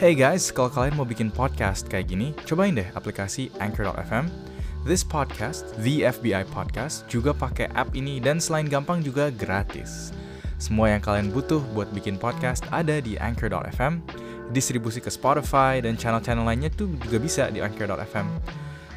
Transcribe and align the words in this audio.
Hey 0.00 0.16
guys, 0.16 0.48
kalau 0.48 0.72
kalian 0.72 0.96
mau 0.96 1.04
bikin 1.04 1.28
podcast 1.28 1.84
kayak 1.84 2.08
gini, 2.08 2.32
cobain 2.48 2.72
deh 2.72 2.88
aplikasi 2.96 3.52
Anchor.fm. 3.60 4.32
This 4.88 5.04
podcast, 5.04 5.76
The 5.76 6.08
FBI 6.08 6.48
Podcast, 6.48 7.04
juga 7.04 7.36
pakai 7.36 7.68
app 7.76 7.92
ini 7.92 8.16
dan 8.16 8.40
selain 8.40 8.64
gampang 8.64 9.04
juga 9.04 9.28
gratis. 9.28 10.16
Semua 10.56 10.96
yang 10.96 11.04
kalian 11.04 11.28
butuh 11.28 11.60
buat 11.76 11.92
bikin 11.92 12.16
podcast 12.16 12.64
ada 12.72 12.96
di 13.04 13.20
Anchor.fm, 13.20 14.00
distribusi 14.56 15.04
ke 15.04 15.12
Spotify 15.12 15.84
dan 15.84 16.00
channel-channel 16.00 16.48
lainnya 16.48 16.72
tuh 16.72 16.88
juga 17.04 17.20
bisa 17.20 17.52
di 17.52 17.60
Anchor.fm. 17.60 18.24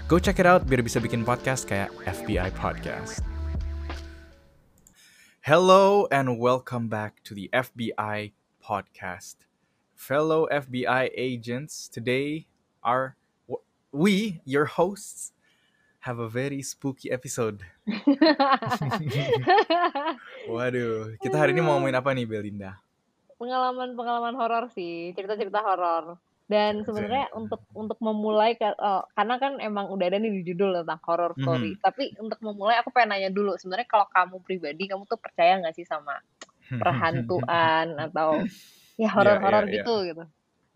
Go 0.07 0.23
check 0.23 0.39
it 0.39 0.47
out 0.47 0.63
biar 0.63 0.79
bisa 0.87 1.03
bikin 1.03 1.27
podcast 1.27 1.67
kayak 1.67 1.91
FBI 2.07 2.47
Podcast. 2.55 3.19
Hello 5.43 6.07
and 6.15 6.39
welcome 6.39 6.87
back 6.87 7.19
to 7.27 7.35
the 7.35 7.51
FBI 7.51 8.31
Podcast. 8.63 9.43
Fellow 10.03 10.51
FBI 10.51 11.15
agents, 11.15 11.87
today 11.87 12.43
our 12.83 13.15
we, 13.95 14.43
your 14.43 14.67
hosts, 14.67 15.31
have 16.03 16.19
a 16.19 16.27
very 16.27 16.59
spooky 16.59 17.07
episode. 17.07 17.63
Waduh, 20.51 21.15
kita 21.23 21.39
hari 21.39 21.55
ini 21.55 21.63
mau 21.63 21.79
ngomongin 21.79 21.95
apa 21.95 22.11
nih 22.11 22.27
Belinda? 22.27 22.83
Pengalaman-pengalaman 23.39 24.35
horor 24.35 24.67
sih, 24.75 25.15
cerita-cerita 25.15 25.63
horor. 25.63 26.19
Dan 26.51 26.83
sebenarnya 26.83 27.31
untuk 27.31 27.63
untuk 27.71 27.95
memulai 28.03 28.59
oh, 28.59 29.07
karena 29.15 29.39
kan 29.39 29.63
emang 29.63 29.87
udah 29.87 30.03
ada 30.11 30.19
nih 30.19 30.43
di 30.43 30.51
judul 30.51 30.83
tentang 30.83 30.99
horror 31.07 31.31
story. 31.39 31.79
Mhm. 31.79 31.79
Tapi 31.79 32.11
untuk 32.19 32.43
memulai 32.43 32.75
aku 32.83 32.91
pengen 32.91 33.15
nanya 33.15 33.31
dulu, 33.31 33.55
sebenarnya 33.55 33.87
kalau 33.87 34.11
kamu 34.11 34.43
pribadi 34.43 34.83
kamu 34.91 35.07
tuh 35.07 35.15
percaya 35.15 35.63
nggak 35.63 35.79
sih 35.79 35.87
sama 35.87 36.19
perhantuan 36.75 37.95
atau 38.11 38.43
ya 38.97 39.09
horor-horor 39.09 39.65
yeah, 39.67 39.71
yeah. 39.71 39.75
gitu 39.83 39.95
gitu? 40.09 40.23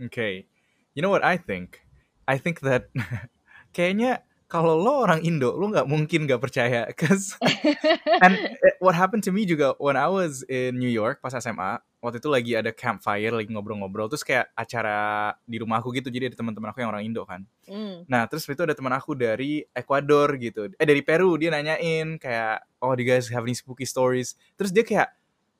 Okay. 0.09 0.45
You 0.93 1.01
know 1.05 1.13
what 1.13 1.25
I 1.25 1.37
think? 1.37 1.81
I 2.27 2.37
think 2.37 2.61
that 2.65 2.89
kayaknya 3.75 4.25
kalau 4.47 4.79
lo 4.79 5.03
orang 5.03 5.27
Indo, 5.27 5.51
lo 5.59 5.67
nggak 5.67 5.91
mungkin 5.91 6.23
nggak 6.23 6.39
percaya. 6.39 6.87
Cause 6.95 7.35
and 8.23 8.33
it- 8.39 8.79
what 8.79 8.95
happened 8.95 9.21
to 9.27 9.31
me 9.35 9.43
juga 9.43 9.75
when 9.77 9.99
I 9.99 10.07
was 10.07 10.41
in 10.47 10.79
New 10.79 10.89
York 10.89 11.19
pas 11.19 11.35
SMA, 11.35 11.83
waktu 11.99 12.23
itu 12.23 12.29
lagi 12.31 12.51
ada 12.55 12.71
campfire, 12.71 13.35
lagi 13.35 13.51
ngobrol-ngobrol, 13.51 14.07
terus 14.07 14.23
kayak 14.23 14.47
acara 14.55 15.35
di 15.43 15.59
rumah 15.59 15.83
aku 15.83 15.91
gitu, 15.91 16.07
jadi 16.07 16.31
ada 16.31 16.39
teman-teman 16.39 16.71
aku 16.71 16.79
yang 16.79 16.91
orang 16.95 17.03
Indo 17.03 17.27
kan. 17.27 17.43
Hmm. 17.67 18.07
Nah, 18.07 18.23
terus 18.31 18.47
itu 18.47 18.63
ada 18.63 18.71
teman 18.71 18.95
aku 18.95 19.19
dari 19.19 19.67
Ecuador 19.75 20.39
gitu. 20.39 20.71
Eh 20.79 20.87
dari 20.87 21.03
Peru, 21.03 21.35
dia 21.35 21.52
nanyain 21.52 22.15
kayak, 22.15 22.63
"Oh, 22.79 22.95
do 22.95 23.03
you 23.03 23.09
guys 23.11 23.27
have 23.27 23.43
any 23.43 23.57
spooky 23.57 23.83
stories?" 23.83 24.39
Terus 24.55 24.71
dia 24.71 24.87
kayak 24.87 25.11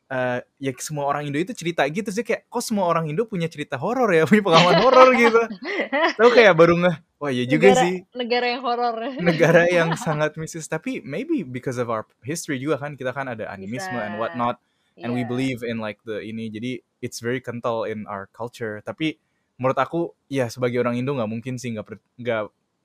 eh 0.08 0.39
ya 0.63 0.72
semua 0.80 1.03
orang 1.08 1.27
Indo 1.27 1.36
itu 1.39 1.52
cerita 1.52 1.83
gitu, 1.91 2.08
dia 2.11 2.23
kayak, 2.23 2.41
"Kok 2.47 2.63
semua 2.63 2.88
orang 2.88 3.11
Indo 3.11 3.27
punya 3.27 3.52
cerita 3.52 3.75
horor 3.75 4.08
ya, 4.16 4.23
punya 4.30 4.44
pengalaman 4.44 4.80
horor 4.80 5.09
gitu." 5.16 5.41
Tahu 6.19 6.30
kayak 6.31 6.55
baru 6.55 6.80
ngeh, 6.80 6.95
"Wah, 7.19 7.31
ya 7.31 7.44
juga 7.44 7.75
negara 7.75 7.83
sih." 7.83 7.95
negara 8.16 8.45
yang 8.47 8.61
horor. 8.64 8.95
Negara 9.27 9.64
yang 9.67 9.89
sangat 9.99 10.39
mistis, 10.39 10.66
tapi 10.72 11.03
maybe 11.03 11.44
because 11.44 11.75
of 11.75 11.91
our 11.91 12.08
history 12.23 12.58
juga 12.58 12.80
kan 12.80 12.95
kita 12.95 13.11
kan 13.11 13.27
ada 13.27 13.52
animisme 13.52 13.99
and 13.99 14.16
Bisa. 14.16 14.22
whatnot 14.23 14.55
and 14.97 15.14
we 15.14 15.22
Iya. 15.22 15.30
believe 15.30 15.59
in 15.61 15.77
like 15.77 16.02
the 16.09 16.23
ini 16.25 16.49
jadi 16.49 16.81
it's 17.05 17.21
very 17.21 17.38
kental 17.38 17.86
in 17.86 18.09
our 18.09 18.25
culture 18.33 18.81
tapi 18.81 19.21
menurut 19.61 19.77
aku 19.77 20.09
ya 20.25 20.49
sebagai 20.49 20.81
orang 20.81 20.97
Indo 20.97 21.14
nggak 21.14 21.30
mungkin 21.30 21.61
sih 21.61 21.69
nggak 21.77 21.86
nggak 22.17 22.42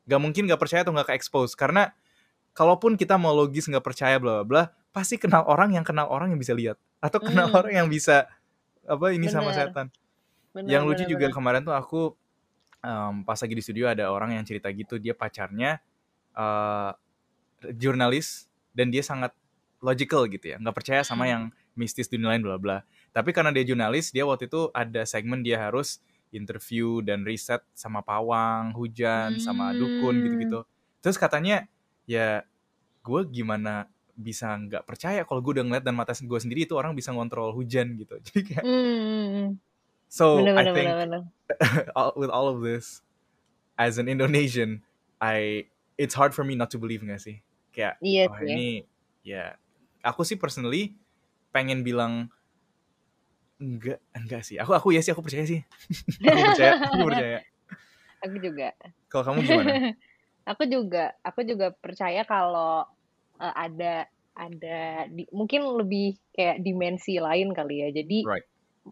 nggak 0.09 0.21
mungkin 0.21 0.43
nggak 0.45 0.61
percaya 0.61 0.85
atau 0.85 0.93
nggak 0.93 1.09
ke 1.09 1.15
expose 1.17 1.57
karena 1.57 1.93
kalaupun 2.53 3.01
kita 3.01 3.17
mau 3.17 3.33
logis 3.33 3.65
nggak 3.65 3.81
percaya 3.85 4.21
bla 4.21 4.41
bla 4.41 4.45
bla 4.45 4.63
pasti 4.93 5.17
kenal 5.17 5.49
orang 5.49 5.73
yang 5.73 5.85
kenal 5.89 6.05
orang 6.13 6.33
yang 6.37 6.41
bisa 6.41 6.53
lihat 6.53 6.77
atau 7.03 7.19
kenal 7.19 7.51
Hmm. 7.51 7.59
orang 7.59 7.75
yang 7.75 7.89
bisa 7.91 8.31
apa 8.87 9.11
ini 9.11 9.27
sama 9.27 9.51
Bener. 9.51 9.59
setan 9.69 9.87
Bener, 10.55 10.69
yang 10.71 10.83
lucu 10.87 11.03
bener, 11.03 11.11
juga 11.11 11.27
bener. 11.27 11.35
kemarin 11.35 11.63
tuh 11.63 11.75
aku 11.75 12.01
em, 12.81 13.15
pas 13.23 13.37
lagi 13.37 13.55
di 13.55 13.63
studio 13.63 13.87
ada 13.87 14.11
orang 14.11 14.39
yang 14.39 14.45
cerita 14.47 14.71
gitu 14.71 14.97
dia 14.97 15.13
pacarnya 15.13 15.83
eh, 16.33 16.91
jurnalis 17.77 18.49
dan 18.73 18.89
dia 18.89 19.03
sangat 19.03 19.31
logical 19.79 20.27
gitu 20.27 20.55
ya 20.55 20.57
nggak 20.59 20.75
percaya 20.75 21.03
sama 21.03 21.27
Hmm. 21.27 21.33
yang 21.33 21.43
mistis 21.75 22.07
dunia 22.07 22.33
lain 22.33 22.43
bla 22.43 22.57
bla 22.57 22.79
tapi 23.13 23.31
karena 23.31 23.51
dia 23.51 23.63
jurnalis 23.63 24.11
dia 24.11 24.25
waktu 24.25 24.47
itu 24.49 24.71
ada 24.73 25.03
segmen 25.05 25.43
dia 25.43 25.59
harus 25.61 26.01
interview 26.33 27.05
dan 27.05 27.23
riset 27.23 27.61
sama 27.77 28.01
pawang 28.01 28.73
hujan 28.73 29.37
sama 29.37 29.75
dukun 29.75 30.17
Hmm. 30.17 30.23
gitu 30.25 30.35
gitu 30.41 30.61
terus 30.99 31.21
katanya 31.21 31.69
ya 32.09 32.43
gue 33.03 33.21
gimana 33.29 33.91
bisa 34.13 34.53
nggak 34.53 34.85
percaya 34.85 35.25
kalau 35.25 35.41
gue 35.41 35.57
udah 35.57 35.65
ngeliat 35.65 35.85
dan 35.85 35.97
mata 35.97 36.13
gue 36.13 36.39
sendiri 36.39 36.69
itu 36.69 36.77
orang 36.77 36.93
bisa 36.93 37.11
ngontrol 37.11 37.53
hujan 37.53 37.97
gitu 37.97 38.21
jadi 38.29 38.41
kayak 38.45 38.65
Hmm. 38.65 39.57
so 40.07 40.45
Bener, 40.45 40.53
I 40.55 40.65
bener, 40.69 40.75
think 40.77 40.89
bener, 40.93 40.99
bener. 41.01 41.23
with 42.21 42.29
all 42.29 42.47
of 42.47 42.61
this 42.61 43.01
as 43.81 43.97
an 43.97 44.07
Indonesian 44.07 44.85
I 45.17 45.65
it's 45.97 46.13
hard 46.13 46.37
for 46.37 46.45
me 46.45 46.53
not 46.53 46.69
to 46.73 46.79
believe 46.79 47.01
nggak 47.01 47.21
sih 47.21 47.41
kayak 47.73 47.97
Iya 48.01 48.29
oh 48.29 48.37
sih. 48.37 48.49
ini 48.53 48.69
ya 49.25 49.57
aku 50.05 50.23
sih 50.23 50.37
personally 50.37 50.93
pengen 51.51 51.81
bilang 51.81 52.29
enggak 53.57 54.03
enggak 54.13 54.43
sih 54.43 54.59
aku 54.59 54.75
aku 54.75 54.89
ya 54.93 55.01
sih 55.01 55.15
aku 55.15 55.23
percaya 55.23 55.47
sih 55.47 55.61
aku 56.27 56.41
percaya 56.53 56.73
aku 56.83 57.05
percaya 57.09 57.39
Aku 58.23 58.39
juga. 58.39 58.71
kalau 59.11 59.25
kamu 59.27 59.39
gimana 59.43 59.73
aku 60.43 60.63
juga, 60.67 61.11
aku 61.23 61.41
juga 61.43 61.71
percaya 61.75 62.23
kalau 62.23 62.87
eh, 63.41 63.55
ada 63.57 63.95
ada 64.33 65.07
di, 65.13 65.29
mungkin 65.33 65.61
lebih 65.81 66.17
kayak 66.33 66.65
dimensi 66.65 67.21
lain 67.21 67.53
kali 67.53 67.85
ya. 67.85 67.89
Jadi 67.93 68.21
right 68.25 68.43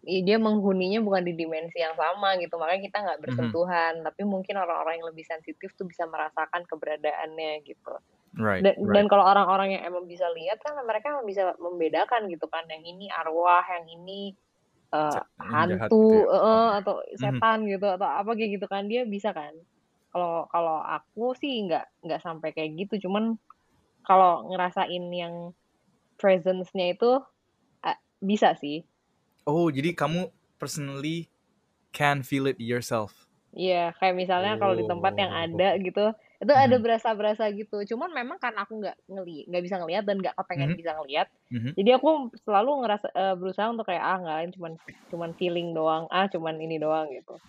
dia 0.07 0.39
menghuninya 0.39 1.03
bukan 1.03 1.23
di 1.27 1.35
dimensi 1.35 1.79
yang 1.83 1.97
sama 1.99 2.39
gitu. 2.39 2.55
Makanya 2.61 2.83
kita 2.89 2.99
nggak 3.05 3.21
Mhm. 3.27 3.57
bersentuhan, 3.59 3.95
tapi 4.07 4.23
mungkin 4.29 4.55
orang-orang 4.63 5.03
yang 5.03 5.09
lebih 5.11 5.27
sensitif 5.27 5.75
tuh 5.79 5.87
bisa 5.91 6.07
merasakan 6.07 6.63
keberadaannya 6.71 7.65
gitu. 7.67 7.95
right 8.39 8.65
Dan, 8.65 8.75
right 8.85 8.97
dan 8.97 9.09
kalau 9.11 9.25
orang-orang 9.27 9.79
yang 9.79 9.85
emang 9.91 10.05
bisa 10.11 10.29
lihat 10.37 10.61
kan 10.65 10.77
mereka 10.85 11.13
emang 11.17 11.27
bisa 11.29 11.57
membedakan 11.59 12.29
gitu 12.33 12.47
kan. 12.53 12.65
Yang 12.71 12.85
ini 12.97 13.07
arwah, 13.13 13.65
yang 13.67 13.87
ini 13.89 14.37
jahat 15.11 15.27
hantu 15.53 15.97
gitu 16.01 16.15
ya 16.17 16.27
oh 16.31 16.69
atau 16.79 17.01
Mhm. 17.19 17.41
setan 17.41 17.67
gitu 17.71 17.87
atau 17.87 18.09
apa 18.09 18.31
kayak 18.39 18.51
gitu 18.61 18.67
kan 18.71 18.87
dia 18.91 19.03
bisa 19.09 19.31
kan. 19.37 19.53
Kalau 20.13 20.47
kalau 20.51 20.83
aku 20.83 21.35
sih 21.39 21.53
nggak 21.67 21.85
nggak 22.07 22.21
sampai 22.23 22.51
kayak 22.57 22.71
gitu. 22.87 23.07
Cuman 23.09 23.39
kalau 24.11 24.33
ngerasain 24.51 25.05
yang 25.23 25.35
presence-nya 26.21 26.87
itu 26.97 27.13
eh, 27.91 27.99
bisa 28.31 28.51
sih. 28.63 28.79
oh 29.49 29.69
jadi 29.69 29.93
kamu 29.93 30.33
personally 30.61 31.29
can 31.93 32.23
feel 32.25 32.47
it 32.49 32.59
yourself 32.61 33.29
Iya, 33.51 33.91
kayak 33.99 34.15
misalnya 34.15 34.53
kalau 34.63 34.79
di 34.79 34.87
tempat 34.87 35.11
yang 35.19 35.33
oh 35.43 35.43
ada 35.43 35.75
gitu, 35.83 36.15
itu 36.43 36.53
ada 36.55 36.77
Mhm. 36.77 36.85
berasa-berasa 36.85 37.45
gitu. 37.59 37.77
Cuman 37.95 38.15
memang 38.15 38.39
karena 38.39 38.63
aku 38.63 38.79
nggak 38.79 38.97
ngeli, 39.11 39.51
nggak 39.51 39.63
bisa 39.67 39.77
ngelihat 39.83 40.05
dan 40.07 40.17
nggak 40.23 40.37
kepengen 40.39 40.71
Mhm. 40.71 40.79
bisa 40.79 40.95
ngelihat, 40.95 41.27
Mhm. 41.51 41.77
jadi 41.79 41.99
aku 41.99 42.31
selalu 42.47 42.71
ngerasa 42.87 43.07
eh, 43.11 43.35
berusaha 43.35 43.67
untuk 43.75 43.87
kayak 43.91 44.05
ah 44.07 44.17
nggak 44.23 44.39
cuman 44.55 44.73
cuman 45.11 45.31
feeling 45.35 45.69
doang, 45.75 46.07
ah 46.15 46.27
cuman 46.31 46.55
ini 46.63 46.79
doang 46.79 47.11
gitu. 47.11 47.43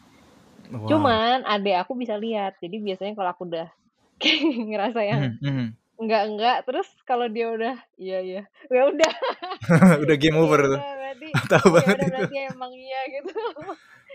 wow 0.71 1.21
Cuman 1.29 1.41
adek 1.53 1.75
aku 1.85 1.94
bisa 2.01 2.16
lihat, 2.17 2.57
jadi 2.63 2.75
biasanya 2.85 3.13
kalau 3.17 3.29
aku 3.33 3.44
udah 3.50 3.67
ngerasa 4.69 5.01
yang 5.05 5.21
Mhm, 5.21 5.38
mhm. 5.41 5.77
Enggak 6.01 6.23
enggak, 6.28 6.57
terus 6.66 6.88
kalau 7.06 7.29
dia 7.29 7.47
udah 7.53 7.75
iya 7.95 8.19
iya, 8.19 8.41
ya 8.67 8.81
udah, 8.89 9.12
udah 10.03 10.16
game 10.17 10.38
ya 10.38 10.41
over 10.41 10.59
tuh 10.66 10.79
berarti, 10.81 11.28
tahu 11.53 11.67
ya 11.69 11.73
banget 11.78 11.95
udah 11.95 12.07
itu 12.07 12.13
berarti 12.17 12.38
emang 12.50 12.72
iya 12.73 13.01
gitu. 13.13 13.34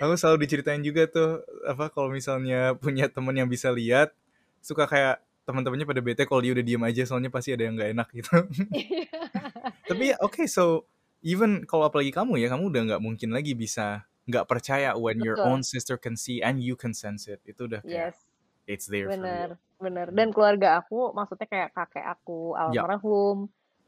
aku 0.03 0.13
selalu 0.19 0.37
diceritain 0.43 0.83
juga 0.83 1.03
tuh 1.07 1.31
apa 1.65 1.89
kalau 1.89 2.11
misalnya 2.11 2.75
punya 2.77 3.07
temen 3.07 3.33
yang 3.33 3.47
bisa 3.47 3.71
lihat 3.71 4.11
suka 4.61 4.85
kayak 4.85 5.23
teman-temannya 5.47 5.87
pada 5.87 6.03
bete 6.03 6.27
kalau 6.27 6.43
dia 6.43 6.51
udah 6.51 6.65
diem 6.67 6.83
aja 6.83 7.07
soalnya 7.07 7.31
pasti 7.31 7.55
ada 7.55 7.63
yang 7.71 7.79
nggak 7.79 7.91
enak 7.95 8.09
gitu 8.11 8.35
Iya. 8.75 9.07
tapi 9.87 10.03
ya 10.11 10.17
oke 10.19 10.43
so 10.51 10.91
even 11.23 11.63
kalau 11.71 11.87
apalagi 11.87 12.11
kamu 12.11 12.43
ya 12.43 12.51
kamu 12.51 12.67
udah 12.67 12.83
nggak 12.93 13.03
mungkin 13.03 13.31
lagi 13.31 13.55
bisa 13.55 14.03
nggak 14.27 14.43
percaya 14.51 14.99
when 14.99 15.23
your 15.23 15.39
Betul. 15.39 15.47
own 15.55 15.61
sister 15.63 15.95
can 15.95 16.19
see 16.19 16.43
and 16.43 16.59
you 16.59 16.75
can 16.75 16.91
sense 16.91 17.31
it 17.31 17.39
itu 17.47 17.71
udah 17.71 17.79
kayak 17.87 18.11
Yes. 18.11 18.26
It's 18.67 18.87
there 18.87 19.11
for 19.11 19.29
you 19.29 19.41
Bener, 19.41 19.57
bener. 19.85 20.07
Dan 20.17 20.29
keluarga 20.35 20.69
aku, 20.83 21.15
maksudnya 21.17 21.47
kayak 21.53 21.71
kakek 21.77 22.05
aku 22.15 22.57
almarhum, 22.59 23.37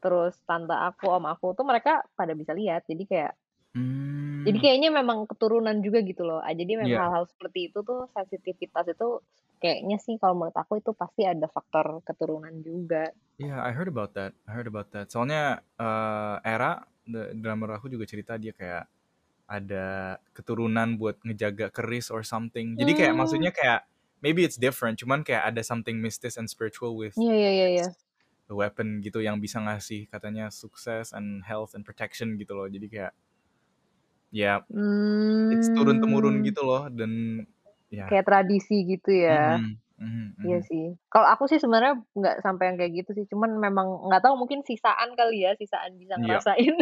terus 0.01 0.33
tante 0.47 0.73
aku, 0.87 1.05
om 1.17 1.25
aku 1.27 1.45
tuh 1.57 1.65
mereka 1.67 1.91
pada 2.17 2.33
bisa 2.39 2.51
lihat. 2.55 2.81
Jadi 2.89 3.03
kayak, 3.11 3.33
jadi 4.47 4.57
hmm 4.57 4.63
kayaknya 4.63 4.89
memang 4.99 5.19
keturunan 5.31 5.77
juga 5.85 5.99
gitu 6.09 6.23
loh. 6.29 6.39
Jadi 6.59 6.73
memang 6.79 6.99
ya 6.99 7.01
hal-hal 7.03 7.25
seperti 7.31 7.59
itu 7.71 7.79
tuh 7.89 7.99
sensitivitas 8.15 8.85
itu 8.95 9.07
kayaknya 9.61 9.97
sih 10.05 10.15
kalau 10.21 10.35
menurut 10.39 10.57
aku 10.63 10.73
itu 10.81 10.91
pasti 11.01 11.21
ada 11.27 11.47
faktor 11.55 11.85
keturunan 12.07 12.55
juga. 12.63 13.11
Yeah, 13.39 13.63
I 13.63 13.71
heard 13.71 13.87
about 13.87 14.13
that. 14.19 14.35
I 14.47 14.51
heard 14.51 14.67
about 14.67 14.91
that. 14.91 15.07
Soalnya 15.11 15.63
eh, 15.79 16.35
Era, 16.43 16.83
drummer 17.39 17.71
aku 17.79 17.87
juga 17.87 18.03
cerita 18.03 18.35
dia 18.35 18.51
kayak 18.51 18.85
ada 19.49 20.17
keturunan 20.35 20.95
buat 20.99 21.19
ngejaga 21.25 21.71
keris 21.73 22.09
or 22.13 22.23
something. 22.27 22.75
Jadi 22.79 22.91
kayak 22.97 23.13
Hmm, 23.15 23.19
maksudnya 23.19 23.51
kayak 23.55 23.87
maybe 24.21 24.43
it's 24.47 24.57
different, 24.59 24.99
cuman 25.01 25.23
kayak 25.27 25.43
ada 25.49 25.61
something 25.63 26.01
mystic 26.01 26.35
and 26.39 26.49
spiritual 26.49 26.95
with 26.97 27.17
iya 27.19 27.33
iya 27.41 27.49
iya 27.57 27.67
iya. 27.75 27.85
the 28.47 28.55
weapon 28.61 28.99
gitu 29.05 29.19
yang 29.27 29.37
bisa 29.45 29.57
ngasih 29.65 30.01
katanya 30.11 30.45
sukses 30.51 31.13
and 31.17 31.45
health 31.49 31.71
and 31.75 31.83
protection 31.87 32.35
gitu 32.41 32.51
loh. 32.57 32.67
Jadi 32.67 32.87
kayak 32.91 33.13
ya 34.31 34.61
it's 35.53 35.69
turun 35.75 35.97
temurun 36.03 36.41
Mmm. 36.41 36.47
gitu 36.47 36.61
loh 36.65 36.87
dan 36.91 37.11
ya 37.93 38.09
Kayak 38.09 38.25
tradisi 38.27 38.75
gitu 38.89 39.11
ya. 39.13 39.61
Mhm 39.61 39.79
mhm 39.99 40.25
Iya 40.45 40.59
mhm. 40.59 40.69
sih. 40.69 40.85
Kalau 41.11 41.27
aku 41.33 41.45
sih 41.51 41.59
sebenarnya 41.59 41.99
nggak 42.15 42.35
sampai 42.45 42.65
yang 42.71 42.77
kayak 42.79 42.93
gitu 43.03 43.11
sih, 43.17 43.25
cuman 43.31 43.59
memang 43.59 43.87
nggak 44.07 44.23
tahu 44.23 44.35
mungkin 44.39 44.63
sisaan 44.63 45.11
kali 45.19 45.43
ya, 45.45 45.51
sisaan 45.59 45.99
bisa 45.99 46.15
Iya. 46.15 46.39
ngerasain. 46.39 46.75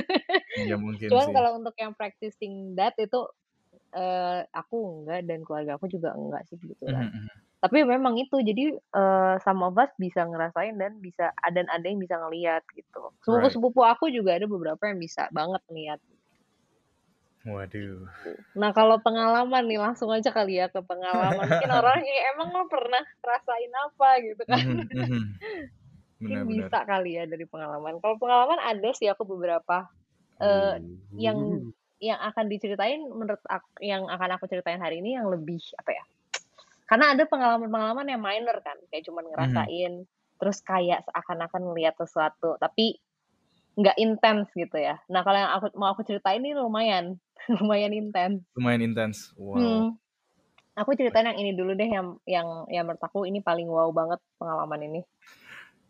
Iya 0.59 0.75
mungkin 0.83 1.13
Cuman 1.13 1.27
kalau 1.35 1.57
untuk 1.59 1.75
yang 1.79 1.93
practicing 1.97 2.75
that 2.77 2.93
itu, 3.01 3.19
eee, 3.95 4.39
aku 4.55 4.75
enggak 5.05 5.21
dan 5.29 5.39
keluarga 5.47 5.77
aku 5.79 5.87
juga 5.91 6.13
enggak 6.17 6.43
sih 6.49 6.57
Mhm 6.85 6.95
kebetulan. 6.95 7.07
mhm. 7.13 7.47
Tapi 7.63 7.83
memang 7.87 8.15
itu, 8.21 8.37
jadi, 8.43 8.75
eee, 8.77 9.35
some 9.45 9.61
of 9.65 9.75
us 9.79 9.91
bisa 10.01 10.23
ngerasain 10.27 10.77
dan 10.79 10.99
bisa 11.03 11.33
dan 11.55 11.67
ada 11.71 11.85
yang 11.87 11.99
bisa 12.01 12.17
ngelihat 12.21 12.63
gitu. 12.77 13.13
Right. 13.27 13.57
Sepupu-sepupu 13.59 13.81
aku 13.85 14.09
juga 14.13 14.37
ada 14.39 14.47
beberapa 14.49 14.83
yang 14.89 14.99
bisa 15.01 15.27
banget 15.33 15.61
ngelihat. 15.71 15.99
Waduh. 17.45 18.07
Gitu. 18.23 18.29
Nah 18.57 18.71
kalau 18.77 18.97
pengalaman 19.05 19.63
nih 19.69 19.79
langsung 19.81 20.09
aja 20.15 20.29
kali 20.33 20.57
ya 20.61 20.65
ke 20.71 20.79
pengalaman, 20.85 21.45
mungkin 21.53 21.69
orang 21.75 22.01
kayak, 22.05 22.23
"Emang 22.33 22.49
lo 22.55 22.63
pernah 22.71 23.01
ngerasain 23.21 23.73
apa?" 23.85 24.09
Gitu 24.25 24.43
kan. 24.47 24.63
Mhm 24.65 24.87
mhm. 24.91 25.39
Mungkin 26.23 26.41
Benar 26.41 26.45
benar. 26.47 26.71
bisa 26.71 26.77
kali 26.89 27.17
ya 27.19 27.23
dari 27.29 27.45
pengalaman. 27.47 28.01
Kalau 28.03 28.17
pengalaman 28.21 28.59
ada 28.61 28.89
sih 28.97 29.07
aku 29.11 29.23
beberapa, 29.29 29.87
eee, 30.41 30.81
yang 31.19 31.39
Uh. 31.39 31.71
Yang 31.97 32.19
akan 32.21 32.45
diceritain 32.45 33.01
menurut 33.09 33.41
ak 33.49 33.65
yang 33.81 34.05
akan 34.05 34.37
aku 34.37 34.45
ceritain 34.45 34.77
hari 34.81 35.01
ini 35.01 35.17
yang 35.17 35.29
lebih 35.29 35.61
apa 35.81 35.97
ya, 35.97 36.03
karena 36.85 37.17
ada 37.17 37.23
pengalaman-pengalaman 37.25 38.07
yang 38.07 38.21
minor 38.21 38.57
kan, 38.61 38.77
kayak 38.93 39.03
cuman 39.09 39.25
Mhm. 39.25 39.31
ngerasain, 39.33 39.93
terus 40.37 40.57
kayak 40.61 41.01
seakan-akan 41.09 41.61
ngelihat 41.73 41.97
sesuatu, 41.97 42.55
tapi 42.61 43.01
nggak 43.77 43.97
intens 43.97 44.49
gitu 44.57 44.77
ya. 44.77 44.97
Nah 45.09 45.21
kalau 45.21 45.37
yang 45.37 45.51
aku 45.53 45.65
mau 45.77 45.93
aku 45.93 46.01
ceritain 46.05 46.41
ini 46.41 46.53
lumayan, 46.57 47.17
lumayan 47.61 47.93
intens. 47.93 48.41
Lumayan 48.57 48.81
intens, 48.81 49.33
wow. 49.37 49.57
Hmm. 49.57 49.97
Aku 50.77 50.93
ceritain 50.93 51.25
yang 51.25 51.41
ini 51.41 51.57
dulu 51.57 51.73
deh 51.73 51.89
yang 51.89 52.21
yang 52.29 52.69
yang 52.69 52.85
menurut 52.85 53.01
aku 53.01 53.25
ini 53.25 53.41
paling 53.41 53.65
wow 53.65 53.89
banget 53.89 54.21
pengalaman 54.37 54.85
ini. 54.85 55.01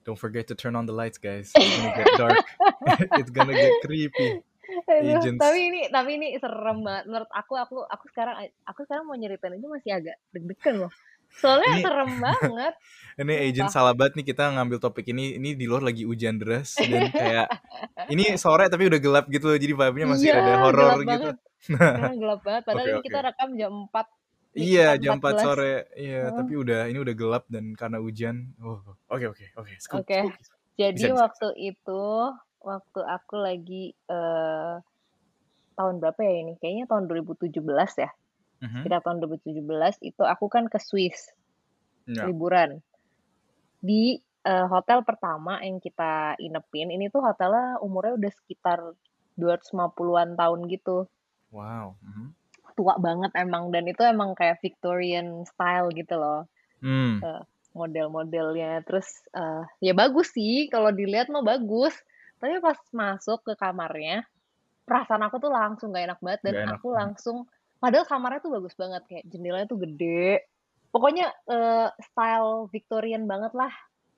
Don't 0.07 0.15
forget 0.15 0.47
to 0.47 0.55
turn 0.55 0.79
on 0.79 0.87
the 0.87 0.95
lights 0.95 1.19
guys, 1.19 1.51
it's 1.51 1.75
gonna 1.75 1.91
get 1.91 2.07
dark. 2.15 2.39
It's 3.19 3.27
gonna 3.27 3.51
get 3.51 3.83
creepy. 3.83 4.39
Aduh, 4.67 5.23
Agents. 5.23 5.39
tapi 5.39 5.59
ini 5.71 5.81
tapi 5.87 6.09
ini 6.19 6.27
serem 6.41 6.77
banget. 6.83 7.03
Menurut 7.07 7.31
aku 7.31 7.53
aku 7.55 7.75
aku 7.87 8.05
sekarang 8.11 8.35
aku 8.67 8.79
sekarang 8.83 9.05
mau 9.07 9.15
nyeritain 9.15 9.55
aja 9.55 9.67
masih 9.67 9.91
agak 9.95 10.15
deg-degan 10.35 10.75
loh. 10.87 10.93
Soalnya 11.39 11.71
Ini 11.71 11.81
serem 11.83 12.11
banget. 12.23 12.73
ini 13.21 13.33
agent 13.49 13.69
salah 13.73 13.93
banget 13.97 14.13
nih 14.21 14.25
kita 14.33 14.43
ngambil 14.55 14.77
topik 14.83 15.05
ini, 15.11 15.37
ini 15.39 15.57
di 15.57 15.65
luar 15.65 15.83
lagi 15.85 16.03
hujan 16.05 16.37
deras 16.37 16.77
dan 16.77 17.09
kayak 17.11 17.47
ini 18.13 18.37
sore 18.39 18.69
tapi 18.71 18.87
udah 18.87 18.99
gelap 19.01 19.25
gitu 19.31 19.51
loh, 19.51 19.57
jadi 19.59 19.73
vibe-nya 19.75 20.07
masih 20.07 20.29
Iya, 20.29 20.37
ada 20.39 20.53
horor 20.61 20.93
gitu. 21.03 21.27
banget. 21.27 21.35
Sekarang 21.91 22.15
gelap 22.21 22.39
banget, 22.45 22.63
padahal 22.67 22.87
Oke 22.87 22.91
ini 22.93 23.01
kita 23.03 23.19
rekam 23.25 23.49
jam 23.57 23.71
4, 23.89 24.05
nih 24.57 24.69
Iya, 24.73 24.87
jam 24.97 25.13
4 25.21 25.35
4.14. 25.37 25.45
sore. 25.45 25.73
Iya, 25.93 26.21
Heeh. 26.23 26.33
tapi 26.33 26.53
udah 26.57 26.79
ini 26.89 26.97
udah 27.05 27.15
gelap 27.17 27.43
dan 27.53 27.65
karena 27.77 27.97
hujan. 28.01 28.35
Oh, 28.63 28.79
oke 29.09 29.25
oke 29.33 29.45
oke, 29.53 29.73
Oke. 29.93 30.19
Bisa 30.33 30.53
Jadi 30.77 30.93
bisa 30.97 31.07
bisa. 31.13 31.25
waktu 31.25 31.47
itu, 31.57 32.03
waktu 32.71 32.99
aku 33.17 33.35
lagi, 33.47 33.83
eee, 34.11 34.73
tahun 35.77 35.95
berapa 36.01 36.21
ya 36.29 36.35
ini, 36.43 36.53
kayaknya 36.61 36.85
tahun 36.91 37.05
2017 37.11 37.93
ya. 38.03 38.09
Mhm. 38.61 38.87
Sekitar 38.87 39.01
tahun 39.05 39.17
2017 39.23 39.95
itu 40.09 40.23
aku 40.33 40.45
kan 40.55 40.65
ke 40.73 40.79
Swiss, 40.81 41.19
Iya. 42.07 42.27
liburan. 42.27 42.71
Di, 43.87 44.17
eee, 44.49 44.65
hotel 44.73 44.99
pertama 45.09 45.61
yang 45.67 45.77
kita 45.85 46.37
inepin, 46.41 46.89
ini 46.95 47.05
tuh 47.13 47.21
hotelnya 47.27 47.77
umurnya 47.85 48.13
udah 48.19 48.31
sekitar 48.39 48.79
250-an 49.37 50.33
tahun 50.39 50.65
gitu. 50.73 51.09
Wow, 51.51 51.97
mhm. 52.01 52.35
Tua 52.77 52.93
banget 53.01 53.31
emang 53.43 53.63
dan 53.73 53.83
itu 53.91 54.01
emang 54.13 54.31
kayak 54.39 54.61
Victorian 54.63 55.27
style 55.49 55.89
gitu 55.99 56.13
loh, 56.21 56.39
Mmm. 56.81 57.27
eee, 57.27 57.41
model-modelnya. 57.79 58.71
Terus, 58.87 59.09
eee, 59.39 59.63
ya 59.87 59.93
bagus 60.01 60.27
sih 60.37 60.69
kalau 60.73 60.91
dilihat 60.99 61.27
mah 61.33 61.43
bagus, 61.45 61.95
tapi 62.41 62.59
pas 62.63 62.79
masuk 62.95 63.39
ke 63.47 63.53
kamarnya, 63.59 64.25
perasaan 64.87 65.23
aku 65.27 65.37
tuh 65.43 65.51
langsung 65.53 65.91
nggak 65.93 66.05
enak 66.13 66.19
banget 66.25 66.41
dan 66.47 66.57
enak, 66.63 66.79
aku 66.79 66.93
mhm. 66.95 67.11
langsung 67.13 67.45
padahal 67.83 68.05
kamarnya 68.09 68.41
tuh 68.45 68.53
bagus 68.57 68.75
banget, 68.79 69.03
kayak 69.09 69.25
jendelanya 69.31 69.67
tuh 69.69 69.79
gede, 69.83 70.45
pokoknya, 70.93 71.27
eee, 71.49 71.89
style 72.03 72.69
Victorian 72.73 73.25
banget 73.29 73.53
lah. 73.57 73.73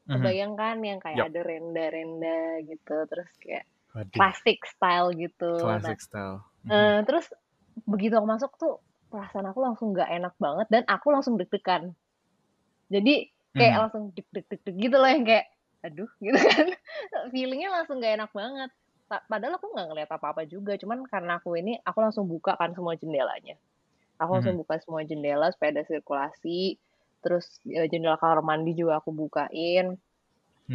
Mhm. 0.08 0.40
Kebayang 0.40 0.56
kan 0.60 0.78
yang 0.86 1.00
kayak 1.04 1.20
Yap. 1.20 1.30
ada 1.32 1.42
renda-renda 1.46 2.64
gitu, 2.68 2.96
terus 3.12 3.30
kayak 3.44 3.66
Waduh. 3.96 4.30
classic 4.40 4.60
style 4.68 5.12
gitu. 5.18 5.78
Nah, 5.84 5.94
Classic 5.94 6.02
style. 6.02 6.46
Mhm. 6.64 6.96
eee, 6.96 7.06
terus 7.08 7.28
begitu 7.88 8.16
aku 8.20 8.28
masuk 8.30 8.52
tuh 8.62 8.74
perasaan 9.12 9.48
aku 9.52 9.60
langsung 9.66 9.94
nggak 9.96 10.10
enak 10.22 10.34
banget 10.42 10.68
dan 10.74 10.84
aku 10.90 11.08
langsung 11.16 11.36
deg-degan. 11.42 11.94
Jadi 12.94 13.30
kayak 13.58 13.76
Mhm. 13.76 13.90
langsung 13.90 14.04
deg 14.16 14.28
deg 14.34 14.46
deg 14.52 14.62
deg 14.66 14.76
gitu 14.80 14.98
loh 15.02 15.10
yang 15.12 15.26
kayak, 15.28 15.48
aduh 15.86 16.10
gitu 16.26 16.36
kan, 16.40 16.68
feeling-nya 17.34 17.70
langsung 17.74 18.00
nggak 18.04 18.14
enak 18.20 18.32
banget. 18.36 18.70
Pa 19.10 19.24
padahal 19.32 19.58
aku 19.58 19.68
nggak 19.74 19.88
ngelihat 19.92 20.12
apa-apa 20.16 20.44
juga, 20.50 20.76
cuman 20.82 21.06
karena 21.10 21.40
aku 21.42 21.58
ini, 21.60 21.80
aku 21.88 22.00
langsung 22.06 22.26
buka 22.30 22.54
kan 22.60 22.72
semua 22.78 22.94
jendelanya. 23.00 23.56
Aku 24.22 24.32
langsung 24.40 24.56
Mhm. 24.56 24.62
buka 24.62 24.80
semua 24.84 25.04
jendela 25.08 25.50
supaya 25.54 25.72
ada 25.80 25.84
sirkulasi, 25.88 26.78
terus, 27.24 27.60
eee, 27.68 27.88
jendela 27.92 28.18
kamar 28.22 28.42
mandi 28.46 28.74
juga 28.78 29.00
aku 29.04 29.12
bukain. 29.16 29.98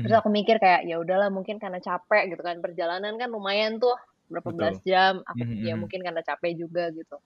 Terus 0.05 0.15
Mhm. 0.15 0.21
aku 0.21 0.29
mikir 0.33 0.57
kayak, 0.61 0.85
ya 0.89 1.01
udahlah 1.01 1.29
mungkin 1.33 1.57
karena 1.63 1.81
capek 1.81 2.33
gitu 2.37 2.43
kan, 2.45 2.61
perjalanan 2.65 3.17
kan 3.21 3.29
lumayan 3.33 3.81
tuh 3.81 3.97
berapa 4.29 4.51
belas 4.53 4.77
Betul. 4.77 4.83
jam, 4.85 5.25
aku 5.25 5.43
Mhm 5.43 5.55
ya 5.65 5.75
mhm. 5.75 5.81
mungkin 5.81 6.01
karena 6.05 6.21
capek 6.25 6.53
juga 6.61 6.93
gitu. 6.93 7.17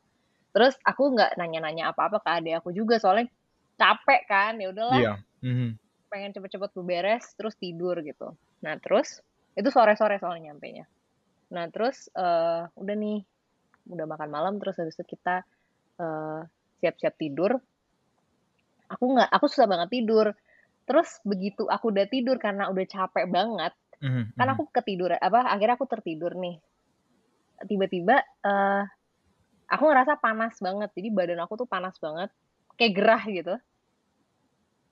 Terus 0.55 0.75
aku 0.87 1.15
nggak 1.17 1.37
nanya-nanya 1.41 1.93
apa-apa 1.95 2.19
ke 2.25 2.31
adik 2.43 2.55
aku 2.65 2.71
juga, 2.77 2.99
soalnya 3.03 3.29
capek 3.81 4.23
kan, 4.31 4.55
ya 4.63 4.71
udahlah 4.75 5.05
mhm. 5.43 5.79
Pengen 6.13 6.33
cepet-cepet 6.37 6.71
beberes, 6.79 7.25
terus 7.39 7.55
tidur 7.61 7.97
gitu. 8.05 8.35
Nah 8.65 8.75
terus, 8.83 9.21
itu 9.59 9.69
sore-sore 9.73 10.17
soalnya 10.21 10.53
nyampenya. 10.53 10.85
Nah 11.55 11.67
terus, 11.75 12.11
eee, 12.15 12.63
udah 12.77 12.97
nih, 12.99 13.19
udah 13.95 14.07
makan 14.09 14.31
malam, 14.33 14.55
terus 14.63 14.77
habis 14.81 14.97
itu 14.99 15.07
kita, 15.19 15.45
eee, 16.01 16.41
siap-siap 16.83 17.15
tidur. 17.21 17.53
Aku 18.95 19.05
nggak 19.15 19.29
aku 19.37 19.47
susah 19.53 19.69
banget 19.69 19.89
tidur. 20.01 20.27
Terus 20.89 21.21
begitu 21.31 21.63
aku 21.69 21.93
udah 21.93 22.07
tidur 22.15 22.37
karena 22.41 22.65
udah 22.73 22.85
capek 22.89 23.27
banget, 23.29 23.73
Mhm 24.01 24.33
kan 24.39 24.49
mhm. 24.49 24.59
aku 24.59 24.65
ketiduran 24.77 25.21
apa, 25.21 25.41
akhirnya 25.55 25.77
aku 25.79 25.87
tertidur 25.89 26.33
nih. 26.45 26.57
Tiba-tiba, 27.59 28.17
eee, 28.47 28.83
aku 29.71 29.85
ngerasa 29.91 30.15
panas 30.23 30.57
banget, 30.63 30.91
jadi 30.97 31.09
badan 31.15 31.41
aku 31.45 31.55
tuh 31.65 31.69
panas 31.71 31.97
banget, 31.99 32.31
kayak 32.79 32.93
gerah 32.99 33.23
gitu. 33.29 33.55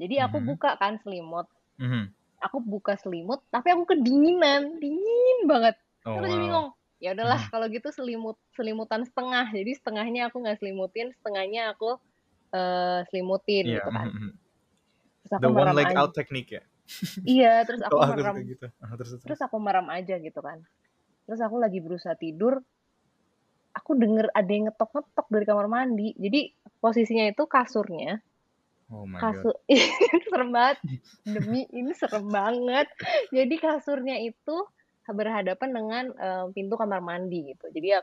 Jadi 0.01 0.15
aku 0.21 0.39
Mhm. 0.41 0.49
buka 0.57 0.71
kan 0.81 1.01
selimut. 1.03 1.47
Mhm. 1.79 2.15
Aku 2.45 2.61
buka 2.61 2.95
selimut, 3.01 3.41
tapi 3.49 3.73
aku 3.75 3.85
kedinginan, 3.89 4.77
dingin 4.79 5.39
banget. 5.49 5.75
Oh, 6.05 6.21
Terus 6.21 6.29
jadi 6.29 6.37
wow. 6.37 6.45
bingung, 6.45 6.69
ya 7.03 7.11
udahlah 7.17 7.41
Mhm. 7.41 7.51
kalau 7.53 7.67
gitu 7.73 7.89
selimut 7.93 8.37
selimutan 8.57 9.03
setengah. 9.09 9.47
Jadi 9.57 9.73
setengahnya 9.79 10.23
aku 10.31 10.37
nggak 10.45 10.59
selimutin, 10.61 11.07
setengahnya 11.21 11.63
aku, 11.75 11.97
eee, 12.55 12.99
selimutin 13.11 13.65
Iya, 13.67 13.81
gitu 13.81 13.91
kan. 13.93 14.09
mhm. 14.13 14.31
Terus 15.25 15.33
aku 15.39 15.45
The 15.45 15.51
one 15.53 15.73
leg 15.75 15.89
aja. 15.89 16.01
out 16.01 16.13
technique 16.15 16.51
ya? 16.53 16.63
Iya, 17.27 17.53
terus 17.67 17.83
aku 17.83 17.99
suka 18.01 18.17
merem. 18.23 18.37
gitu. 18.47 18.67
Terus 18.71 19.11
Terus 19.27 19.41
terus. 19.41 19.41
aku 19.47 19.57
merem 19.59 19.87
aja 19.91 20.15
gitu 20.23 20.41
kan. 20.45 20.59
Terus 21.27 21.41
aku 21.43 21.57
lagi 21.65 21.79
berusaha 21.83 22.15
tidur, 22.19 22.55
aku 23.79 23.91
denger 24.03 24.27
ada 24.33 24.51
yang 24.51 24.65
ngetok-ngetok 24.71 25.27
dari 25.35 25.45
kamar 25.51 25.67
mandi. 25.69 26.09
Jadi 26.17 26.41
posisinya 26.83 27.27
itu 27.33 27.45
kasurnya, 27.47 28.21
Oh 28.91 29.07
my 29.07 29.25
god. 29.25 29.47
kasu 29.47 29.51
serem 30.31 30.51
banget, 30.53 30.79
demi 31.27 31.65
ini 31.73 31.93
serem 31.97 32.29
banget. 32.33 32.87
Jadi 33.33 33.55
kasurnya 33.61 34.17
itu 34.23 34.57
berhadapan 35.07 35.71
dengan, 35.71 36.05
eee, 36.19 36.45
pintu 36.57 36.75
kamar 36.79 36.99
mandi 37.05 37.55
gitu. 37.55 37.71
Jadi 37.71 37.87
ya, 37.95 38.01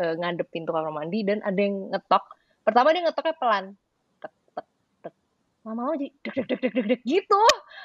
eee, 0.00 0.14
ngadep 0.20 0.48
pintu 0.52 0.70
kamar 0.74 0.92
mandi 0.94 1.22
dan 1.28 1.40
ada 1.44 1.60
yang 1.60 1.92
ngetok. 1.92 2.24
Pertama 2.64 2.92
dia 2.96 3.02
ngetoknya 3.06 3.34
pelan, 3.40 3.64
tek 4.22 4.32
tek 4.56 4.66
tek, 5.04 5.14
lama-lama 5.66 5.96
jadi 6.00 6.08
deg 6.24 6.34
deg 6.36 6.46
deg 6.48 6.60
deg 6.64 6.72
deg 6.76 6.86
deg 6.96 7.02
gitu. 7.06 7.42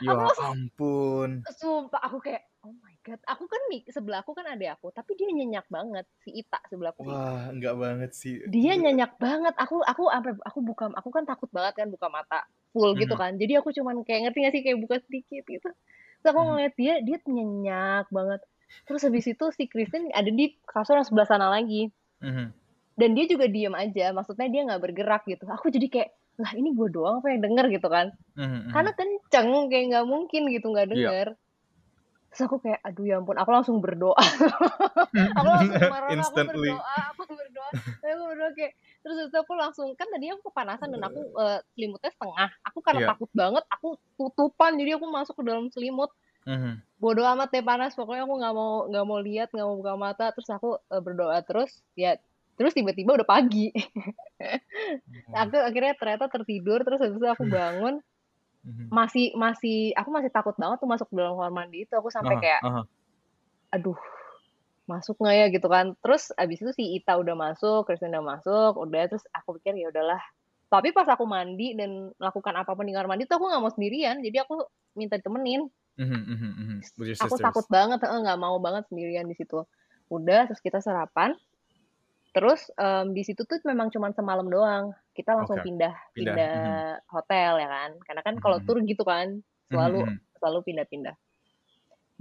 Ya 0.07 0.13
Aku 0.13 0.19
langsung 0.23 0.49
ampun. 0.49 1.47
sumpah 1.59 2.01
aku 2.07 2.17
kayak, 2.23 2.43
"Oh 2.63 2.73
my 2.83 2.95
god." 3.05 3.19
Aku 3.27 3.45
kan 3.51 3.61
sebelah 3.91 4.23
aku 4.23 4.31
kan 4.37 4.47
adek 4.47 4.79
aku, 4.79 4.87
tapi 4.95 5.13
dia 5.19 5.29
nyenyak 5.31 5.67
banget, 5.67 6.05
si 6.23 6.31
Ita 6.41 6.59
sebelah 6.71 6.95
aku. 6.95 7.03
Wah, 7.03 7.49
enggak 7.53 7.73
banget 7.81 8.11
sih. 8.21 8.35
Dia 8.43 8.75
nyenyak 8.75 9.15
banget, 9.23 9.55
aku 9.55 9.79
aku 9.87 10.03
aku 10.43 10.59
buka 10.59 10.91
aku 10.99 11.09
kan 11.15 11.23
takut 11.23 11.47
banget 11.55 11.73
kan 11.79 11.87
buka 11.87 12.07
mata 12.11 12.43
full 12.75 12.91
gitu 12.99 13.15
Mhm. 13.15 13.19
kan. 13.21 13.39
Jadi 13.39 13.55
aku 13.55 13.71
cuman 13.71 14.03
kayak 14.03 14.19
ngerti 14.27 14.37
nggak 14.43 14.53
sih, 14.55 14.63
kayak 14.67 14.79
buka 14.83 14.95
sedikit 15.07 15.43
gitu. 15.47 15.69
Terus 16.19 16.27
aku 16.31 16.39
Mhm. 16.39 16.49
ngeliat 16.51 16.73
dia, 16.75 16.93
dia 17.07 17.17
nyenyak 17.23 18.05
banget. 18.11 18.41
Terus 18.87 19.01
habis 19.07 19.25
itu 19.31 19.45
si 19.55 19.63
Christine 19.71 20.11
ada 20.11 20.27
di 20.27 20.59
kasur 20.67 20.99
yang 20.99 21.07
sebelah 21.07 21.27
sana 21.29 21.47
lagi. 21.47 21.93
Mhm. 22.21 22.53
Dan 22.97 23.17
dia 23.17 23.25
juga 23.25 23.49
diem 23.49 23.73
aja, 23.73 24.13
maksudnya 24.13 24.47
dia 24.53 24.61
nggak 24.69 24.81
bergerak 24.85 25.21
gitu. 25.25 25.45
Aku 25.49 25.73
jadi 25.73 25.87
kayak, 25.89 26.09
"Lah 26.37 26.53
ini 26.53 26.77
gue 26.77 26.87
doang 26.93 27.21
apa 27.25 27.33
yang 27.33 27.41
denger?" 27.41 27.65
Gitu 27.73 27.87
kan. 27.89 28.13
Karena 28.73 28.91
kenceng, 28.97 29.49
kayak 29.71 29.85
nggak 29.93 30.05
mungkin 30.09 30.43
gitu 30.53 30.67
nggak 30.73 30.89
Iya. 30.91 31.13
denger. 31.13 31.27
Terus 32.33 32.41
aku 32.49 32.57
kayak, 32.65 32.81
aduh 32.81 33.05
ya 33.05 33.21
ampun, 33.21 33.37
aku 33.37 33.49
langsung 33.53 33.77
berdoa. 33.77 34.17
Aku 35.37 35.49
langsung 35.53 35.85
marah, 35.85 36.09
aku 36.09 36.17
Instantly. 36.17 36.73
berdoa 36.73 36.95
aku 37.13 37.21
berdoa 37.29 37.69
aku 38.03 38.23
berdua 38.33 38.49
kayak 38.57 38.73
terus 39.05 39.17
itu 39.29 39.37
aku 39.37 39.53
langsung 39.53 39.87
kan 39.93 40.07
tadi 40.09 40.25
aku 40.33 40.49
kepanasan 40.49 40.89
dan 40.89 41.01
aku 41.05 41.21
eh, 41.37 41.59
selimutnya 41.77 42.09
setengah. 42.09 42.49
Aku 42.73 42.79
karena 42.81 43.01
Iya. 43.05 43.09
takut 43.13 43.29
banget, 43.37 43.63
aku 43.69 43.87
tutupan 44.17 44.71
jadi 44.81 44.97
aku 44.97 45.05
masuk 45.13 45.35
ke 45.39 45.43
dalam 45.45 45.69
selimut. 45.69 46.09
Mhm. 46.49 46.81
Bodoh 46.97 47.25
amat 47.35 47.49
deh 47.53 47.61
panas, 47.65 47.93
pokoknya 47.93 48.23
aku 48.25 48.35
nggak 48.41 48.53
mau 48.55 48.73
nggak 48.89 49.05
mau 49.05 49.19
lihat, 49.21 49.47
nggak 49.53 49.67
mau 49.67 49.77
buka 49.77 49.93
mata. 49.99 50.25
Terus 50.33 50.49
aku 50.49 50.69
eh, 50.79 51.01
berdoa 51.05 51.37
terus, 51.45 51.71
ya 51.93 52.17
terus 52.57 52.73
tiba-tiba 52.73 53.13
udah 53.17 53.27
pagi. 53.29 53.69
aku 55.33 55.55
akhirnya 55.57 55.93
ternyata 55.97 56.25
tertidur 56.29 56.79
terus 56.85 56.99
habis 57.01 57.17
itu 57.17 57.27
aku 57.29 57.43
bangun 57.49 57.99
Mhm. 58.63 58.87
masih 58.95 59.35
masih 59.35 59.91
aku 59.99 60.09
masih 60.11 60.31
takut 60.31 60.55
banget 60.55 60.79
tuh 60.79 60.87
masuk 60.87 61.07
dalam 61.11 61.35
kamar 61.35 61.51
mandi 61.51 61.83
itu 61.83 61.93
aku 61.99 62.07
sampai 62.07 62.35
Aha, 62.35 62.41
kayak 62.41 62.61
aha. 62.63 62.81
aduh 63.75 63.99
masuk 64.83 65.15
nggak 65.19 65.35
ya 65.35 65.45
gitu 65.51 65.67
kan 65.71 65.95
terus 66.03 66.31
abis 66.35 66.59
itu 66.63 66.71
si 66.75 66.83
Ita 66.99 67.15
udah 67.19 67.35
masuk 67.35 67.87
Kristen 67.87 68.11
udah 68.11 68.23
masuk 68.23 68.75
udah 68.79 69.07
terus 69.07 69.23
aku 69.31 69.59
pikir 69.59 69.79
ya 69.79 69.91
udahlah 69.91 70.19
tapi 70.71 70.95
pas 70.95 71.07
aku 71.07 71.23
mandi 71.23 71.75
dan 71.75 72.11
melakukan 72.19 72.55
apa 72.55 72.71
pun 72.71 72.87
di 72.87 72.91
kamar 72.91 73.07
mandi 73.11 73.23
tuh 73.27 73.39
aku 73.39 73.47
nggak 73.47 73.63
mau 73.63 73.71
sendirian 73.71 74.19
jadi 74.23 74.43
aku 74.47 74.63
minta 74.95 75.15
ditemenin 75.19 75.67
Mhm, 75.93 76.09
mhm, 76.25 76.51
mhm. 76.57 76.77
Your 77.05 77.13
aku 77.13 77.37
sisters. 77.37 77.45
takut 77.45 77.65
banget 77.69 78.01
eh, 78.01 78.09
nggak 78.09 78.39
mau 78.41 78.57
banget 78.57 78.89
sendirian 78.89 79.29
di 79.29 79.37
situ 79.37 79.61
udah 80.09 80.49
terus 80.49 80.57
kita 80.57 80.81
sarapan 80.81 81.37
terus 82.33 82.61
em, 82.81 83.13
di 83.13 83.21
situ 83.25 83.41
tuh 83.45 83.61
memang 83.65 83.89
cuma 83.93 84.09
semalam 84.13 84.45
doang 84.49 84.93
kita 85.17 85.31
langsung 85.37 85.57
Oke. 85.57 85.65
pindah 85.65 85.93
Pindah, 86.13 86.37
pindah 86.41 86.97
hotel 87.13 87.51
ya 87.61 87.67
kan 87.69 87.91
karena 88.05 88.21
kan 88.25 88.35
kalau 88.41 88.57
Mhm. 88.59 88.65
tur 88.65 88.77
gitu 88.85 89.03
kan 89.05 89.41
selalu 89.71 90.01
Mhm, 90.01 90.09
mhm. 90.09 90.19
selalu 90.41 90.59
pindah-pindah 90.67 91.15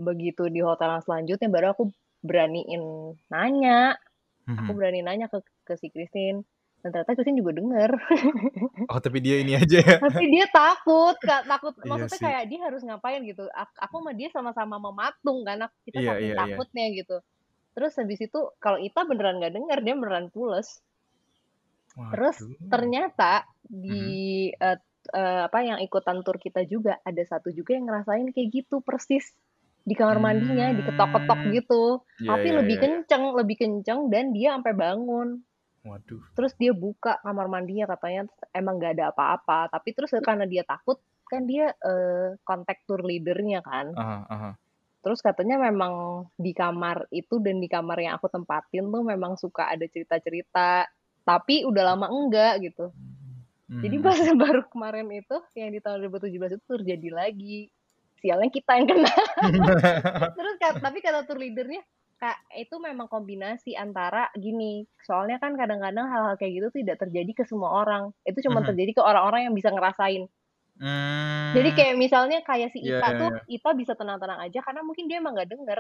begitu 0.01 0.49
di 0.49 0.61
hotel 0.65 0.89
yang 0.99 1.05
selanjutnya 1.05 1.49
baru 1.53 1.67
aku 1.77 1.85
beraniin 2.25 2.83
nanya 3.29 3.97
aku 4.59 4.71
Mhm. 4.71 4.77
berani 4.77 5.01
nanya 5.05 5.27
ke 5.33 5.39
ke 5.69 5.75
si 5.81 5.89
Christine 5.93 6.45
dan 6.83 6.91
ternyata 6.95 7.15
Christine 7.19 7.41
juga 7.41 7.53
denger 7.61 7.91
Oh 8.91 8.99
tapi 9.03 9.19
dia 9.23 9.39
ini 9.43 9.55
aja 9.59 9.79
ya. 9.79 9.97
tapi 10.03 10.23
dia 10.35 10.47
takut 10.51 11.15
kak 11.23 11.47
takut 11.47 11.75
Iya 11.85 11.91
maksudnya 11.91 12.19
sih. 12.19 12.27
kayak 12.27 12.45
dia 12.51 12.61
harus 12.67 12.83
ngapain 12.83 13.23
gitu 13.23 13.47
aku, 13.55 13.97
sama 14.03 14.11
dia 14.17 14.29
sama-sama 14.35 14.77
mematung 14.83 15.47
karena 15.47 15.67
kita 15.87 16.01
Iya, 16.01 16.13
saking 16.13 16.33
iya, 16.33 16.37
iya. 16.47 16.59
takutnya 16.59 16.85
gitu 16.97 17.17
terus 17.73 17.97
habis 17.97 18.21
itu 18.21 18.41
kalau 18.57 18.77
Ita 18.77 19.05
beneran 19.05 19.41
nggak 19.41 19.55
denger 19.55 19.79
dia 19.81 19.95
beneran 19.95 20.29
pules 20.29 20.81
terus 22.09 22.37
ternyata 22.69 23.45
di 23.63 24.01
eh, 24.51 24.79
eh, 25.11 25.41
apa 25.45 25.59
yang 25.61 25.79
ikutan 25.79 26.25
tur 26.25 26.37
kita 26.37 26.65
juga 26.65 26.97
ada 27.01 27.21
satu 27.21 27.53
juga 27.53 27.77
yang 27.77 27.85
ngerasain 27.85 28.33
kayak 28.33 28.49
gitu 28.49 28.81
persis 28.81 29.29
di 29.83 29.93
kamar 29.93 30.17
mandinya 30.17 30.71
diketok-ketok 30.71 31.39
Hmm. 31.43 31.53
gitu 31.53 31.83
Iya, 32.17 32.29
tapi 32.31 32.49
iya, 32.49 32.57
lebih 32.63 32.77
iya, 32.77 32.81
iya. 32.81 32.87
kenceng 32.97 33.25
lebih 33.35 33.57
kenceng 33.59 34.01
dan 34.09 34.31
dia 34.31 34.55
sampai 34.55 34.73
bangun 34.73 35.29
Waduh. 35.83 36.23
terus 36.33 36.55
dia 36.55 36.71
buka 36.71 37.19
kamar 37.21 37.51
mandinya 37.51 37.91
katanya 37.91 38.31
emang 38.55 38.79
nggak 38.79 38.95
ada 38.97 39.05
apa-apa 39.11 39.69
tapi 39.69 39.91
terus 39.91 40.15
karena 40.23 40.47
dia 40.47 40.63
takut 40.63 40.97
kan 41.27 41.45
dia 41.45 41.75
eh, 41.75 42.39
kontak 42.47 42.87
tour 42.87 43.03
leadernya 43.03 43.61
kan 43.61 43.91
Aha, 43.93 44.19
aha. 44.31 44.51
Terus 45.03 45.21
katanya 45.21 45.59
memang 45.59 46.27
di 46.39 46.55
kamar 46.55 47.07
itu 47.11 47.43
dan 47.43 47.59
di 47.59 47.69
kamar 47.69 47.99
yang 48.01 48.15
aku 48.19 48.31
tempatin 48.31 48.89
tuh 48.89 49.03
memang 49.03 49.35
suka 49.37 49.69
ada 49.69 49.85
cerita-cerita 49.87 50.87
tapi 51.23 51.63
udah 51.67 51.83
lama 51.95 52.07
enggak 52.11 52.63
gitu. 52.67 52.91
Jadi 53.83 53.97
Mhm. 53.99 54.05
pas 54.05 54.19
baru 54.43 54.63
kemarin 54.71 55.07
itu 55.11 55.37
yang 55.59 55.71
di 55.75 55.81
tahun 55.83 56.07
2017 56.07 56.55
itu 56.59 56.65
terjadi 56.67 57.09
lagi. 57.13 57.59
Sialnya 58.23 58.51
kita 58.55 58.79
yang 58.79 58.87
kena. 58.87 59.11
Terus 60.39 60.55
tapi 60.61 60.99
kata 61.03 61.27
tour 61.27 61.39
leadernya 61.39 61.83
kak 62.23 62.39
itu 62.55 62.79
memang 62.79 63.11
kombinasi 63.11 63.75
antara 63.75 64.31
gini 64.39 64.87
soalnya 65.03 65.43
kan 65.43 65.59
kadang-kadang 65.59 66.07
hal-hal 66.07 66.39
kayak 66.39 66.53
gitu 66.63 66.69
tidak 66.83 67.03
terjadi 67.03 67.33
ke 67.35 67.45
semua 67.47 67.83
orang. 67.83 68.15
Itu 68.23 68.39
cuma 68.47 68.63
Mhm. 68.63 68.69
terjadi 68.71 68.93
ke 68.99 69.03
orang-orang 69.03 69.51
yang 69.51 69.55
bisa 69.59 69.75
ngerasain 69.75 70.31
Hmm, 70.83 71.55
jadi 71.55 71.69
kayak 71.77 71.95
misalnya 72.01 72.39
kayak 72.49 72.73
si 72.75 72.81
Iya, 72.83 72.97
Ita 72.97 73.09
iya, 73.09 73.19
tuh 73.21 73.31
iya. 73.31 73.41
Ita 73.57 73.71
bisa 73.81 73.93
tenang-tenang 74.01 74.41
aja 74.47 74.59
karena 74.67 74.81
mungkin 74.87 75.05
dia 75.09 75.21
emang 75.23 75.33
nggak 75.37 75.51
denger 75.53 75.79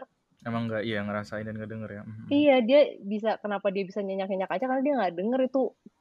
emang 0.48 0.62
nggak 0.70 0.82
iya 0.88 0.98
ngerasain 1.06 1.46
dan 1.46 1.54
nggak 1.58 1.70
denger 1.72 1.90
ya. 1.98 2.02
Mhm. 2.06 2.38
iya 2.38 2.54
dia 2.68 2.80
bisa 3.12 3.30
kenapa 3.42 3.66
dia 3.74 3.84
bisa 3.88 4.00
nyenyak-nyenyak 4.06 4.50
aja 4.54 4.64
karena 4.68 4.82
dia 4.86 4.94
nggak 4.98 5.14
denger 5.18 5.40
itu 5.48 5.60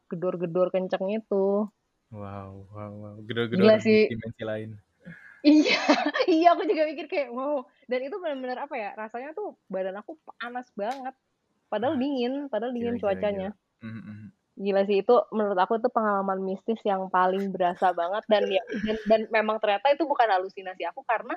gedor-gedor 0.10 0.67
kenceng 0.74 1.05
itu 1.20 1.43
Wow, 2.12 2.67
wow, 2.75 2.91
wow. 3.01 3.15
Gedor-gedor 3.27 3.72
Gila 3.72 3.75
sih. 3.79 4.01
dimensi 4.10 4.43
lain. 4.50 4.70
Iya, 5.41 5.74
iya 6.34 6.48
aku 6.53 6.62
juga 6.70 6.84
mikir 6.86 7.05
kayak 7.10 7.29
wow. 7.34 7.65
Dan 7.89 8.00
itu 8.05 8.15
benar-benar 8.22 8.58
apa 8.70 8.75
ya? 8.77 8.89
Rasanya 8.93 9.29
tuh 9.38 9.58
badan 9.74 9.98
aku 10.01 10.12
panas 10.38 10.67
banget. 10.77 11.15
Padahal 11.72 11.96
dingin, 12.01 12.34
padahal 12.51 12.74
Gila, 12.79 12.96
dingin 12.96 12.98
gila, 13.00 13.01
cuacanya. 13.01 13.48
Mhm, 13.81 14.01
mhm. 14.12 14.27
Gila 14.62 14.86
sih 14.86 15.01
itu 15.01 15.15
menurut 15.34 15.58
aku 15.58 15.82
itu 15.82 15.89
pengalaman 15.89 16.46
mistis 16.46 16.77
yang 16.86 17.10
paling 17.10 17.50
berasa 17.50 17.89
banget 17.98 18.22
dan 18.30 18.46
ya 18.46 18.62
dan, 18.86 18.98
dan 19.10 19.22
memang 19.34 19.58
ternyata 19.58 19.89
itu 19.89 20.06
bukan 20.06 20.30
halusinasi 20.30 20.86
aku 20.86 21.01
karena 21.01 21.34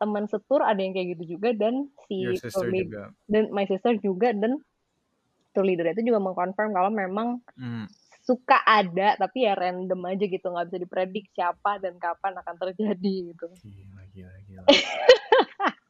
teman 0.00 0.24
setur 0.24 0.64
ada 0.64 0.80
yang 0.80 0.96
kayak 0.96 1.14
gitu 1.14 1.36
juga 1.36 1.52
dan 1.52 1.92
si 2.08 2.32
lead- 2.72 2.88
juga. 2.88 3.12
dan 3.28 3.52
my 3.52 3.68
sister 3.68 3.94
juga 4.00 4.32
dan 4.32 4.56
tour 5.52 5.68
leader 5.68 5.92
itu 5.92 6.08
juga 6.08 6.18
mengkonfirm 6.24 6.72
kalau 6.72 6.88
memang 6.88 7.44
Hmm. 7.60 7.84
suka 8.24 8.56
ada 8.64 9.20
tapi 9.20 9.44
ya 9.44 9.52
random 9.52 10.00
aja 10.08 10.24
gitu 10.24 10.46
nggak 10.48 10.72
bisa 10.72 10.78
dipredik 10.80 11.26
siapa 11.36 11.76
dan 11.76 12.00
kapan 12.00 12.32
akan 12.40 12.56
terjadi 12.56 13.14
gitu. 13.36 13.46
Gila, 13.60 14.02
gila, 14.16 14.34
gila. 14.48 14.66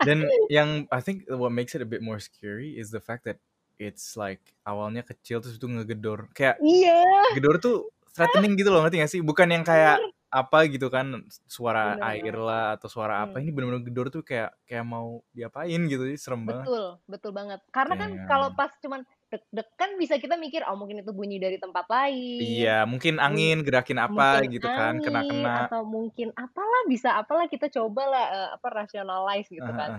Dan 0.03 0.27
yang 0.51 0.91
I 0.91 0.99
think 0.99 1.31
what 1.31 1.55
makes 1.55 1.79
it 1.79 1.85
a 1.85 1.87
bit 1.87 2.03
more 2.03 2.19
scary 2.19 2.75
is 2.75 2.91
the 2.91 2.99
fact 2.99 3.23
that 3.23 3.39
it's 3.83 4.15
like 4.15 4.41
awalnya 4.63 5.03
kecil 5.03 5.43
terus 5.43 5.59
itu 5.59 5.67
ngegedor. 5.67 6.31
Kayak 6.31 6.63
Iya. 6.63 7.03
gedor 7.35 7.59
tuh 7.59 7.91
threatening 8.15 8.55
gitu 8.55 8.71
loh, 8.71 8.87
ngerti 8.87 9.03
gak 9.03 9.13
sih? 9.13 9.21
Bukan 9.25 9.51
yang 9.51 9.65
kayak 9.67 9.99
apa 10.33 10.65
gitu 10.65 10.89
kan 10.89 11.29
suara 11.45 11.93
Bener 12.01 12.09
air 12.09 12.35
lah 12.41 12.81
atau 12.81 12.89
suara 12.89 13.21
apa. 13.21 13.37
Hmm. 13.37 13.45
Ini 13.45 13.51
bener-bener 13.53 13.85
gedor 13.85 14.09
tuh 14.09 14.25
kayak 14.25 14.57
kayak 14.65 14.85
mau 14.89 15.21
diapain 15.37 15.77
gitu 15.85 16.09
sih, 16.09 16.17
serem 16.17 16.49
banget. 16.49 16.65
Betul, 16.65 16.85
betul 17.05 17.33
banget. 17.37 17.61
Karena 17.69 17.95
kan 18.01 18.11
Damn. 18.17 18.29
kalau 18.29 18.49
pas 18.57 18.73
cuman 18.81 19.05
deg-degan 19.29 19.91
bisa 20.01 20.17
kita 20.17 20.37
mikir 20.41 20.61
oh 20.65 20.77
mungkin 20.77 21.05
itu 21.05 21.13
bunyi 21.13 21.37
dari 21.37 21.61
tempat 21.61 21.85
lain. 21.85 22.41
Iya, 22.41 22.89
mungkin 22.89 23.21
angin 23.21 23.61
gerakin 23.61 24.01
apa 24.01 24.41
mungkin 24.41 24.53
gitu 24.57 24.69
kan, 24.69 24.95
kena-kena. 25.05 25.69
atau 25.69 25.85
mungkin 25.85 26.33
apalah 26.33 26.83
bisa 26.89 27.13
apalah 27.17 27.45
kita 27.49 27.69
cobalah 27.69 28.25
eh, 28.33 28.49
apa 28.57 28.69
rationalize 28.73 29.49
gitu 29.53 29.69
Aha, 29.69 29.77
kan. 29.77 29.91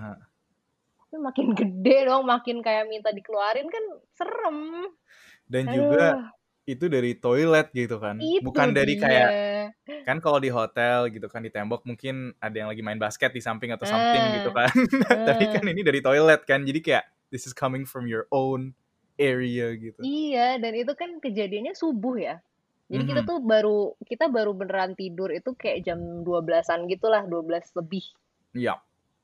Tapi 1.13 1.21
makin 1.21 1.47
gede 1.61 2.09
dong, 2.09 2.25
makin 2.25 2.65
kayak 2.65 2.89
minta 2.89 3.13
dikeluarin 3.13 3.69
kan 3.69 3.85
serem. 4.17 4.89
Dan 5.45 5.69
juga 5.69 6.17
Aduh, 6.17 6.25
itu 6.65 6.85
dari 6.89 7.13
toilet 7.21 7.69
gitu 7.69 8.01
kan. 8.01 8.17
itu 8.17 8.41
Bukan 8.41 8.73
dari 8.73 8.97
dia. 8.97 9.05
kayak 9.05 9.29
kan 10.09 10.17
kalau 10.17 10.41
di 10.41 10.49
hotel 10.49 11.13
gitu 11.13 11.29
kan 11.29 11.45
di 11.45 11.53
tembok 11.53 11.85
mungkin 11.85 12.33
ada 12.41 12.55
yang 12.57 12.67
lagi 12.73 12.81
main 12.81 12.97
basket 12.97 13.29
di 13.29 13.45
samping 13.45 13.69
atau 13.77 13.85
something 13.85 14.23
gitu 14.41 14.49
Ah, 14.49 14.65
kan. 14.65 14.73
Tapi 15.29 15.43
ah. 15.45 15.53
kan 15.53 15.63
ini 15.69 15.85
dari 15.85 16.01
toilet 16.01 16.41
kan. 16.49 16.65
Jadi 16.65 16.79
kayak 16.81 17.05
this 17.29 17.45
is 17.45 17.53
coming 17.53 17.85
from 17.85 18.09
your 18.09 18.25
own 18.33 18.73
area 19.21 19.69
gitu. 19.77 20.01
Iya, 20.01 20.57
dan 20.57 20.73
itu 20.73 20.97
kan 20.97 21.21
kejadiannya 21.21 21.77
subuh 21.77 22.17
ya. 22.17 22.41
Jadi 22.89 23.03
kita 23.05 23.21
Mhm. 23.21 23.29
tuh 23.29 23.37
baru 23.45 23.77
kita 24.01 24.25
baru 24.33 24.51
beneran 24.57 24.97
tidur 24.97 25.29
itu 25.29 25.53
kayak 25.53 25.85
jam 25.85 26.25
12-an 26.25 26.89
gitulah, 26.89 27.21
12 27.29 27.69
lebih. 27.77 28.01
Iya. 28.57 28.81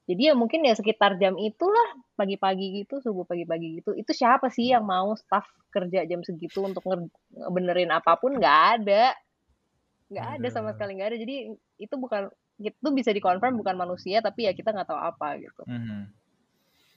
Jadi 0.10 0.22
ya 0.26 0.34
mungkin 0.34 0.66
ya 0.66 0.74
sekitar 0.74 1.22
jam 1.22 1.38
itulah 1.38 1.94
pagi-pagi 2.18 2.82
gitu, 2.82 2.98
subuh 2.98 3.30
pagi-pagi 3.30 3.78
gitu. 3.78 3.94
Itu 3.94 4.10
siapa 4.10 4.50
sih 4.50 4.74
yang 4.74 4.82
mau 4.82 5.14
staff 5.14 5.46
kerja 5.70 6.02
jam 6.10 6.26
segitu 6.26 6.66
untuk 6.66 6.82
ngebenerin 7.30 7.94
apa 7.94 8.18
pun? 8.18 8.42
Nggak 8.42 8.60
ada. 8.82 9.14
Nggak 10.10 10.28
ada 10.42 10.48
sama 10.50 10.74
Aduh. 10.74 10.82
sekali 10.82 10.92
nggak 10.98 11.10
ada. 11.14 11.18
Jadi 11.22 11.36
itu 11.78 11.96
bukan 12.02 12.34
itu 12.58 12.90
bisa 12.92 13.14
dikonfirm 13.14 13.56
bukan 13.56 13.78
manusia 13.78 14.20
tapi 14.20 14.50
ya 14.50 14.52
kita 14.58 14.74
nggak 14.74 14.90
tahu 14.90 14.98
apa 14.98 15.38
gitu. 15.38 15.62
Mhm. 15.70 16.10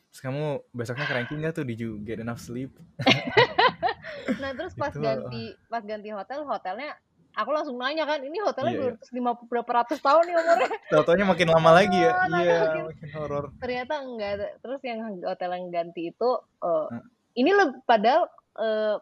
Terus 0.08 0.20
kamu 0.24 0.44
besoknya 0.72 1.04
cranky 1.04 1.36
nggak 1.36 1.52
tuh? 1.52 1.64
Did 1.68 1.80
you 1.84 2.00
get 2.00 2.16
enough 2.16 2.40
sleep? 2.40 2.72
Nah, 4.38 4.50
terus 4.54 4.74
pas 4.80 4.92
Itu 4.92 5.02
ganti 5.02 5.56
pas 5.66 5.82
ganti 5.82 6.08
hotel, 6.12 6.46
hotelnya 6.46 6.94
aku 7.32 7.50
langsung 7.50 7.76
nanya 7.76 8.04
kan, 8.04 8.20
ini 8.20 8.36
hotelnya 8.38 8.72
Iya, 8.72 8.82
iya. 8.92 8.94
250 9.08 9.48
berapa 9.48 9.70
ratus 9.82 9.98
tahun 9.98 10.22
nih 10.24 10.36
umurnya? 10.36 10.68
Tau-taunya 10.92 11.24
makin 11.24 11.48
lama 11.48 11.70
lagi 11.72 11.96
ya. 11.96 12.12
Oh, 12.12 12.26
Iya, 12.28 12.56
makin- 12.60 12.86
makin 12.88 13.08
horor. 13.12 13.44
ternyata 13.56 13.94
enggak. 14.00 14.32
Terus 14.60 14.80
yang 14.84 14.98
hotel 15.20 15.50
yang 15.52 15.66
ganti 15.68 16.02
itu 16.10 16.30
eh, 16.62 16.86
Hmm. 16.88 17.04
ini 17.34 17.50
lebih 17.50 17.80
padahal 17.82 18.22
eh, 18.54 18.96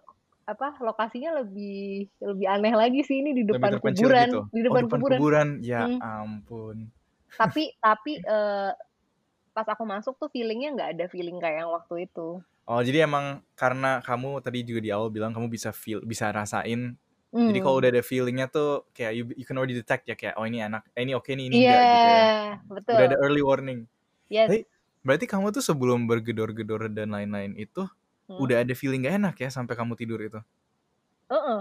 apa 0.46 0.78
lokasinya 0.78 1.42
lebih 1.42 2.10
lebih 2.18 2.46
aneh 2.46 2.74
lagi 2.74 3.00
sih 3.02 3.18
ini 3.18 3.30
di 3.32 3.42
depan 3.44 3.78
kuburan, 3.78 4.26
gitu. 4.26 4.40
di 4.50 4.60
Oh, 4.60 4.64
depan 4.66 4.82
depan 4.86 4.98
kuburan. 4.98 5.18
kuburan. 5.18 5.48
Ya 5.60 5.82
Hmm. 5.86 5.98
ampun. 6.00 6.76
Tapi 7.32 7.62
tapi 7.86 8.12
eh, 8.18 8.70
pas 9.50 9.66
aku 9.66 9.82
masuk 9.82 10.14
tuh 10.16 10.30
feelingnya 10.30 10.70
nggak 10.72 10.90
ada 10.94 11.04
feeling 11.06 11.38
kayak 11.38 11.62
yang 11.62 11.70
waktu 11.70 12.06
itu. 12.06 12.38
Oh, 12.64 12.80
jadi 12.80 13.02
emang 13.02 13.42
karena 13.54 13.98
kamu 13.98 14.38
tadi 14.38 14.62
juga 14.62 14.78
di 14.78 14.90
awal 14.90 15.10
bilang 15.10 15.34
kamu 15.34 15.50
bisa 15.50 15.74
feel, 15.74 15.98
bisa 16.02 16.30
rasain. 16.30 16.94
Jadi 17.30 17.58
kalau 17.62 17.78
Hmm. 17.78 17.82
udah 17.86 17.90
ada 17.94 18.02
feelingnya 18.02 18.46
tuh 18.50 18.84
kayak 18.90 19.12
you, 19.14 19.24
you 19.38 19.46
can 19.46 19.54
already 19.54 19.72
detect 19.78 20.04
ya 20.10 20.18
kayak 20.18 20.34
oh 20.34 20.44
ini 20.44 20.60
enak, 20.66 20.82
eh, 20.98 21.02
ini 21.06 21.14
oke 21.14 21.30
nih, 21.30 21.46
ini 21.46 21.56
Iya, 21.62 21.70
enggak 21.70 21.82
gitu 21.94 22.06
ya. 22.10 22.24
betul. 22.66 22.94
Udah 22.98 23.04
ada 23.06 23.16
early 23.22 23.42
warning. 23.46 23.80
Yes. 24.28 24.48
Tapi 24.50 24.58
berarti 25.06 25.26
kamu 25.30 25.46
tuh 25.54 25.62
sebelum 25.64 26.04
bergedor-gedor 26.10 26.90
dan 26.92 27.14
lain-lain 27.14 27.54
itu 27.56 27.86
Hmm. 28.28 28.38
udah 28.38 28.62
ada 28.62 28.74
feeling 28.78 29.02
gak 29.06 29.16
enak 29.18 29.34
ya 29.42 29.48
sampai 29.50 29.74
kamu 29.78 29.94
tidur 29.98 30.18
itu? 30.22 30.40
Heeh. 31.30 31.60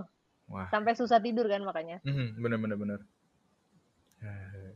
Wah. 0.50 0.68
Sampai 0.74 0.94
susah 0.98 1.22
tidur 1.22 1.46
kan 1.46 1.62
makanya. 1.62 2.02
Mhm, 2.02 2.42
bener 2.42 2.58
bener 2.58 2.78
bener. 2.78 3.00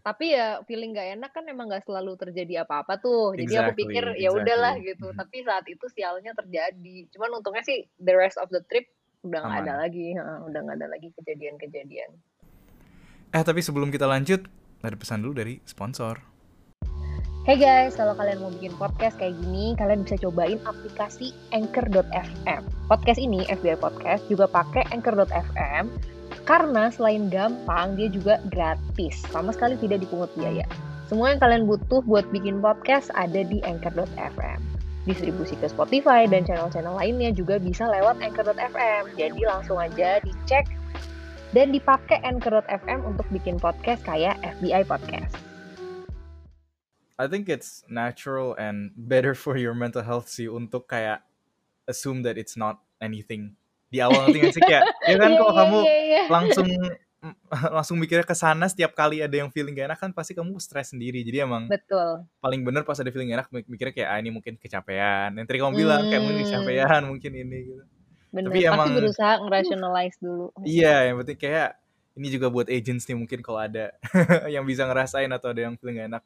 Tapi 0.03 0.35
ya 0.35 0.59
feeling 0.67 0.91
nggak 0.91 1.09
enak 1.19 1.31
kan 1.31 1.47
emang 1.47 1.71
nggak 1.71 1.87
selalu 1.87 2.19
terjadi 2.19 2.67
apa-apa 2.67 2.99
tuh. 2.99 3.31
Jadi 3.39 3.55
aku 3.55 3.71
Exactly, 3.71 3.83
pikir 3.87 4.03
ya 4.19 4.29
udahlah 4.35 4.73
exactly. 4.75 4.87
gitu. 4.91 5.05
Mhm. 5.11 5.17
Tapi 5.19 5.37
saat 5.47 5.65
itu 5.71 5.85
sialnya 5.95 6.31
terjadi. 6.35 6.97
Cuman 7.15 7.39
untungnya 7.39 7.63
sih 7.63 7.87
the 8.03 8.11
rest 8.15 8.35
of 8.35 8.51
the 8.51 8.59
trip 8.67 8.87
udah 9.23 9.39
nggak 9.39 9.61
ada 9.63 9.73
lagi, 9.87 10.07
heeh, 10.11 10.37
udah 10.43 10.59
nggak 10.67 10.77
ada 10.83 10.87
lagi 10.91 11.07
kejadian-kejadian. 11.15 12.11
Eh 13.31 13.43
tapi 13.43 13.63
sebelum 13.63 13.87
kita 13.87 14.03
lanjut, 14.03 14.43
ada 14.83 14.95
pesan 14.99 15.23
dulu 15.23 15.39
dari 15.39 15.63
sponsor. 15.63 16.19
Hey 17.43 17.59
guys, 17.59 17.99
kalau 17.99 18.15
kalian 18.15 18.39
mau 18.39 18.51
bikin 18.55 18.71
podcast 18.79 19.19
kayak 19.19 19.35
gini, 19.43 19.75
kalian 19.75 20.07
bisa 20.07 20.15
cobain 20.23 20.59
aplikasi 20.63 21.35
Anchor.fm. 21.51 22.63
Podcast 22.87 23.19
ini, 23.19 23.43
FBI 23.51 23.79
Podcast, 23.79 24.23
juga 24.31 24.47
pakai 24.47 24.87
Anchor.fm 24.95 25.91
karena 26.43 26.91
selain 26.91 27.31
gampang, 27.31 27.95
dia 27.95 28.11
juga 28.11 28.39
gratis. 28.51 29.23
Sama 29.31 29.55
sekali 29.55 29.79
tidak 29.79 30.03
dipungut 30.03 30.31
biaya. 30.35 30.67
Semua 31.07 31.35
yang 31.35 31.39
kalian 31.39 31.63
butuh 31.67 32.03
buat 32.03 32.27
bikin 32.31 32.59
podcast 32.59 33.11
ada 33.15 33.43
di 33.43 33.59
Anchor.fm. 33.63 34.72
Distribusi 35.03 35.59
ke 35.59 35.67
Spotify 35.67 36.23
dan 36.25 36.47
channel-channel 36.47 36.95
lainnya 36.95 37.35
juga 37.35 37.59
bisa 37.59 37.87
lewat 37.87 38.23
Anchor.fm. 38.23 39.19
Jadi 39.19 39.41
langsung 39.43 39.75
aja 39.79 40.23
dicek 40.23 40.65
dan 41.53 41.69
dipakai 41.69 42.23
Anchor.fm 42.23 43.05
untuk 43.05 43.27
bikin 43.29 43.61
podcast 43.61 44.01
kayak 44.07 44.39
FBI 44.41 44.87
Podcast. 44.87 45.35
I 47.21 47.29
think 47.29 47.45
it's 47.45 47.85
natural 47.85 48.57
and 48.57 48.89
better 48.97 49.37
for 49.37 49.53
your 49.53 49.77
mental 49.77 50.01
health 50.01 50.27
sih 50.27 50.49
untuk 50.49 50.89
kayak 50.89 51.21
assume 51.85 52.25
that 52.25 52.41
it's 52.41 52.57
not 52.57 52.81
anything 52.97 53.53
di 53.93 54.01
awal 54.01 54.25
nanti 54.25 54.49
sih 54.49 54.63
kayak 54.65 54.89
ya 55.05 55.15
kan 55.21 55.29
Iya, 55.33 55.37
kalau 55.37 55.53
iya, 55.53 55.59
kamu 55.61 55.79
iya, 55.85 55.97
iya. 56.01 56.21
langsung 56.25 56.67
langsung 57.75 57.95
mikirnya 57.95 58.21
ke 58.21 58.33
sana 58.33 58.65
setiap 58.65 58.91
kali 58.91 59.19
ada 59.19 59.31
yang 59.33 59.47
feeling 59.47 59.71
gak 59.71 59.87
enak 59.87 59.99
kan 59.99 60.11
pasti 60.11 60.31
kamu 60.31 60.55
stres 60.57 60.91
sendiri 60.91 61.21
jadi 61.21 61.43
emang 61.43 61.65
Betul. 61.65 62.27
paling 62.37 62.61
bener 62.61 62.83
pas 62.83 62.95
ada 62.95 63.07
feeling 63.07 63.29
gak 63.29 63.39
enak 63.39 63.49
mik- 63.49 63.69
mikirnya 63.69 63.93
kayak 63.93 64.09
ah 64.09 64.17
ini 64.17 64.29
mungkin 64.29 64.53
kecapean 64.55 65.29
yang 65.33 65.45
tadi 65.45 65.57
kamu 65.57 65.73
bilang 65.73 66.01
kayak 66.05 66.19
mungkin 66.19 66.37
Hmm. 66.37 66.45
kecapean 66.45 67.01
mungkin 67.05 67.31
ini 67.33 67.57
gitu 67.65 67.83
Bener, 68.29 68.49
Tapi 68.49 68.59
pasti 68.59 68.69
emang- 68.69 68.95
berusaha 68.95 69.33
ngerationalize 69.45 70.17
dulu. 70.19 70.45
iya 70.63 70.95
yang 71.05 71.15
penting 71.19 71.39
kayak 71.39 71.69
ini 72.13 72.27
juga 72.29 72.47
buat 72.47 72.67
agents 72.67 73.05
nih 73.05 73.15
mungkin 73.15 73.39
kalau 73.39 73.59
ada 73.59 73.93
yang 74.53 74.61
bisa 74.63 74.83
ngerasain 74.83 75.29
atau 75.29 75.49
ada 75.49 75.63
yang 75.63 75.73
feeling 75.75 75.97
gak 75.97 76.09
enak 76.11 76.23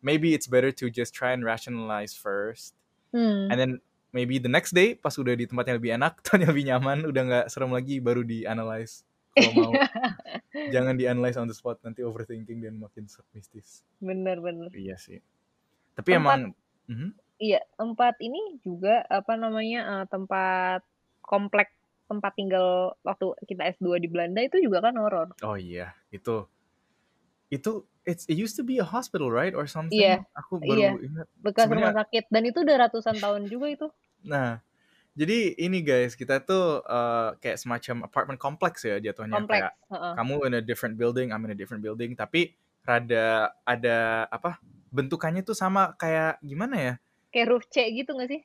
maybe 0.00 0.32
it's 0.32 0.46
better 0.46 0.68
to 0.68 0.88
just 0.88 1.10
try 1.10 1.30
and 1.30 1.42
rationalize 1.42 2.12
first 2.12 2.72
Hmm. 3.10 3.46
and 3.46 3.56
then 3.56 3.72
maybe 4.10 4.36
the 4.36 4.48
next 4.48 4.70
day 4.70 4.94
pas 4.94 5.14
udah 5.14 5.32
di 5.32 5.44
tempat 5.44 5.66
yang 5.66 5.76
lebih 5.76 5.92
enak 5.92 6.18
tempat 6.22 6.38
yang 6.40 6.50
lebih 6.50 6.66
nyaman 6.66 6.98
udah 7.04 7.22
nggak 7.22 7.46
serem 7.46 7.70
lagi 7.70 7.98
baru 7.98 8.22
di 8.22 8.42
analyze 8.42 9.02
kalau 9.34 9.52
mau 9.52 9.72
jangan 10.74 10.94
di 10.94 11.04
analyze 11.04 11.34
on 11.34 11.44
the 11.44 11.52
spot 11.52 11.78
nanti 11.80 12.00
overthinking 12.00 12.58
dan 12.58 12.74
makin 12.76 13.04
mistis 13.30 13.82
Bener-bener. 13.98 14.70
iya 14.72 14.94
sih 14.94 15.18
tapi 15.92 16.10
Tempat- 16.10 16.18
emang 16.18 16.40
Mhm. 16.84 17.10
Iya, 17.36 17.58
tempat 17.74 18.14
ini 18.20 18.38
juga 18.60 19.02
apa 19.04 19.34
namanya 19.34 19.80
eh, 19.82 20.06
tempat 20.06 20.84
komplek 21.20 21.72
tempat 22.04 22.30
tinggal 22.32 22.92
waktu 23.00 23.26
kita 23.42 23.64
S2 23.74 23.96
di 23.96 24.06
Belanda 24.06 24.38
itu 24.38 24.60
juga 24.60 24.78
kan 24.80 24.94
horor. 24.94 25.32
oh 25.40 25.56
iya 25.56 25.96
itu 26.10 26.44
itu 27.48 27.72
it's 28.02 28.22
it 28.26 28.36
used 28.36 28.52
to 28.52 28.62
be 28.62 28.76
a 28.76 28.84
hospital 28.84 29.28
right 29.28 29.50
or 29.50 29.64
something 29.64 29.96
Iya, 29.96 30.22
aku 30.30 30.58
baru 30.58 30.76
iya. 30.76 30.90
ingat 31.00 31.26
Bekas 31.36 31.64
Sebenarnya- 31.64 31.90
rumah 31.90 31.98
sakit 31.98 32.24
dan 32.28 32.42
itu 32.44 32.58
udah 32.60 32.76
ratusan 32.78 33.16
tahun 33.16 33.42
juga 33.46 33.66
itu. 33.68 33.86
nah 34.22 34.60
jadi 35.14 35.54
ini 35.56 35.78
guys 35.80 36.14
kita 36.14 36.42
tuh 36.42 36.82
eh, 36.82 37.28
kayak 37.38 37.56
semacam 37.56 37.96
apartment 38.04 38.38
kompleks 38.38 38.82
ya 38.82 38.98
jatuhnya 38.98 39.38
Kompleks. 39.38 39.62
kayak 39.62 39.72
heeh. 39.90 40.12
kamu 40.18 40.34
in 40.44 40.54
a 40.54 40.62
different 40.62 40.94
building, 40.94 41.30
I'm 41.30 41.42
in 41.46 41.54
a 41.54 41.58
different 41.58 41.80
building, 41.80 42.14
tapi 42.14 42.54
rada 42.82 43.54
ada 43.64 44.26
apa 44.28 44.58
bentukannya 44.90 45.40
tuh 45.40 45.54
sama 45.54 45.94
kayak 45.96 46.42
gimana 46.42 46.76
ya? 46.76 46.94
Kayak 47.30 47.46
roof 47.50 47.64
C 47.66 47.82
gitu 47.90 48.14
gak 48.14 48.30
sih? 48.30 48.42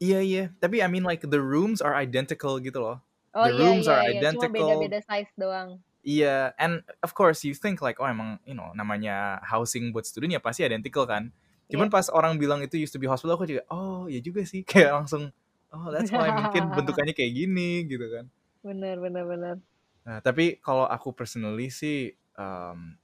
Iya 0.00 0.20
iya, 0.20 0.44
tapi 0.56 0.80
I 0.80 0.88
mean 0.88 1.04
like 1.04 1.20
the 1.20 1.40
rooms 1.40 1.80
are 1.80 1.92
identical 1.92 2.56
gitu 2.56 2.80
loh. 2.80 2.98
Oh 3.32 3.44
The 3.44 3.52
iya 3.52 3.60
rooms 3.60 3.84
iya 3.84 3.92
are 3.92 4.00
iya, 4.00 4.08
cuma 4.08 4.16
identical. 4.16 4.52
beda-beda 4.72 4.98
size 5.04 5.32
doang. 5.36 5.68
Iya, 6.00 6.56
and 6.56 6.80
of 7.04 7.12
course 7.12 7.44
you 7.44 7.52
think 7.52 7.84
like 7.84 8.00
oh 8.00 8.08
emang 8.08 8.40
you 8.48 8.56
know 8.56 8.72
namanya 8.72 9.36
housing 9.44 9.92
buat 9.92 10.08
student 10.08 10.32
ya 10.32 10.40
pasti 10.40 10.64
identical 10.64 11.04
kan. 11.04 11.28
Cuman 11.68 11.88
Iya. 11.88 11.94
pas 11.94 12.06
orang 12.08 12.40
bilang 12.40 12.64
itu 12.64 12.80
used 12.80 12.90
to 12.90 12.98
be 12.98 13.04
hospital 13.04 13.36
aku 13.36 13.44
juga 13.44 13.62
oh 13.68 14.08
ya 14.08 14.18
juga 14.18 14.40
sih 14.42 14.64
kayak 14.70 15.04
langsung 15.04 15.28
oh 15.74 15.88
that's 15.94 16.10
why 16.10 16.28
mungkin 16.30 16.62
bentukannya 16.74 17.14
kayak 17.14 17.32
gini 17.34 17.86
gitu 17.86 18.06
kan. 18.10 18.24
Bener 18.60 18.96
bener 19.00 19.24
bener. 19.24 19.56
Nah, 20.04 20.18
tapi 20.24 20.58
kalau 20.60 20.88
aku 20.88 21.12
personally 21.12 21.68
sih 21.72 22.12
um, 22.36 22.96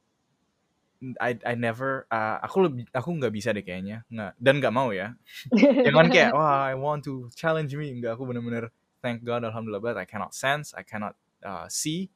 I 1.21 1.37
I 1.45 1.55
never 1.55 2.09
uh, 2.09 2.41
aku 2.41 2.57
lebih 2.67 2.89
aku 2.89 3.13
nggak 3.21 3.29
bisa 3.29 3.53
deh 3.53 3.61
kayaknya 3.61 4.09
nggak 4.09 4.33
dan 4.41 4.55
nggak 4.65 4.73
mau 4.73 4.97
ya 4.97 5.13
jangan 5.87 6.09
kayak 6.09 6.33
wah 6.33 6.65
I 6.65 6.73
want 6.73 7.05
to 7.05 7.29
challenge 7.37 7.77
me 7.77 7.93
nggak 8.01 8.17
aku 8.17 8.25
bener-bener 8.25 8.73
thank 9.05 9.21
God 9.21 9.45
alhamdulillah 9.45 9.85
but 9.85 9.97
I 10.01 10.09
cannot 10.09 10.33
sense 10.33 10.73
I 10.73 10.81
cannot 10.89 11.13
uh, 11.45 11.69
see 11.69 12.09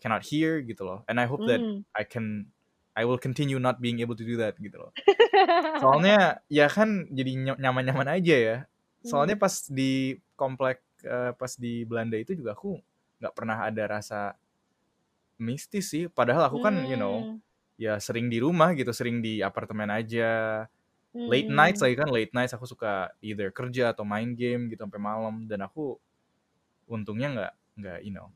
cannot 0.00 0.24
hear 0.24 0.64
gitu 0.64 0.88
loh 0.88 1.00
and 1.04 1.20
I 1.20 1.28
hope 1.28 1.44
that 1.52 1.60
Hmm. 1.60 1.84
I 1.92 2.08
can 2.08 2.48
I 2.96 3.04
will 3.04 3.20
continue 3.20 3.60
not 3.60 3.84
being 3.84 4.00
able 4.00 4.16
to 4.16 4.24
do 4.24 4.40
that 4.40 4.56
gitu 4.56 4.80
loh 4.80 4.90
soalnya 5.84 6.40
ya 6.48 6.72
kan 6.72 7.12
jadi 7.12 7.32
ny- 7.36 7.60
nyaman-nyaman 7.60 8.08
aja 8.08 8.36
ya 8.40 8.56
soalnya 9.04 9.36
pas 9.38 9.54
di 9.70 10.16
komplek 10.34 10.82
eh, 11.04 11.32
pas 11.36 11.52
di 11.60 11.84
Belanda 11.88 12.16
itu 12.18 12.32
juga 12.34 12.56
aku 12.56 12.80
nggak 13.20 13.34
pernah 13.36 13.58
ada 13.68 13.84
rasa 14.00 14.34
mistis 15.38 15.90
sih 15.90 16.06
padahal 16.06 16.46
aku 16.46 16.58
kan 16.62 16.74
you 16.86 16.94
know 16.94 17.26
Hmm. 17.26 17.42
ya 17.74 17.98
sering 17.98 18.30
di 18.30 18.38
rumah 18.38 18.70
gitu 18.78 18.94
sering 18.94 19.18
di 19.18 19.42
apartemen 19.42 19.90
aja 19.90 20.62
late 21.26 21.50
Hmm. 21.50 21.56
nights 21.58 21.80
lagi 21.82 21.96
kan 21.98 22.08
late 22.10 22.32
nights 22.36 22.54
aku 22.54 22.66
suka 22.68 23.10
either 23.24 23.50
kerja 23.50 23.90
atau 23.94 24.04
main 24.06 24.34
game 24.38 24.68
gitu 24.70 24.84
sampai 24.86 25.00
malam 25.02 25.46
dan 25.50 25.64
aku 25.66 25.98
untungnya 26.88 27.28
nggak 27.34 27.52
nggak 27.80 27.98
you 28.06 28.12
know 28.14 28.28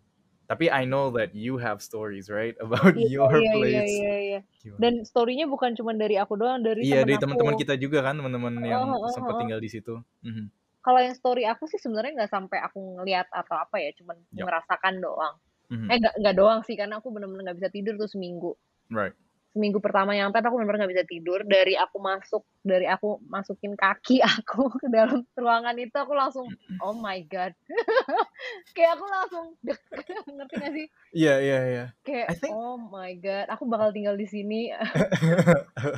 tapi 0.49 0.73
I 0.73 0.89
know 0.89 1.13
that 1.15 1.37
you 1.37 1.61
have 1.61 1.85
stories 1.85 2.29
right 2.33 2.57
about 2.65 2.97
Iya, 2.97 3.07
your 3.09 3.31
iya, 3.31 3.53
place 3.53 3.93
Iya, 3.93 4.09
iya, 4.09 4.17
iya. 4.25 4.41
Dan 4.83 4.93
story-nya 5.05 5.47
bukan 5.51 5.71
cuma 5.79 5.93
dari 6.03 6.17
aku 6.23 6.35
doang, 6.41 6.61
dari 6.65 6.83
iya 6.85 7.03
aku. 7.03 7.21
teman-teman 7.23 7.55
kita 7.59 7.75
juga 7.79 7.99
kan 8.07 8.15
teman-teman 8.19 8.55
yang 8.65 8.83
Oh, 8.87 9.11
sempat 9.11 9.35
oh. 9.35 9.41
tinggal 9.41 9.61
di 9.63 9.69
situ 9.71 9.95
Mhm. 10.25 10.47
Kalau 10.89 11.05
yang 11.05 11.13
story 11.13 11.45
aku 11.45 11.69
sih 11.69 11.77
sebenarnya 11.77 12.17
nggak 12.17 12.33
sampai 12.33 12.65
aku 12.65 12.81
ngelihat 12.97 13.29
atau 13.29 13.61
apa 13.61 13.77
ya, 13.77 13.93
cuman 13.93 14.17
Yup. 14.33 14.49
merasakan 14.49 15.05
doang. 15.05 15.37
Mhm. 15.69 15.85
Eh 15.93 15.97
nggak 16.01 16.33
doang 16.33 16.65
sih, 16.65 16.81
karena 16.81 16.97
aku 16.97 17.13
bener-bener 17.13 17.45
nggak 17.45 17.61
bisa 17.61 17.69
tidur 17.69 18.01
tuh 18.01 18.09
seminggu. 18.09 18.57
right 18.89 19.13
Seminggu 19.53 19.85
pertama 19.85 20.17
nyampe 20.17 20.41
tuh 20.41 20.49
aku 20.49 20.57
bener-bener 20.57 20.81
nggak 20.89 20.93
bisa 20.97 21.05
tidur. 21.05 21.45
Dari 21.45 21.77
aku 21.77 22.01
masuk, 22.01 22.41
dari 22.65 22.89
aku 22.89 23.21
masukin 23.29 23.77
kaki 23.77 24.25
aku 24.33 24.73
ke 24.81 24.89
dalam 24.89 25.29
ruangan 25.37 25.77
itu, 25.77 25.93
aku 25.93 26.17
langsung, 26.17 26.49
oh 26.81 26.97
my 26.97 27.21
god, 27.29 27.53
kayak 28.77 28.97
aku 28.97 29.05
langsung 29.05 29.45
dek, 29.61 29.77
ngerti 30.41 30.55
gak 30.57 30.73
sih? 30.73 30.87
iya 31.13 31.35
iya 31.37 31.59
iya 31.69 31.85
Kayak 32.01 32.33
I 32.33 32.37
think- 32.41 32.57
oh 32.57 32.81
my 32.81 33.13
god, 33.21 33.53
aku 33.53 33.69
bakal 33.69 33.93
tinggal 33.93 34.17
di 34.17 34.25
sini. 34.25 34.73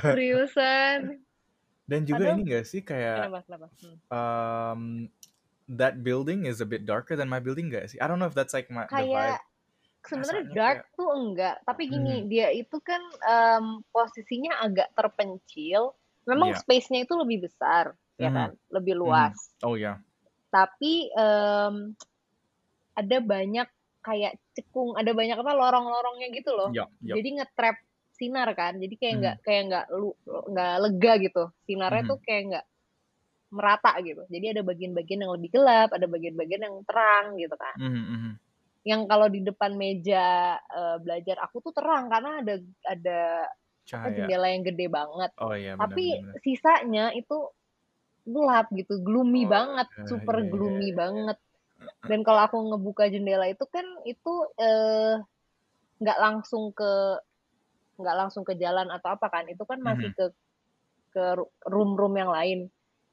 Seriusan? 0.03 1.23
Dan 1.91 2.07
juga 2.07 2.23
Padahal- 2.23 2.39
ini 2.39 2.43
gak 2.49 2.65
sih 2.65 2.81
kayak 2.81 3.17
Kenapa? 3.19 3.39
Kenapa? 3.43 3.67
Hmm. 3.75 3.97
um, 4.09 4.83
that 5.69 5.99
building 6.01 6.47
is 6.47 6.59
a 6.59 6.67
bit 6.67 6.83
darker 6.83 7.13
than 7.13 7.27
my 7.27 7.39
building 7.39 7.67
gak 7.69 7.87
sih 7.87 7.99
I 7.99 8.07
don't 8.07 8.17
know 8.17 8.27
if 8.27 8.35
that's 8.35 8.55
like 8.55 8.71
my 8.71 8.87
the 8.87 8.95
vibe 9.03 9.11
kayak 9.11 9.43
sebenarnya 10.01 10.45
dark 10.51 10.79
tuh 10.95 11.11
enggak 11.11 11.57
tapi 11.63 11.83
gini 11.85 12.15
Hmm. 12.17 12.27
dia 12.27 12.49
itu 12.51 12.79
kan 12.81 13.03
em, 13.21 13.65
posisinya 13.87 14.57
agak 14.61 14.95
terpencil 14.95 15.93
memang 16.25 16.55
Iya. 16.55 16.59
space-nya 16.59 17.03
itu 17.03 17.13
lebih 17.13 17.45
besar 17.45 17.93
ya 18.17 18.29
Mhm. 18.29 18.37
kan 18.39 18.51
lebih 18.71 18.95
luas 18.95 19.35
oh 19.61 19.75
ya 19.75 19.99
tapi 20.49 21.11
em, 21.11 21.93
ada 22.93 23.19
banyak 23.19 23.69
kayak 24.01 24.33
cekung 24.51 24.97
ada 24.97 25.13
banyak 25.13 25.37
apa 25.37 25.53
lorong-lorongnya 25.53 26.29
gitu 26.33 26.51
loh 26.51 26.69
ya 26.71 26.89
ya 27.01 27.15
jadi 27.15 27.29
nge-trap 27.37 27.77
sinar 28.21 28.49
kan 28.61 28.73
jadi 28.83 28.95
kayak 29.01 29.15
Mhm. 29.15 29.21
nggak 29.21 29.37
kayak 29.47 29.63
nggak 29.71 29.87
lu 30.01 30.09
nggak 30.53 30.75
lega 30.85 31.13
gitu 31.27 31.45
sinarnya 31.69 32.03
Mhm. 32.03 32.11
tuh 32.11 32.19
kayak 32.27 32.43
nggak 32.51 32.65
merata 33.57 33.93
gitu 34.09 34.23
jadi 34.35 34.47
ada 34.59 34.63
bagian-bagian 34.71 35.21
yang 35.27 35.33
lebih 35.37 35.51
gelap 35.57 35.89
ada 35.97 36.07
bagian-bagian 36.15 36.63
yang 36.67 36.77
terang 36.89 37.27
gitu 37.43 37.57
kan 37.65 37.77
Mhm, 37.77 37.95
mhm. 38.13 38.39
yang 38.81 39.05
kalau 39.05 39.29
di 39.29 39.45
depan 39.45 39.77
meja 39.77 40.57
eh, 40.57 40.97
belajar 41.05 41.37
aku 41.45 41.61
tuh 41.61 41.73
terang 41.77 42.09
karena 42.09 42.41
ada 42.41 42.55
ada 42.89 43.21
cahaya 43.89 44.29
jendela 44.33 44.49
yang 44.53 44.65
gede 44.65 44.87
banget. 44.89 45.33
oh 45.43 45.55
iya 45.63 45.73
benar 45.81 46.01
Tapi 46.01 46.07
benar 46.13 46.37
sisanya 46.45 47.13
itu 47.17 47.37
gelap 48.29 48.69
gitu, 48.77 49.01
gloomy 49.03 49.45
Oh, 49.45 49.49
banget, 49.49 49.89
iya, 49.99 50.05
super 50.07 50.37
iya, 50.37 50.49
iya, 50.51 50.53
gloomy 50.53 50.93
iya. 50.93 50.97
banget. 50.97 51.39
Dan 52.09 52.23
kalau 52.27 52.47
aku 52.49 52.59
ngebuka 52.75 53.09
jendela 53.13 53.47
itu 53.51 53.65
kan 53.71 53.87
itu 54.09 54.33
eh, 54.61 55.17
nggak 56.03 56.19
langsung 56.21 56.73
ke 56.77 57.21
nggak 58.01 58.17
langsung 58.27 58.43
ke 58.49 58.55
jalan 58.59 58.89
atau 58.91 59.15
apa 59.17 59.27
kan? 59.31 59.45
Itu 59.53 59.65
kan 59.69 59.79
masih 59.85 60.11
ke 60.17 60.27
ke 61.15 61.25
room-room 61.69 62.15
yang 62.19 62.31
lain. 62.33 62.59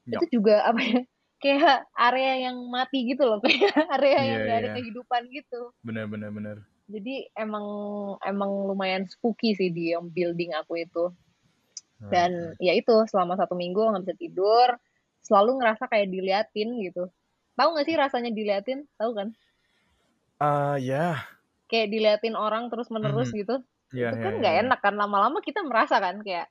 Yup. 0.08 0.22
Itu 0.22 0.40
juga 0.40 0.64
apa 0.66 0.80
ya? 0.82 1.00
kayak 1.42 1.86
area 1.94 2.50
yang 2.50 2.58
mati 2.66 3.06
gitu 3.14 3.22
loh 3.22 3.38
kayak 3.46 3.70
area 3.94 4.18
Iya 4.18 4.22
yang 4.26 4.40
gak 4.42 4.58
ada 4.58 4.68
iya. 4.68 4.74
kehidupan 4.74 5.22
gitu 5.30 5.60
Bener 5.86 6.10
bener 6.10 6.30
bener. 6.34 6.56
jadi 6.90 7.30
emang 7.38 7.62
emang 8.26 8.50
lumayan 8.66 9.06
spooky 9.06 9.54
sih 9.54 9.70
di 9.70 9.94
yang 9.94 10.10
building 10.10 10.50
aku 10.58 10.82
itu 10.82 11.14
Right, 11.98 12.10
dan 12.10 12.30
right. 12.34 12.58
ya 12.62 12.72
itu 12.78 12.94
selama 13.10 13.34
satu 13.38 13.54
minggu 13.58 13.78
nggak 13.78 14.02
bisa 14.06 14.16
tidur 14.18 14.68
selalu 15.22 15.62
ngerasa 15.62 15.84
kayak 15.90 16.10
diliatin 16.10 16.68
gitu 16.82 17.06
tahu 17.54 17.68
nggak 17.74 17.86
sih 17.86 17.96
rasanya 17.98 18.30
diliatin 18.34 18.86
tahu 18.98 19.14
kan 19.18 19.28
Ah, 20.40 20.76
ya. 20.78 21.26
kayak 21.70 21.88
diliatin 21.92 22.34
orang 22.34 22.70
terus 22.72 22.88
menerus 22.90 23.28
Mhm. 23.30 23.38
gitu 23.44 23.54
Iya 23.92 24.08
itu 24.12 24.16
iya 24.18 24.24
kan 24.24 24.32
iya. 24.32 24.38
nggak 24.40 24.54
iya. 24.54 24.62
enak 24.66 24.78
kan 24.84 24.94
lama-lama 24.96 25.38
kita 25.40 25.60
merasa 25.64 25.96
kan 26.00 26.20
kayak 26.20 26.48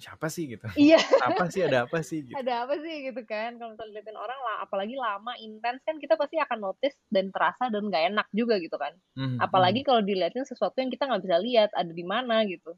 Siapa 0.00 0.32
sih 0.32 0.48
gitu? 0.48 0.64
iya 0.80 0.96
Apa 1.28 1.52
sih 1.52 1.60
ada 1.60 1.84
apa 1.84 2.00
sih 2.00 2.24
gitu? 2.24 2.32
ada 2.32 2.64
apa 2.64 2.74
sih 2.80 2.94
gitu 3.04 3.20
kan 3.28 3.60
kalau 3.60 3.76
misalnya 3.76 4.00
diliatin 4.00 4.16
orang 4.16 4.40
lah 4.40 4.56
apalagi 4.64 4.94
lama 4.96 5.32
intens 5.36 5.80
kan 5.84 6.00
kita 6.00 6.16
pasti 6.16 6.40
akan 6.40 6.58
notice 6.72 6.96
dan 7.12 7.28
terasa 7.28 7.68
dan 7.68 7.84
nggak 7.92 8.04
enak 8.14 8.26
juga 8.32 8.56
gitu 8.64 8.76
kan 8.80 8.96
Mhm, 9.20 9.36
apalagi 9.44 9.84
mhm, 9.84 9.86
kalau 9.88 10.00
diliatin 10.00 10.48
sesuatu 10.48 10.76
yang 10.80 10.88
kita 10.88 11.04
nggak 11.04 11.20
bisa 11.20 11.36
lihat 11.36 11.70
ada 11.76 11.92
di 11.92 12.04
mana 12.04 12.48
gitu 12.48 12.72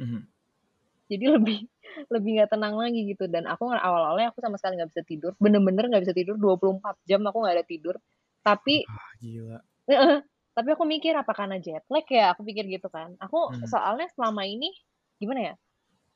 mhm. 0.00 0.24
jadi 1.12 1.26
lebih 1.36 1.68
lebih 2.08 2.30
nggak 2.40 2.50
tenang 2.56 2.74
lagi 2.80 3.00
gitu 3.04 3.28
dan 3.28 3.44
aku 3.44 3.68
awal-awalnya 3.68 4.32
aku 4.32 4.40
sama 4.40 4.56
sekali 4.56 4.80
nggak 4.80 4.90
bisa 4.96 5.02
tidur 5.04 5.32
bener-bener 5.36 5.84
nggak 5.92 6.02
bisa 6.08 6.16
tidur 6.16 6.40
24 6.40 6.96
jam 7.04 7.20
aku 7.28 7.36
nggak 7.44 7.56
ada 7.60 7.66
tidur 7.68 7.94
tapi 8.40 8.88
Ah, 8.88 9.12
gila. 9.20 9.58
Tapi 10.56 10.68
aku 10.76 10.84
mikir 10.88 11.14
apa 11.16 11.32
karena 11.36 11.56
jet 11.62 11.84
lag 11.92 12.06
ya 12.08 12.32
aku 12.36 12.42
pikir 12.48 12.64
gitu 12.68 12.88
kan 12.92 13.16
aku 13.20 13.36
Mhm. 13.48 13.64
soalnya 13.68 14.08
selama 14.16 14.44
ini 14.48 14.70
gimana 15.20 15.40
ya 15.52 15.54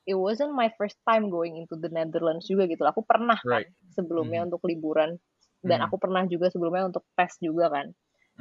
it 0.09 0.17
wasn't 0.17 0.53
my 0.55 0.69
first 0.79 0.97
time 1.07 1.29
going 1.33 1.57
into 1.59 1.75
the 1.79 1.89
Netherlands 1.91 2.47
juga 2.49 2.65
gitu 2.69 2.83
aku 2.87 3.03
pernah 3.05 3.37
kan 3.49 3.63
Right. 3.63 3.67
sebelumnya 3.93 4.43
Mhm. 4.43 4.49
untuk 4.49 4.63
liburan 4.67 5.17
dan 5.65 5.79
Mhm. 5.79 5.85
aku 5.85 5.97
pernah 6.01 6.23
juga 6.29 6.49
sebelumnya 6.53 6.89
untuk 6.91 7.03
tes 7.17 7.33
juga 7.41 7.69
kan 7.73 7.87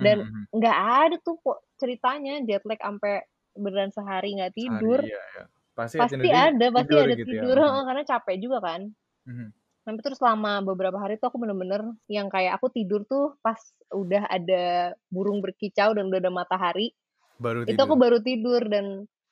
dan 0.01 0.27
mhm. 0.27 0.47
nggak 0.55 0.79
ada 1.07 1.17
tuh 1.25 1.37
kok 1.43 1.59
ceritanya 1.81 2.41
jet 2.49 2.63
lag 2.69 2.81
sampai 2.81 3.25
beneran 3.57 3.93
sehari 3.95 4.37
nggak 4.41 4.55
Sehari, 4.59 4.93
tidur 4.93 5.01
iya, 5.09 5.21
iya. 5.37 5.45
Pasti 5.77 5.99
pasti 5.99 6.29
ada 6.33 6.67
pasti 6.73 6.95
tidur 6.95 7.05
ada 7.05 7.17
gitu 7.21 7.33
ya. 7.41 7.47
tidur 7.47 7.57
heeh, 7.59 7.83
karena 7.89 8.05
capek 8.07 8.37
juga 8.43 8.59
kan 8.65 8.83
mhm. 9.27 9.53
Tapi 9.87 10.03
terus 10.03 10.19
selama 10.19 10.67
beberapa 10.67 10.99
hari 10.99 11.15
tuh 11.15 11.31
aku 11.31 11.39
bener-bener 11.39 11.79
yang 12.11 12.27
kayak 12.27 12.59
aku 12.59 12.75
tidur 12.75 13.07
tuh 13.07 13.39
pas 13.39 13.55
udah 13.95 14.27
ada 14.27 14.91
burung 15.15 15.39
berkicau 15.39 15.95
dan 15.95 16.11
udah 16.11 16.19
ada 16.19 16.33
matahari, 16.35 16.91
Baru 17.39 17.63
itu 17.63 17.79
aku 17.79 17.95
tidur. 17.95 18.03
baru 18.03 18.19
tidur 18.19 18.63
dan 18.67 18.87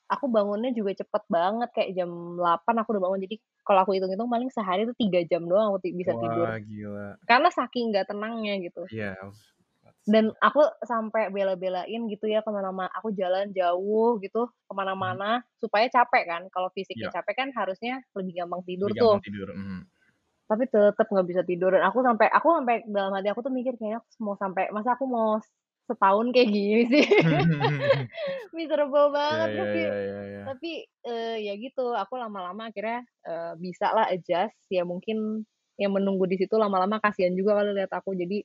aku 0.07 0.31
bangunnya 0.31 0.71
juga 0.71 0.95
cepet 0.95 1.23
banget 1.27 1.69
kayak 1.75 1.91
jam 1.99 2.11
8 2.39 2.75
aku 2.79 2.95
udah 2.95 3.03
bangun. 3.03 3.21
Jadi 3.27 3.37
kalau 3.67 3.81
aku 3.83 3.99
hitung-hitung 3.99 4.31
paling 4.31 4.47
sehari 4.55 4.87
tuh 4.87 4.95
3 4.95 5.27
jam 5.27 5.43
doang 5.43 5.75
aku 5.75 5.91
bisa 5.91 6.15
tidur. 6.23 6.47
Wah, 6.47 6.59
gila. 6.63 7.09
Karena 7.27 7.49
saking 7.51 7.91
nggak 7.91 8.07
tenangnya 8.15 8.55
gitu. 8.63 8.87
Iya. 8.95 9.19
Say 10.05 10.13
Dan 10.13 10.25
aku 10.39 10.61
sampai 10.85 11.33
bela-belain 11.33 12.01
gitu 12.13 12.29
ya 12.29 12.45
ke 12.45 12.51
mana-mana. 12.53 12.93
Aku 13.01 13.11
jalan 13.17 13.51
jauh 13.57 14.21
gitu 14.21 14.47
ke 14.47 14.73
mana-mana 14.77 15.43
supaya 15.59 15.89
capek 15.89 16.25
kan. 16.29 16.43
Kalau 16.53 16.69
fisiknya 16.77 17.09
Iya. 17.11 17.17
capek 17.19 17.35
kan 17.41 17.49
harusnya 17.57 18.05
lebih 18.15 18.39
gampang 18.45 18.63
tidur 18.69 18.93
Lebih 18.93 19.01
tuh. 19.01 19.13
gampang 19.17 19.25
tidur. 19.27 19.49
Mhm. 19.51 19.81
Tapi 20.45 20.69
tetap 20.69 21.07
nggak 21.09 21.27
bisa 21.29 21.43
tidur. 21.45 21.73
Dan 21.73 21.85
aku 21.85 22.05
sampai 22.05 22.29
aku 22.29 22.49
sampai 22.61 22.85
dalam 22.89 23.13
hati 23.17 23.29
aku 23.33 23.41
tuh 23.45 23.53
mikir 23.53 23.75
kayaknya 23.81 24.05
aku 24.05 24.09
mau 24.21 24.37
sampai 24.37 24.69
masa 24.71 24.97
aku 24.97 25.05
mau 25.09 25.41
setahun 25.85 26.27
kayak 26.33 26.49
gini 26.49 26.83
sih? 26.89 27.07
Miserable 28.57 29.09
Iya, 29.13 29.15
banget 29.15 29.49
iya, 29.49 29.59
tapi 29.61 29.81
iya, 29.81 29.93
iya, 29.93 30.21
iya. 30.25 30.43
tapi 30.49 30.71
eh, 31.05 31.37
ya 31.49 31.53
gitu 31.61 31.85
aku 31.93 32.15
lama-lama 32.17 32.73
akhirnya 32.73 33.05
eh, 33.25 33.53
bisa 33.61 33.93
lah 33.93 34.09
adjust. 34.09 34.57
Ya 34.73 34.85
mungkin 34.85 35.45
yang 35.81 35.93
menunggu 35.93 36.25
di 36.31 36.39
situ 36.39 36.55
lama-lama 36.57 37.01
kasihan 37.01 37.35
juga 37.37 37.61
kalau 37.61 37.73
lihat 37.73 37.93
aku. 37.93 38.17
Jadi 38.17 38.45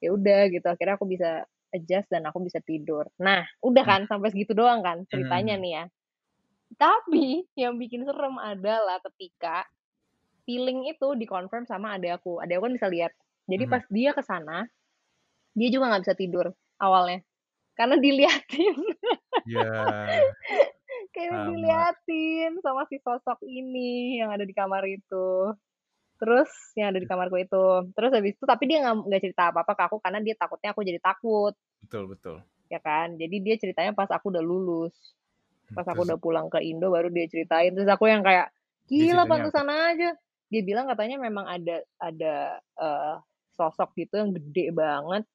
ya 0.00 0.12
udah 0.12 0.40
gitu. 0.52 0.66
Akhirnya 0.68 0.96
aku 1.00 1.08
bisa 1.08 1.44
adjust 1.74 2.08
dan 2.12 2.24
aku 2.28 2.38
bisa 2.44 2.60
tidur. 2.62 3.08
Nah 3.20 3.42
udah 3.64 3.84
kan 3.84 4.00
sampai 4.06 4.30
segitu 4.30 4.54
doang 4.54 4.80
kan 4.84 5.04
mhm, 5.04 5.08
ceritanya 5.08 5.56
mhm. 5.56 5.62
nih 5.64 5.72
ya. 5.72 5.84
Tapi 6.74 7.26
yang 7.54 7.78
bikin 7.78 8.02
serem 8.02 8.34
adalah 8.40 8.98
ketika 9.10 9.62
feeling 10.46 10.86
itu 10.88 11.08
dikonfirm 11.18 11.64
sama 11.68 11.96
adek 11.98 12.20
aku. 12.22 12.40
Adek 12.40 12.60
aku 12.60 12.64
kan 12.70 12.74
bisa 12.76 12.88
lihat. 12.88 13.12
Jadi 13.48 13.64
Mhm. 13.66 13.72
pas 13.72 13.84
dia 13.92 14.10
ke 14.16 14.22
sana, 14.24 14.68
dia 15.56 15.68
juga 15.72 15.90
nggak 15.92 16.02
bisa 16.08 16.14
tidur 16.16 16.46
awalnya. 16.80 17.20
Karena 17.74 17.96
diliatin, 17.98 18.76
Ya, 19.44 19.66
kayak 21.14 21.30
sama. 21.30 21.44
diliatin 21.50 22.52
sama 22.64 22.82
si 22.88 22.96
sosok 23.02 23.38
ini 23.44 24.20
yang 24.20 24.30
ada 24.32 24.44
di 24.46 24.54
kamar 24.54 24.84
itu. 24.88 25.52
Terus 26.20 26.50
yang 26.78 26.94
ada 26.94 27.00
di 27.02 27.08
kamarku 27.10 27.36
itu. 27.42 27.66
Terus 27.92 28.10
habis 28.14 28.32
itu 28.38 28.44
tapi 28.46 28.64
dia 28.70 28.86
nggak 28.86 29.20
cerita 29.22 29.50
apa-apa 29.50 29.72
ke 29.76 29.82
aku 29.90 29.96
karena 30.00 30.18
dia 30.22 30.34
takutnya 30.38 30.70
aku 30.72 30.80
jadi 30.86 31.00
takut, 31.02 31.52
Betul, 31.84 32.04
betul. 32.08 32.36
ya 32.70 32.80
kan. 32.80 33.18
Jadi 33.18 33.36
dia 33.44 33.56
ceritanya 33.60 33.92
pas 33.92 34.08
aku 34.08 34.30
udah 34.32 34.40
lulus. 34.44 34.94
Pas 35.74 35.84
aku 35.84 36.06
Terus 36.06 36.08
udah 36.14 36.18
pulang 36.22 36.46
ke 36.48 36.62
Indo 36.62 36.88
baru 36.94 37.10
dia 37.10 37.26
ceritain. 37.28 37.74
Terus 37.74 37.90
aku 37.90 38.06
yang 38.08 38.22
kayak 38.22 38.48
gila 38.88 39.26
pantesan 39.26 39.66
aja. 39.68 40.14
Dia 40.54 40.62
bilang 40.62 40.86
katanya 40.86 41.18
memang 41.18 41.50
ada 41.50 41.82
ada 41.98 42.34
eh, 42.78 43.14
sosok 43.50 43.90
gitu 43.98 44.14
yang 44.14 44.30
gede 44.30 44.70
banget 44.70 45.26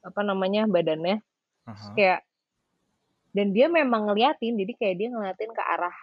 apa 0.00 0.20
namanya 0.24 0.64
badannya 0.64 1.20
Terus 1.64 1.84
Aha. 1.84 1.92
kayak 1.92 2.20
dan 3.34 3.52
dia 3.52 3.68
memang 3.68 4.08
ngeliatin 4.08 4.56
jadi 4.56 4.72
kayak 4.72 4.94
dia 4.96 5.08
ngeliatin 5.12 5.52
ke 5.52 5.60
arah 5.60 5.96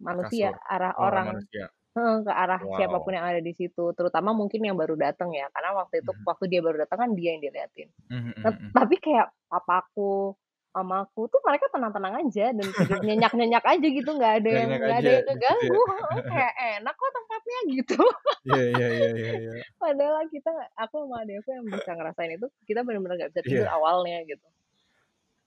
manusia 0.00 0.52
Kasur. 0.52 0.64
arah 0.68 0.92
Oh, 0.96 1.04
orang 1.06 1.26
manusia. 1.36 1.66
Ke 1.90 2.30
arah 2.32 2.60
siapa 2.78 2.96
pun 3.02 3.10
Wow. 3.12 3.16
yang 3.18 3.26
ada 3.26 3.40
di 3.42 3.52
situ 3.52 3.84
terutama 3.92 4.30
mungkin 4.30 4.62
yang 4.62 4.78
baru 4.78 4.94
datang 4.94 5.34
ya 5.34 5.50
karena 5.50 5.74
waktu 5.74 6.00
itu 6.00 6.12
Mhm. 6.14 6.22
waktu 6.22 6.44
dia 6.46 6.60
baru 6.62 6.76
datang 6.80 6.98
kan 6.98 7.10
dia 7.12 7.34
yang 7.34 7.42
diliatin 7.42 7.88
Nah, 8.08 8.20
mhm, 8.20 8.32
mhm. 8.40 8.70
tapi 8.72 8.96
kayak 8.96 9.28
papaku 9.48 10.32
mamaku 10.70 11.26
tuh 11.26 11.40
mereka 11.42 11.66
tenang-tenang 11.74 12.14
aja 12.22 12.46
dan 12.54 12.66
nyenyak-nyenyak 13.06 13.64
aja 13.66 13.86
gitu 13.90 14.10
nggak 14.14 14.34
ada 14.42 14.50
yang 14.50 14.68
nggak 14.70 14.98
ada 15.02 15.10
yang 15.10 15.22
gitu 15.26 15.30
ya. 15.30 15.34
keganggu 15.34 15.80
Heeh, 15.82 16.20
kayak 16.30 16.54
enak 16.78 16.94
kok 16.94 17.10
tempatnya 17.16 17.58
gitu 17.74 17.98
Iya, 18.40 18.62
iya, 18.72 18.86
iya, 18.88 19.08
iya, 19.18 19.32
iya. 19.36 19.52
padahal 19.82 20.24
kita 20.30 20.50
aku 20.78 20.94
sama 21.04 21.16
adekku 21.26 21.50
yang 21.50 21.66
bisa 21.66 21.90
ngerasain 21.92 22.32
itu 22.38 22.46
kita 22.64 22.80
benar-benar 22.86 23.16
nggak 23.18 23.30
bisa 23.34 23.42
tidur 23.44 23.66
Iya. 23.66 23.74
awalnya 23.74 24.18
gitu 24.24 24.46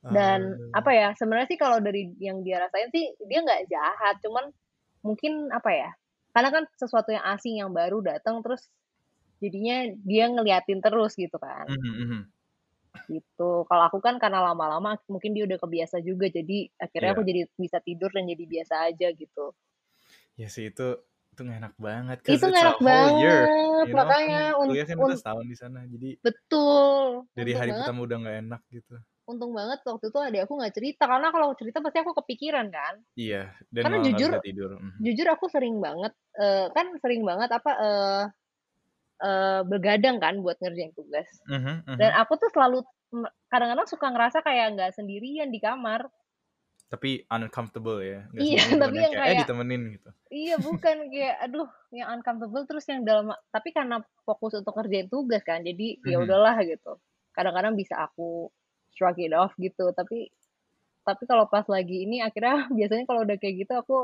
dan 0.03 0.59
Aduh. 0.59 0.75
apa 0.75 0.91
ya 0.91 1.07
sebenarnya 1.15 1.47
sih 1.47 1.59
kalau 1.59 1.79
dari 1.79 2.11
yang 2.19 2.43
dia 2.43 2.59
rasain 2.59 2.91
sih 2.91 3.15
dia 3.23 3.39
nggak 3.39 3.71
jahat 3.71 4.19
cuman 4.19 4.51
mungkin 4.99 5.47
apa 5.49 5.71
ya 5.71 5.89
karena 6.35 6.49
kan 6.51 6.63
sesuatu 6.75 7.15
yang 7.15 7.23
asing 7.31 7.63
yang 7.63 7.71
baru 7.71 8.03
datang 8.03 8.43
terus 8.43 8.67
jadinya 9.39 9.87
dia 10.03 10.27
ngeliatin 10.27 10.83
terus 10.83 11.15
gitu 11.15 11.39
kan 11.39 11.71
Mhm, 11.71 11.93
mhm. 12.03 12.19
Gitu 13.09 13.65
kalau 13.67 13.83
aku 13.89 13.99
kan 13.99 14.15
karena 14.21 14.39
lama-lama 14.41 14.95
mungkin 15.09 15.33
dia 15.35 15.43
udah 15.49 15.59
kebiasa 15.59 15.99
juga 16.05 16.29
jadi 16.29 16.69
akhirnya 16.79 17.11
Iya. 17.11 17.15
aku 17.17 17.23
jadi 17.27 17.41
bisa 17.57 17.77
tidur 17.83 18.09
dan 18.13 18.23
jadi 18.29 18.43
biasa 18.47 18.73
aja 18.89 19.07
gitu 19.11 19.45
Ya 20.37 20.47
sih 20.49 20.69
itu 20.73 20.87
itu 21.33 21.41
enak 21.41 21.73
banget. 21.81 22.17
itu 22.29 22.45
nggak 22.45 22.61
a 22.61 22.65
enak 22.69 22.77
whole 22.81 23.09
year. 23.17 23.39
banget 23.49 23.85
You 23.89 23.93
know, 23.93 24.05
kan 24.05 24.09
makanya 24.09 24.41
un, 24.61 24.67
kuliah 24.69 24.85
kan 24.85 24.97
kita 25.01 25.15
setahun 25.17 25.45
di 25.49 25.57
sana. 25.57 25.79
Jadi 25.89 26.09
betul 26.21 27.25
dari 27.33 27.51
untung 27.51 27.59
hari 27.61 27.71
banget 27.73 27.81
pertama 27.81 27.99
udah 28.05 28.17
nggak 28.21 28.37
enak 28.45 28.61
gitu. 28.69 28.95
untung 29.23 29.51
banget 29.55 29.79
waktu 29.87 30.05
itu 30.11 30.19
adik 30.19 30.41
aku 30.45 30.53
nggak 30.59 30.73
cerita 30.75 31.03
karena 31.07 31.27
kalau 31.31 31.47
cerita 31.55 31.77
pasti 31.79 31.97
aku 32.03 32.11
kepikiran 32.19 32.67
kan 32.69 32.95
Iya, 33.13 33.41
dan 33.71 33.83
karena 33.87 33.97
jujur 34.03 34.29
tidur. 34.41 34.69
Mhm. 34.77 34.99
jujur 34.99 35.27
aku 35.31 35.45
sering 35.49 35.75
banget 35.79 36.13
eh, 36.37 36.65
kan 36.75 36.85
sering 36.99 37.21
banget 37.23 37.49
apa 37.49 37.71
eh 37.77 38.21
eh, 39.23 39.61
begadang 39.71 40.17
kan 40.23 40.35
buat 40.45 40.57
ngerjain 40.61 40.93
tugas 40.97 41.27
Mhm, 41.47 41.83
dan 41.99 42.11
mhm. 42.11 42.19
aku 42.21 42.33
tuh 42.41 42.49
selalu 42.53 42.83
kadang-kadang 43.51 43.87
suka 43.89 44.07
ngerasa 44.13 44.39
kayak 44.41 44.67
nggak 44.77 44.91
sendirian 44.97 45.49
di 45.53 45.59
kamar 45.61 46.09
Tapi 46.91 47.09
uncomfortable 47.35 47.99
ya. 48.11 48.19
Nggak 48.31 48.47
iya 48.47 48.61
tapi 48.81 48.97
yang 49.05 49.13
kayak 49.13 49.23
eh 49.27 49.33
kayak 49.33 49.39
ditemenin 49.41 49.81
gitu. 49.97 50.09
iya 50.33 50.55
bukan 50.67 50.97
kayak 51.13 51.35
aduh 51.45 51.69
yang 51.97 52.07
uncomfortable 52.19 52.65
terus 52.69 52.85
yang 52.91 53.01
dalam 53.09 53.31
tapi 53.55 53.69
karena 53.77 54.01
fokus 54.27 54.53
untuk 54.59 54.73
ngerjain 54.77 55.09
tugas 55.13 55.41
kan 55.45 55.61
jadi 55.63 55.87
ya 56.03 56.17
Mhm. 56.17 56.23
udahlah 56.23 56.57
gitu 56.65 56.97
kadang-kadang 57.37 57.73
bisa 57.81 57.95
aku 58.05 58.49
shrug 58.95 59.17
it 59.21 59.33
off 59.35 59.53
gitu 59.61 59.91
tapi 59.99 60.29
tapi 61.07 61.23
kalau 61.29 61.45
pas 61.51 61.65
lagi 61.67 62.05
ini 62.07 62.23
akhirnya 62.23 62.69
biasanya 62.77 63.05
kalau 63.09 63.21
udah 63.27 63.37
kayak 63.41 63.55
gitu 63.67 63.73
aku 63.77 63.97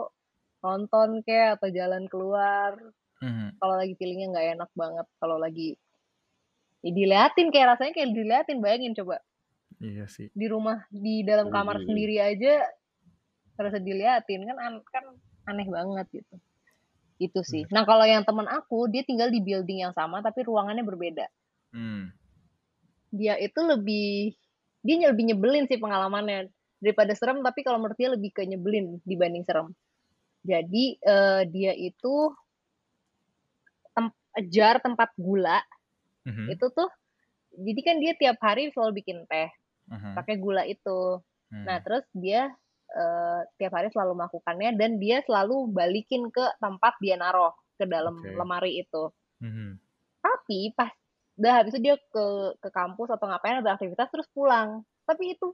nonton 0.65 1.09
kayak 1.27 1.59
atau 1.59 1.69
jalan 1.71 2.03
keluar 2.11 2.73
Mhm. 3.19 3.59
kalau 3.59 3.75
lagi 3.75 3.93
feelingnya 3.95 4.27
nggak 4.31 4.47
enak 4.55 4.71
banget 4.73 5.07
kalau 5.19 5.35
lagi 5.35 5.75
ya 6.79 6.91
diliatin 6.91 7.51
kayak 7.51 7.75
rasanya 7.75 7.93
kayak 7.93 8.09
diliatin 8.11 8.59
bayangin 8.59 8.95
coba 8.95 9.19
Iya 9.79 10.07
sih. 10.07 10.27
di 10.31 10.47
rumah 10.47 10.83
di 10.89 11.23
dalam 11.23 11.47
kamar 11.47 11.79
Wih. 11.79 11.87
sendiri 11.87 12.15
aja 12.19 12.63
terasa 13.55 13.79
diliatin 13.79 14.43
kan 14.43 14.57
an- 14.57 14.85
kan 14.87 15.03
aneh 15.45 15.67
banget 15.67 16.07
gitu 16.15 16.35
itu 17.19 17.39
sih 17.43 17.63
Bener. 17.67 17.73
nah 17.75 17.83
kalau 17.83 18.07
yang 18.07 18.23
teman 18.23 18.47
aku 18.47 18.87
dia 18.87 19.03
tinggal 19.03 19.27
di 19.27 19.39
building 19.39 19.83
yang 19.83 19.91
sama 19.91 20.19
tapi 20.19 20.43
ruangannya 20.43 20.83
berbeda 20.83 21.27
Hmm. 21.69 22.09
dia 23.11 23.35
itu 23.37 23.59
lebih 23.61 24.33
dia 24.79 25.11
lebih 25.11 25.29
nyebelin 25.29 25.67
sih 25.67 25.77
pengalamannya 25.77 26.47
daripada 26.79 27.11
serem 27.11 27.43
tapi 27.43 27.61
kalau 27.61 27.77
menurut 27.77 27.99
dia 27.99 28.09
lebih 28.09 28.31
ke 28.31 28.47
nyebelin 28.47 29.03
dibanding 29.03 29.43
serem 29.43 29.75
jadi 30.41 30.85
eh, 30.97 31.41
dia 31.51 31.75
itu 31.75 32.31
jar 34.47 34.75
tempat 34.85 35.09
gula 35.19 35.59
Mhm, 36.25 36.49
itu 36.53 36.65
tuh 36.77 36.89
jadi 37.67 37.81
kan 37.87 37.95
dia 38.03 38.13
tiap 38.21 38.37
hari 38.43 38.63
selalu 38.73 38.91
bikin 39.03 39.25
teh 39.31 39.49
mhm, 39.87 40.15
pakai 40.17 40.35
gula 40.41 40.63
itu. 40.67 41.21
Nah, 41.67 41.77
hmm, 41.77 41.85
terus 41.85 42.05
dia 42.15 42.49
eh, 42.93 43.41
tiap 43.59 43.73
hari 43.77 43.89
selalu 43.93 44.13
melakukannya 44.19 44.71
dan 44.79 44.91
dia 45.03 45.21
selalu 45.27 45.69
balikin 45.73 46.29
ke 46.35 46.45
tempat 46.63 46.93
dia 47.03 47.15
naruh 47.19 47.53
ke 47.79 47.85
dalam 47.89 48.15
oke, 48.15 48.29
lemari 48.39 48.81
itu. 48.83 49.03
mhm, 49.41 49.79
Tapi 50.25 50.59
pas 50.77 50.91
udah 51.39 51.53
habis 51.63 51.71
itu 51.75 51.79
dia 51.87 51.95
ke 52.13 52.25
ke 52.63 52.69
kampus 52.77 53.09
atau 53.15 53.25
ngapain 53.27 53.59
ada 53.59 53.75
aktivitas 53.75 54.07
terus 54.13 54.27
pulang. 54.35 54.69
Tapi 55.07 55.23
itu 55.35 55.47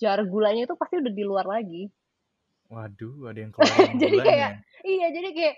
jar 0.00 0.20
gulanya 0.32 0.62
itu 0.68 0.74
pasti 0.80 0.94
udah 1.02 1.12
di 1.18 1.24
luar 1.30 1.46
lagi. 1.54 1.82
waduh 2.72 3.16
ada 3.30 3.40
yang 3.44 3.52
keluarin 3.56 4.00
jadi 4.02 4.18
kayak 4.24 4.52
iya 4.86 5.06
jadi 5.12 5.28
kayak 5.36 5.56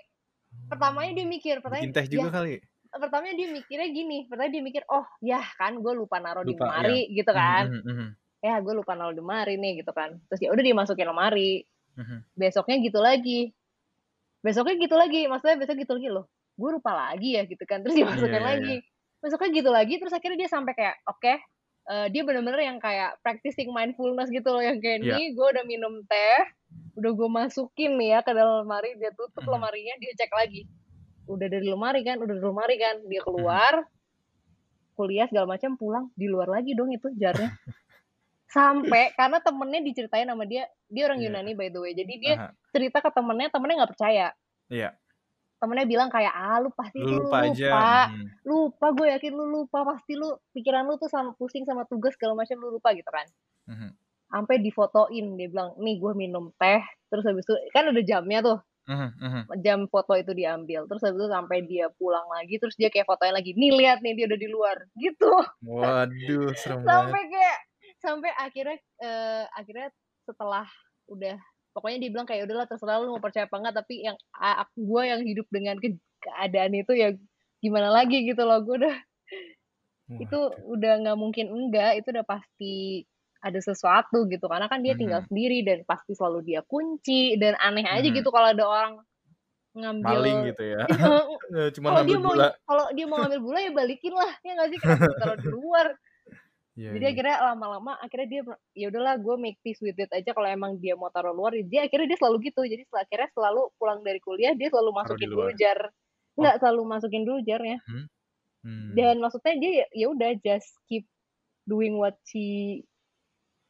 pertamanya 0.69 1.11
dia 1.17 1.25
mikir 1.27 1.55
pertanyaan 1.61 1.93
teh 1.93 2.05
ya 2.05 2.11
juga 2.11 2.29
kali? 2.41 2.61
pertamanya 2.93 3.35
dia 3.37 3.47
mikirnya 3.49 3.89
gini 3.89 4.17
pertamanya 4.29 4.53
dia 4.53 4.63
mikir 4.63 4.83
oh 4.89 5.05
ya 5.21 5.41
kan 5.57 5.81
gue 5.81 5.93
lupa 5.97 6.21
naruh 6.21 6.45
di 6.45 6.53
Lupa, 6.53 6.69
ya, 6.69 6.69
lemari 6.69 6.99
gitu 7.09 7.31
mhm, 7.33 7.39
kan. 7.39 7.65
mhm, 7.69 7.81
mhm, 7.89 8.09
ya 8.43 8.53
gue 8.61 8.73
lupa 8.75 8.91
naruh 8.93 9.13
di 9.15 9.21
lemari 9.23 9.55
nih 9.57 9.71
gitu 9.81 9.91
kan. 9.95 10.09
Terus 10.29 10.39
ya 10.43 10.49
udah 10.53 10.63
dimasukin 10.63 11.07
lemari. 11.09 11.65
Mhm, 11.97 12.17
besoknya 12.37 12.77
gitu 12.81 12.99
lagi. 13.01 13.41
Besoknya 14.43 14.75
gitu 14.75 14.95
lagi 14.99 15.21
maksudnya 15.31 15.57
besok 15.57 15.75
gitu 15.79 15.93
lagi 15.95 16.09
loh. 16.11 16.25
Gue 16.53 16.69
lupa 16.75 16.91
lagi 16.93 17.39
ya 17.39 17.47
gitu 17.47 17.63
kan. 17.65 17.81
Terus 17.81 17.95
iya 17.97 18.03
dimasukin 18.05 18.29
iya 18.29 18.41
iya, 18.41 18.49
lagi. 18.51 18.75
Besoknya 19.23 19.49
gitu 19.55 19.69
lagi 19.71 19.93
terus 19.97 20.13
akhirnya 20.13 20.37
dia 20.45 20.49
sampai 20.51 20.73
kayak 20.75 20.95
oke 21.07 21.33
eh, 21.89 22.07
dia 22.11 22.21
bener-bener 22.23 22.61
yang 22.63 22.77
kayak 22.79 23.19
practicing 23.19 23.71
mindfulness 23.71 24.31
gitu 24.31 24.47
loh 24.47 24.63
yang 24.63 24.79
kayak 24.79 25.03
nih 25.03 25.35
gue 25.35 25.47
udah 25.47 25.63
minum 25.67 26.03
teh 26.07 26.43
udah 26.93 27.11
gue 27.13 27.29
masukin 27.29 27.97
nih 27.97 28.17
ya 28.17 28.19
ke 28.21 28.31
dalam 28.31 28.65
lemari 28.65 28.93
dia 29.01 29.09
tutup 29.17 29.41
mhm, 29.41 29.51
lemarinya 29.57 29.95
dia 29.97 30.11
cek 30.13 30.31
lagi. 30.33 30.69
Udah 31.25 31.47
dari 31.49 31.65
lemari 31.65 32.01
kan 32.05 32.21
udah 32.21 32.35
dari 32.37 32.45
lemari 32.45 32.75
kan 32.77 32.95
dia 33.09 33.21
keluar 33.25 33.73
kuliah 34.93 35.25
segala 35.25 35.57
macam 35.57 35.73
pulang 35.73 36.05
di 36.13 36.29
luar 36.29 36.45
lagi 36.53 36.77
dong 36.77 36.93
itu 36.93 37.09
jarnya. 37.17 37.49
Sampai 38.53 39.17
karena 39.17 39.41
temennya 39.41 39.81
diceritain 39.81 40.29
sama 40.29 40.45
dia 40.45 40.69
dia 40.85 41.09
orang 41.09 41.25
iya, 41.25 41.33
Yunani 41.33 41.57
by 41.57 41.73
the 41.73 41.79
way 41.81 41.97
jadi 41.97 42.13
dia 42.21 42.33
aha, 42.37 42.47
cerita 42.69 43.01
ke 43.01 43.09
temennya 43.09 43.49
temennya 43.49 43.75
nggak 43.81 43.91
percaya. 43.97 44.27
Iya, 44.69 44.89
temennya 45.63 45.87
bilang 45.87 46.11
kayak 46.11 46.35
ah 46.35 46.59
lu 46.59 46.67
pasti 46.75 46.99
lu 46.99 47.07
tuh 47.07 47.15
lu 47.15 47.23
lupa 47.23 47.37
aja, 47.39 47.55
lupa 47.55 47.87
mhm, 48.11 48.27
lupa 48.43 48.87
gue 48.91 49.07
yakin 49.15 49.31
lu 49.31 49.45
lupa 49.47 49.79
pasti 49.87 50.13
lu 50.19 50.35
pikiran 50.51 50.83
lu 50.83 50.99
tuh 50.99 51.07
sama 51.07 51.31
pusing 51.39 51.63
sama 51.63 51.87
tugas 51.87 52.11
segala 52.19 52.35
macam 52.35 52.59
lu 52.59 52.75
lupa 52.75 52.91
gitu 52.91 53.07
kan. 53.07 53.23
Mhm, 53.71 53.89
sampai 54.27 54.55
difotoin 54.59 55.39
dia 55.39 55.47
bilang 55.47 55.71
nih 55.79 55.95
gue 56.03 56.11
minum 56.19 56.51
teh. 56.59 56.83
Terus 57.07 57.23
habis 57.23 57.47
itu 57.47 57.55
kan 57.71 57.87
ada 57.87 58.01
jamnya 58.03 58.43
tuh. 58.43 58.59
Mhm, 58.83 59.63
jam 59.63 59.87
foto 59.87 60.11
itu 60.19 60.35
diambil. 60.35 60.83
Terus 60.91 61.01
habis 61.07 61.23
itu 61.23 61.29
sampai 61.31 61.57
dia 61.63 61.87
pulang 61.95 62.27
lagi 62.27 62.59
terus 62.59 62.75
dia 62.75 62.91
kayak 62.91 63.07
fotoin 63.07 63.31
lagi 63.31 63.55
nih 63.55 63.71
lihat 63.71 64.03
nih 64.03 64.11
dia 64.19 64.25
udah 64.27 64.39
di 64.43 64.49
luar. 64.51 64.77
Gitu. 64.99 65.31
Waduh 65.63 66.51
serem 66.59 66.83
banget, 66.83 66.91
sampai 66.91 67.21
kayak 67.31 67.57
sampai 68.03 68.31
akhirnya 68.35 68.77
eh, 68.99 69.43
akhirnya 69.55 69.87
setelah 70.27 70.67
udah 71.07 71.39
pokoknya 71.73 71.97
dia 72.05 72.09
bilang 72.13 72.27
kayak 72.29 72.45
udahlah 72.45 72.69
terserah 72.69 73.01
lu 73.01 73.17
mau 73.17 73.23
percaya 73.23 73.49
apa 73.49 73.57
enggak 73.57 73.75
tapi 73.83 74.05
yang 74.05 74.17
gue 74.77 75.01
yang 75.03 75.21
hidup 75.25 75.47
dengan 75.49 75.75
ke- 75.81 75.99
keadaan 76.21 76.71
itu 76.77 76.93
ya 76.93 77.09
gimana 77.59 77.89
lagi 77.89 78.23
gitu 78.23 78.45
loh 78.45 78.61
gue 78.61 78.75
udah 78.85 78.95
itu 80.21 80.37
waduh, 80.37 80.73
udah 80.77 80.93
nggak 81.01 81.17
mungkin 81.17 81.45
enggak 81.49 81.97
itu 81.97 82.07
udah 82.13 82.25
pasti 82.27 83.03
ada 83.43 83.59
sesuatu 83.59 84.29
gitu 84.31 84.45
karena 84.47 84.71
kan 84.71 84.79
dia 84.79 84.95
tinggal 84.95 85.25
sendiri 85.27 85.65
dan 85.67 85.83
pasti 85.83 86.15
selalu 86.15 86.45
dia 86.47 86.61
kunci 86.63 87.35
dan 87.35 87.59
aneh 87.59 87.83
aja 87.83 88.07
gitu 88.07 88.29
kalau 88.31 88.53
ada 88.55 88.63
orang 88.63 88.93
maling 89.73 89.83
ngambil 89.83 90.21
gitu 90.53 90.63
ya, 90.63 90.77
Iya, 90.93 91.65
cuma 91.75 91.87
kalau 91.91 92.03
dia 92.05 92.19
mau 92.21 92.33
kalau 92.69 92.85
dia 92.93 93.05
mau 93.09 93.17
ngambil 93.25 93.41
bola 93.41 93.59
ya 93.59 93.71
balikin 93.73 94.13
lah 94.13 94.31
ya 94.45 94.51
nggak 94.53 94.69
sih 94.69 94.79
ditaruh 94.79 95.37
di 95.41 95.49
luar 95.49 95.87
iya 96.73 96.89
jadi 96.97 97.05
iya, 97.05 97.11
akhirnya 97.13 97.37
lama-lama 97.53 97.93
akhirnya 98.01 98.27
dia 98.29 98.41
ya 98.73 98.85
udahlah 98.89 99.15
gue 99.21 99.35
make 99.37 99.61
peace 99.61 99.77
with 99.85 99.97
it 99.97 100.09
aja 100.09 100.33
kalau 100.33 100.49
emang 100.49 100.81
dia 100.81 100.97
mau 100.97 101.13
taruh 101.13 101.33
luar. 101.33 101.53
Dia 101.69 101.85
akhirnya 101.85 102.13
dia 102.13 102.17
selalu 102.17 102.49
gitu. 102.49 102.65
Jadi 102.65 102.81
setelah 102.89 103.05
akhirnya 103.05 103.29
selalu 103.33 103.61
pulang 103.77 103.99
dari 104.01 104.19
kuliah 104.21 104.53
dia 104.57 104.73
selalu 104.73 104.91
masukin 104.93 105.29
dulu 105.29 105.53
jar 105.53 105.79
oh, 105.89 106.41
nggak 106.41 106.55
selalu 106.57 106.81
masukin 106.89 107.23
dulu 107.29 107.39
jarnya 107.45 107.77
hmm, 107.85 108.05
hmm, 108.65 108.89
dan 108.97 109.15
maksudnya 109.21 109.53
dia 109.61 109.71
ya 109.83 109.87
ya 109.93 110.05
udah 110.09 110.31
just 110.41 110.73
keep 110.89 111.05
doing 111.69 111.93
what 111.95 112.17
she 112.25 112.81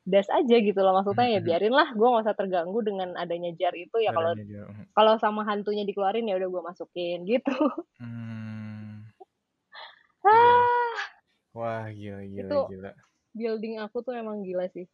does 0.08 0.28
aja 0.32 0.56
gitu 0.60 0.80
loh 0.80 0.96
maksudnya. 0.96 1.28
Ya 1.28 1.40
mhm, 1.44 1.48
biarin 1.48 1.74
lah 1.76 1.88
gue 1.92 2.08
nggak 2.08 2.24
usah 2.28 2.36
terganggu 2.40 2.80
dengan 2.84 3.16
adanya 3.20 3.52
jar 3.56 3.76
itu. 3.76 4.00
Ya 4.00 4.16
kalau 4.16 4.36
mhm, 4.36 4.92
kalau 4.96 5.14
sama 5.20 5.44
hantunya 5.44 5.84
dikeluarin 5.84 6.28
ya 6.28 6.40
udah 6.40 6.50
gue 6.52 6.64
masukin 6.64 7.20
gitu. 7.28 7.56
Hmm, 8.00 9.08
ah 10.24 10.73
Wah, 11.54 11.86
gila, 11.94 12.22
gila, 12.26 12.50
itu 12.50 12.60
gila. 12.70 12.92
building 13.34 13.76
aku 13.82 13.98
tuh 14.06 14.14
emang 14.18 14.42
gila 14.42 14.66
sih 14.74 14.86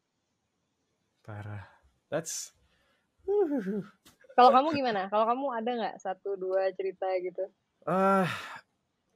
Parah. 1.23 1.63
That's... 2.11 2.51
kalau 4.37 4.49
kamu 4.55 4.67
gimana 4.81 5.01
kalau 5.11 5.25
kamu 5.29 5.45
ada 5.55 5.71
nggak 5.77 5.95
satu 6.01 6.35
dua 6.39 6.71
cerita 6.73 7.05
gitu 7.21 7.43
Ah, 7.87 8.27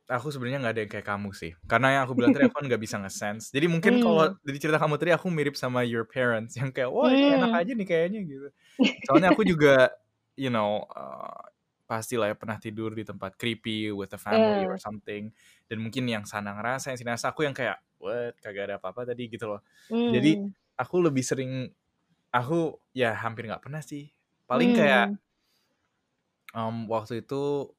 aku 0.09 0.31
sebenarnya 0.33 0.59
nggak 0.63 0.73
ada 0.75 0.81
yang 0.83 0.91
kayak 0.91 1.07
kamu 1.07 1.29
sih. 1.35 1.51
Karena 1.69 1.87
yang 1.99 2.01
aku 2.07 2.13
bilang 2.17 2.31
tadi 2.33 2.47
aku 2.47 2.55
kan 2.59 2.65
nggak 2.67 2.81
bisa 2.81 2.95
nge-sense. 2.99 3.51
Jadi 3.53 3.65
mungkin 3.69 3.99
kalau 4.01 4.29
hmm 4.29 4.41
dari 4.43 4.57
cerita 4.59 4.77
kamu 4.81 4.95
tadi 4.99 5.11
aku 5.15 5.27
mirip 5.31 5.55
sama 5.59 5.83
your 5.85 6.07
parents 6.07 6.55
yang 6.59 6.69
kayak, 6.73 6.89
wah 6.91 7.11
ini 7.13 7.27
enak 7.37 7.51
hmm 7.51 7.59
aja 7.59 7.71
nih 7.75 7.87
kayaknya 7.87 8.19
gitu. 8.25 8.47
Soalnya 9.05 9.35
aku 9.35 9.43
juga, 9.47 9.91
you 10.39 10.49
know, 10.51 10.83
uh, 10.95 11.43
pasti 11.85 12.15
lah 12.17 12.31
ya 12.31 12.35
pernah 12.39 12.57
tidur 12.57 12.95
di 12.95 13.03
tempat 13.05 13.35
creepy 13.37 13.91
with 13.93 14.09
the 14.11 14.19
family 14.19 14.65
or 14.65 14.75
eh 14.75 14.81
something. 14.81 15.29
Dan 15.69 15.79
mungkin 15.83 16.05
yang 16.09 16.25
sana 16.27 16.53
ngerasa, 16.57 16.93
yang 16.93 16.97
sini 16.99 17.09
ngerasa. 17.13 17.33
Aku 17.35 17.45
yang 17.47 17.55
kayak, 17.55 17.81
what, 18.01 18.35
kagak 18.43 18.69
ada 18.71 18.75
apa-apa 18.81 19.07
tadi 19.09 19.27
gitu 19.31 19.45
loh. 19.49 19.61
Jadi 20.09 20.35
hmm 20.35 20.53
aku 20.79 20.95
lebih 21.03 21.23
sering, 21.25 21.71
aku 22.33 22.77
ya 22.95 23.13
hampir 23.17 23.47
nggak 23.49 23.63
pernah 23.65 23.81
sih. 23.83 24.11
Paling 24.49 24.71
kayak 24.75 25.09
hmm 25.09 25.17
um, 26.55 26.87
waktu 26.89 27.23
itu 27.25 27.69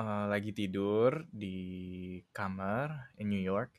uh, 0.00 0.24
lagi 0.32 0.50
tidur 0.54 1.26
di 1.30 1.58
kamar 2.32 3.12
in 3.20 3.28
New 3.32 3.40
York 3.42 3.78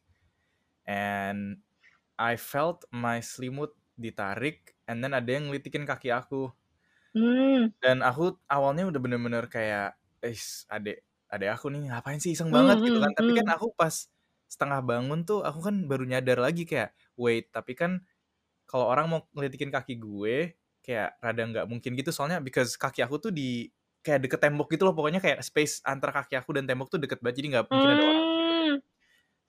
and 0.87 1.61
I 2.19 2.35
felt 2.39 2.85
my 2.93 3.19
selimut 3.23 3.75
ditarik 3.99 4.75
and 4.89 5.03
then 5.03 5.13
ada 5.15 5.29
yang 5.29 5.51
ngelitikin 5.51 5.85
kaki 5.87 6.11
aku 6.13 6.53
hmm 7.13 7.71
dan 7.79 8.03
aku 8.03 8.35
awalnya 8.51 8.87
udah 8.91 8.99
bener-bener 8.99 9.45
kayak 9.47 9.95
eh 10.19 10.35
adek 10.67 10.97
adek 11.29 11.49
aku 11.55 11.69
nih 11.69 11.93
ngapain 11.93 12.17
sih 12.17 12.33
iseng 12.33 12.49
hmm 12.49 12.57
banget 12.57 12.77
gitu 12.83 12.97
hmm 12.97 13.05
kan. 13.05 13.11
Tapi 13.13 13.31
kan 13.37 13.47
hmm. 13.47 13.55
aku 13.55 13.67
pas 13.77 13.95
setengah 14.49 14.81
bangun 14.81 15.19
tuh 15.23 15.45
aku 15.45 15.61
kan 15.61 15.75
baru 15.85 16.03
nyadar 16.09 16.41
lagi 16.41 16.65
kayak 16.65 16.89
wait 17.13 17.53
tapi 17.53 17.77
kan 17.77 18.01
kalau 18.65 18.89
orang 18.89 19.05
mau 19.05 19.19
ngelitikin 19.37 19.69
kaki 19.69 20.01
gue 20.01 20.57
kayak 20.81 21.21
rada 21.21 21.43
nggak 21.45 21.65
mungkin 21.69 21.93
gitu 21.93 22.09
soalnya 22.09 22.41
because 22.41 22.73
kaki 22.73 23.05
aku 23.05 23.21
tuh 23.21 23.31
di 23.33 23.69
kayak 24.01 24.25
deket 24.25 24.39
tembok 24.41 24.67
gitu 24.73 24.89
loh. 24.89 24.97
Pokoknya 24.97 25.21
kayak 25.21 25.45
space 25.45 25.85
antara 25.85 26.09
kaki 26.09 26.33
aku 26.33 26.57
dan 26.57 26.65
tembok 26.65 26.89
tuh 26.89 26.97
deket 26.97 27.21
banget 27.21 27.45
jadi 27.45 27.47
nggak 27.57 27.65
mungkin 27.69 27.89
ada 27.89 28.03
orang 28.03 28.25
hmm. 28.25 28.75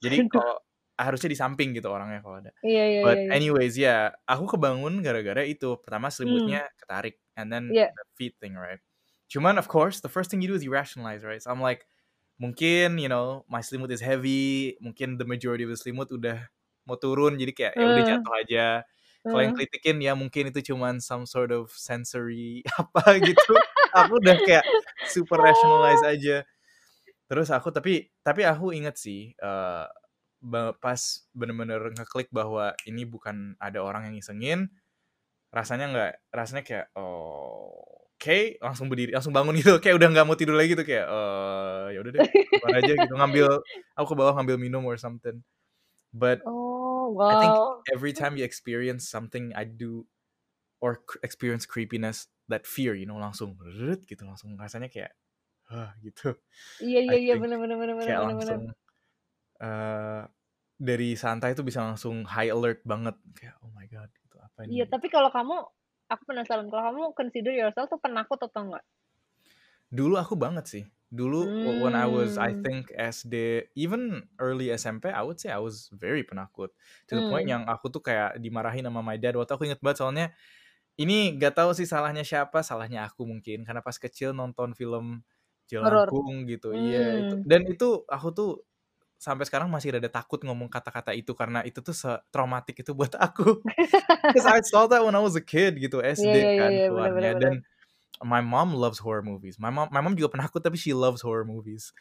Jadi 0.00 0.16
kalau 0.36 0.56
harusnya 1.00 1.32
di 1.32 1.38
samping 1.40 1.72
gitu 1.72 1.88
orangnya 1.88 2.20
kalau 2.20 2.44
ada. 2.44 2.52
Iya 2.60 2.84
iya 2.84 3.00
but 3.00 3.16
iya 3.16 3.24
iya. 3.24 3.30
anyways 3.40 3.74
ya 3.80 3.96
aku 4.28 4.44
kebangun 4.56 5.00
gara-gara 5.00 5.48
itu. 5.48 5.80
Pertama 5.80 6.12
hmm. 6.12 6.14
selimutnya 6.14 6.62
ketarik 6.76 7.16
and 7.40 7.48
then 7.48 7.64
iya. 7.72 7.88
the 7.88 8.04
feet 8.20 8.36
thing 8.36 8.52
right 8.52 8.84
cuman 9.30 9.56
of 9.56 9.70
course 9.70 10.02
the 10.02 10.10
first 10.10 10.28
thing 10.28 10.42
you 10.42 10.50
do 10.50 10.58
is 10.58 10.66
you 10.66 10.74
rationalize 10.74 11.22
right? 11.22 11.38
So 11.38 11.54
I'm 11.54 11.62
like 11.62 11.86
mungkin 12.42 12.98
you 12.98 13.06
know 13.06 13.46
my 13.46 13.62
selimut 13.62 13.94
is 13.94 14.02
heavy. 14.02 14.74
Mungkin 14.82 15.16
the 15.16 15.28
majority 15.28 15.62
of 15.64 15.70
the 15.70 15.78
selimut 15.78 16.10
udah 16.10 16.50
mau 16.88 16.98
turun 16.98 17.38
jadi 17.38 17.52
kayak 17.54 17.74
ya 17.78 17.86
udah 17.86 18.04
jatuh 18.04 18.32
aja. 18.42 18.66
Kalau 19.20 19.42
yang 19.44 19.54
kritikin 19.54 19.96
ya 20.00 20.12
mungkin 20.16 20.48
itu 20.48 20.72
cuman 20.72 20.98
some 20.98 21.28
sort 21.28 21.52
of 21.54 21.70
sensory 21.76 22.64
apa 22.80 23.20
gitu. 23.22 23.54
Aku 23.94 24.18
udah 24.18 24.36
kayak 24.42 24.64
super 25.06 25.38
rationalize 25.38 26.02
aja. 26.02 26.42
Terus 27.30 27.48
aku 27.54 27.70
tapi 27.70 28.10
tapi 28.26 28.42
aku 28.42 28.74
inget 28.74 28.98
sih 28.98 29.36
ba- 30.40 30.74
pas 30.80 31.00
bener-bener 31.36 31.92
ngeklik 31.94 32.32
bahwa 32.32 32.72
ini 32.88 33.04
bukan 33.04 33.54
ada 33.60 33.84
orang 33.84 34.08
yang 34.08 34.16
ngisengin 34.16 34.72
rasanya 35.52 35.86
nggak 35.92 36.12
rasanya 36.32 36.62
kayak 36.64 36.86
oh, 36.96 37.99
oke 38.20 38.60
langsung 38.60 38.92
berdiri 38.92 39.16
langsung 39.16 39.32
bangun 39.32 39.56
gitu. 39.56 39.80
Kayak 39.80 39.96
udah 39.96 40.08
nggak 40.12 40.26
mau 40.28 40.36
tidur 40.36 40.52
lagi 40.60 40.76
gitu 40.76 40.84
kayak 40.84 41.08
eh 41.08 41.84
ya 41.96 41.98
udah 42.04 42.12
deh 42.20 42.24
keluar 42.52 42.72
aja 42.76 42.92
gitu 43.00 43.12
ngambil 43.16 43.46
aku 43.96 44.06
ke 44.12 44.14
bawah 44.20 44.32
ngambil 44.36 44.56
minum 44.60 44.84
or 44.84 45.00
something. 45.00 45.40
But 46.12 46.44
oh 46.44 47.08
I 47.32 47.34
think 47.40 47.56
wow 47.56 47.80
every 47.88 48.12
time 48.12 48.36
you 48.36 48.44
experience 48.44 49.08
something 49.08 49.56
I 49.56 49.64
do 49.64 50.04
or 50.84 51.00
experience 51.24 51.64
creepiness 51.64 52.28
that 52.52 52.68
fear 52.68 52.92
you 52.92 53.08
know 53.08 53.16
langsung 53.16 53.56
gitu 54.04 54.22
langsung 54.28 54.52
rasanya 54.60 54.92
kayak 54.92 55.16
ah 55.72 55.96
gitu. 56.04 56.36
Iya 56.82 57.00
iya 57.00 57.16
iya 57.24 57.34
bener 57.40 57.56
kayak 57.64 57.80
bener 57.80 57.96
bener. 57.96 58.36
langsung 58.36 58.60
eh 59.60 60.22
dari 60.80 61.12
santai 61.12 61.52
tuh 61.52 61.64
bisa 61.64 61.84
langsung 61.84 62.24
high 62.24 62.48
alert 62.48 62.80
banget 62.88 63.16
kayak 63.36 63.56
oh 63.60 63.68
my 63.76 63.84
god 63.88 64.08
gitu 64.16 64.36
apa 64.40 64.64
iya 64.64 64.84
ini 64.84 64.88
tapi 64.88 65.12
kalau 65.12 65.28
kamu 65.28 65.60
aku 66.12 66.22
penasaran 66.28 66.68
kalau 66.70 66.82
kamu 66.88 67.02
consider 67.18 67.52
yourself 67.60 67.88
tuh 67.92 68.00
penakut 68.04 68.38
atau 68.46 68.60
enggak 68.66 68.84
dulu 69.90 70.14
aku 70.20 70.34
banget 70.38 70.66
sih 70.68 70.84
Dulu 71.10 71.58
w- 71.58 71.78
when 71.82 71.98
I 71.98 72.06
was 72.06 72.38
I 72.38 72.54
Hmm. 72.54 72.62
think 72.62 72.94
SD, 72.94 73.66
even 73.74 74.30
early 74.38 74.70
SMP, 74.70 75.10
I 75.10 75.26
would 75.26 75.42
say 75.42 75.50
I 75.50 75.58
was 75.58 75.90
very 75.90 76.22
penakut. 76.22 76.70
To 77.10 77.18
the 77.18 77.24
point 77.26 77.42
Hmm. 77.42 77.50
yang 77.50 77.66
aku 77.66 77.90
tuh 77.90 77.98
kayak 77.98 78.38
dimarahin 78.38 78.86
sama 78.86 79.02
my 79.02 79.18
dad. 79.18 79.34
Waktu 79.34 79.50
aku 79.58 79.66
inget 79.66 79.82
banget 79.82 79.98
soalnya 80.06 80.26
ini 81.00 81.34
gak 81.40 81.58
tahu 81.58 81.72
sih 81.76 81.88
salahnya 81.88 82.22
siapa, 82.26 82.62
salahnya 82.62 83.06
aku 83.08 83.26
mungkin 83.28 83.66
karena 83.66 83.82
pas 83.84 83.98
kecil 83.98 84.32
nonton 84.36 84.74
film 84.78 85.22
Horor. 85.80 86.14
Jelangkung 86.14 86.46
gitu. 86.50 86.74
Iya, 86.76 87.18
itu 87.22 87.34
Hmm. 87.34 87.46
dan 87.46 87.62
itu 87.66 88.04
aku 88.10 88.28
tuh 88.36 88.48
sampai 89.20 89.44
sekarang 89.48 89.68
masih 89.68 89.92
rada 90.00 90.08
takut 90.08 90.40
ngomong 90.42 90.72
kata-kata 90.72 91.12
itu 91.12 91.32
karena 91.36 91.60
itu 91.68 91.80
tuh 91.84 91.92
se-traumatic 91.92 92.80
itu 92.82 92.92
buat 92.96 93.12
aku. 93.20 93.60
Cause 94.32 94.46
I 94.48 94.60
saw 94.64 94.86
that 94.90 95.04
when 95.04 95.14
I 95.18 95.22
was 95.22 95.36
a 95.36 95.44
kid 95.44 95.76
gitu, 95.82 96.00
Iya 96.18 96.32
SD 96.32 96.36
iya 96.40 96.50
iya 96.56 96.64
kan 96.64 96.72
iya, 96.74 96.84
bener 96.94 97.10
bener 97.16 97.30
keluarnya 97.30 97.36
dan 97.38 97.62
my 98.24 98.40
mom 98.44 98.74
loves 98.76 99.00
horror 99.02 99.22
movies. 99.24 99.58
My 99.60 99.70
mom 99.72 99.88
my 99.92 100.00
mom 100.04 100.16
juga 100.18 100.36
penakut 100.38 100.62
tapi 100.64 100.76
she 100.80 100.92
loves 100.96 101.22
horror 101.24 101.44
movies. 101.48 101.92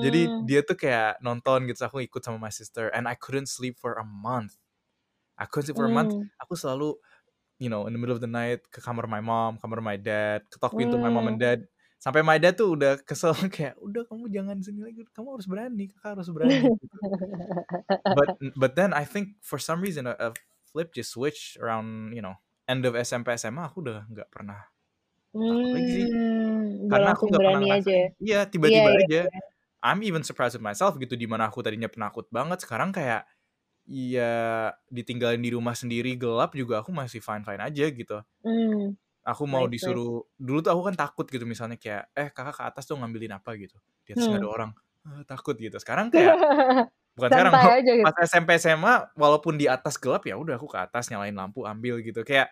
Jadi 0.00 0.32
Mmm. 0.32 0.42
dia 0.42 0.62
tuh 0.66 0.76
kayak 0.78 1.20
nonton 1.24 1.66
gitu, 1.70 1.82
aku 1.86 2.04
ikut 2.06 2.22
sama 2.24 2.38
my 2.50 2.52
sister 2.54 2.90
and 2.94 3.06
I 3.10 3.16
couldn't 3.18 3.48
sleep 3.50 3.78
for 3.80 3.96
a 4.00 4.06
month. 4.06 4.58
I 5.38 5.46
couldn't 5.48 5.68
sleep 5.72 5.78
for 5.80 5.88
a 5.88 5.92
month. 5.92 6.14
Mmm. 6.14 6.28
Aku 6.40 6.56
selalu, 6.56 6.96
you 7.60 7.68
know, 7.72 7.86
in 7.88 7.94
the 7.96 8.00
middle 8.00 8.16
of 8.16 8.22
the 8.24 8.30
night 8.30 8.64
ke 8.72 8.80
kamar 8.84 9.06
my 9.10 9.20
mom, 9.24 9.58
kamar 9.60 9.80
my 9.84 9.96
dad, 10.00 10.44
ketok 10.52 10.76
pintu 10.78 10.96
my 11.00 11.10
mom 11.12 11.28
and 11.32 11.40
Mmm. 11.40 11.42
dad. 11.42 11.66
Sampai 12.06 12.22
dad 12.38 12.54
tuh 12.54 12.78
udah 12.78 13.02
kesel 13.02 13.34
kayak, 13.50 13.74
"Udah 13.82 14.06
kamu 14.06 14.30
jangan 14.30 14.62
sini 14.62 14.78
lagi, 14.86 15.02
kamu 15.10 15.34
harus 15.34 15.50
berani, 15.50 15.90
Kakak 15.90 16.14
harus 16.14 16.30
berani," 16.30 16.70
gitu. 16.78 16.96
But 18.14 18.38
but 18.54 18.72
then 18.78 18.94
I 18.94 19.02
think 19.02 19.42
for 19.42 19.58
some 19.58 19.82
reason 19.82 20.06
a, 20.06 20.14
a 20.14 20.28
flip 20.70 20.94
just 20.94 21.10
switch 21.10 21.58
around, 21.58 22.14
you 22.14 22.22
know, 22.22 22.38
end 22.70 22.86
of 22.86 22.94
SMP 22.94 23.34
SMA 23.34 23.66
aku 23.66 23.82
udah 23.82 24.06
nggak 24.06 24.30
pernah 24.30 24.70
lagi 25.74 25.90
sih. 25.90 26.06
Karena 26.86 27.08
aku 27.18 27.24
nggak 27.26 27.42
pernah 27.42 27.62
aja 27.74 27.90
ya? 27.90 28.08
Iya, 28.22 28.38
Iya 28.46 28.46
tiba-tiba 28.46 28.90
iya 28.94 29.06
aja. 29.06 29.20
iya. 29.26 29.40
I'm 29.82 30.00
even 30.06 30.22
surprised 30.22 30.54
with 30.58 30.64
myself 30.64 30.94
gitu, 31.02 31.14
di 31.18 31.26
mana 31.26 31.50
aku 31.50 31.62
tadinya 31.62 31.90
penakut 31.90 32.26
banget, 32.30 32.62
sekarang 32.62 32.90
kayak 32.94 33.26
ya 33.86 34.72
ditinggalin 34.90 35.42
di 35.42 35.50
rumah 35.54 35.74
sendiri 35.78 36.14
gelap 36.18 36.54
juga 36.58 36.82
aku 36.82 36.90
masih 36.94 37.20
fine-fine 37.22 37.62
aja 37.62 37.86
gitu. 37.90 38.18
Mmm. 38.44 38.96
Aku 39.26 39.44
mau 39.50 39.66
nice. 39.80 40.06
disuruh 40.06 40.22
dulu 40.38 40.58
tuh 40.62 40.70
aku 40.74 40.82
kan 40.92 40.96
takut 40.98 41.26
gitu 41.26 41.42
misalnya 41.50 41.76
kayak, 41.82 42.14
"Eh, 42.14 42.28
Kakak 42.30 42.54
ke 42.58 42.62
atas 42.70 42.84
tuh 42.86 42.94
ngambilin 43.00 43.34
apa?" 43.38 43.58
gitu. 43.58 43.74
Di 44.06 44.14
atas 44.14 44.26
nggak 44.30 44.40
ada 44.42 44.46
Hmm. 44.46 44.54
orang. 44.54 44.70
"Eh, 45.06 45.22
takut 45.26 45.56
gitu. 45.58 45.76
Sekarang 45.82 46.08
kayak 46.14 46.38
bukan 47.18 47.32
sekarang, 47.34 47.54
Santai 47.54 47.66
aja 47.80 47.92
gitu. 47.96 48.04
pas 48.04 48.14
SMP 48.24 48.50
SMA 48.60 49.10
walaupun 49.18 49.56
di 49.60 49.66
atas 49.70 49.96
gelap 50.00 50.24
ya 50.28 50.36
udah 50.40 50.56
aku 50.60 50.68
ke 50.72 50.78
atas 50.80 51.08
nyalain 51.12 51.34
lampu 51.36 51.64
ambil 51.68 52.00
gitu. 52.04 52.22
Kayak 52.26 52.50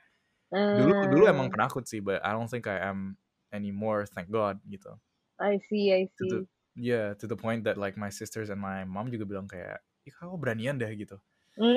dulu 0.73 0.93
dulu 1.07 1.25
emang 1.31 1.49
Mmm. 1.49 1.55
penakut 1.55 1.85
sih, 1.89 2.01
but 2.05 2.21
I 2.25 2.33
don't 2.37 2.49
think 2.53 2.67
I 2.71 2.79
am 2.91 3.17
anymore, 3.55 4.07
thank 4.11 4.31
God 4.33 4.61
gitu. 4.69 4.99
I 5.39 5.59
see 5.59 5.93
I 5.93 6.07
To 6.19 6.25
the 6.27 6.39
see. 6.39 6.49
yeah, 6.77 7.15
to 7.15 7.27
the 7.27 7.37
point 7.37 7.65
that 7.65 7.77
like 7.79 7.97
my 7.97 8.09
sisters 8.11 8.51
and 8.51 8.61
my 8.63 8.85
mom 8.87 9.11
juga 9.11 9.27
bilang 9.27 9.47
kayak, 9.51 9.83
"Ih, 10.07 10.15
Kakak 10.15 10.39
beranian 10.39 10.79
dah," 10.79 10.91
gitu. 10.95 11.19
Mmm. 11.57 11.77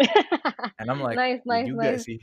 And 0.79 0.91
I'm 0.91 1.01
like, 1.09 1.21
Nice 1.21 1.41
"Iya 1.49 1.57
nice 1.57 1.73
juga 1.73 1.97
nice. 1.97 2.05
sih." 2.05 2.17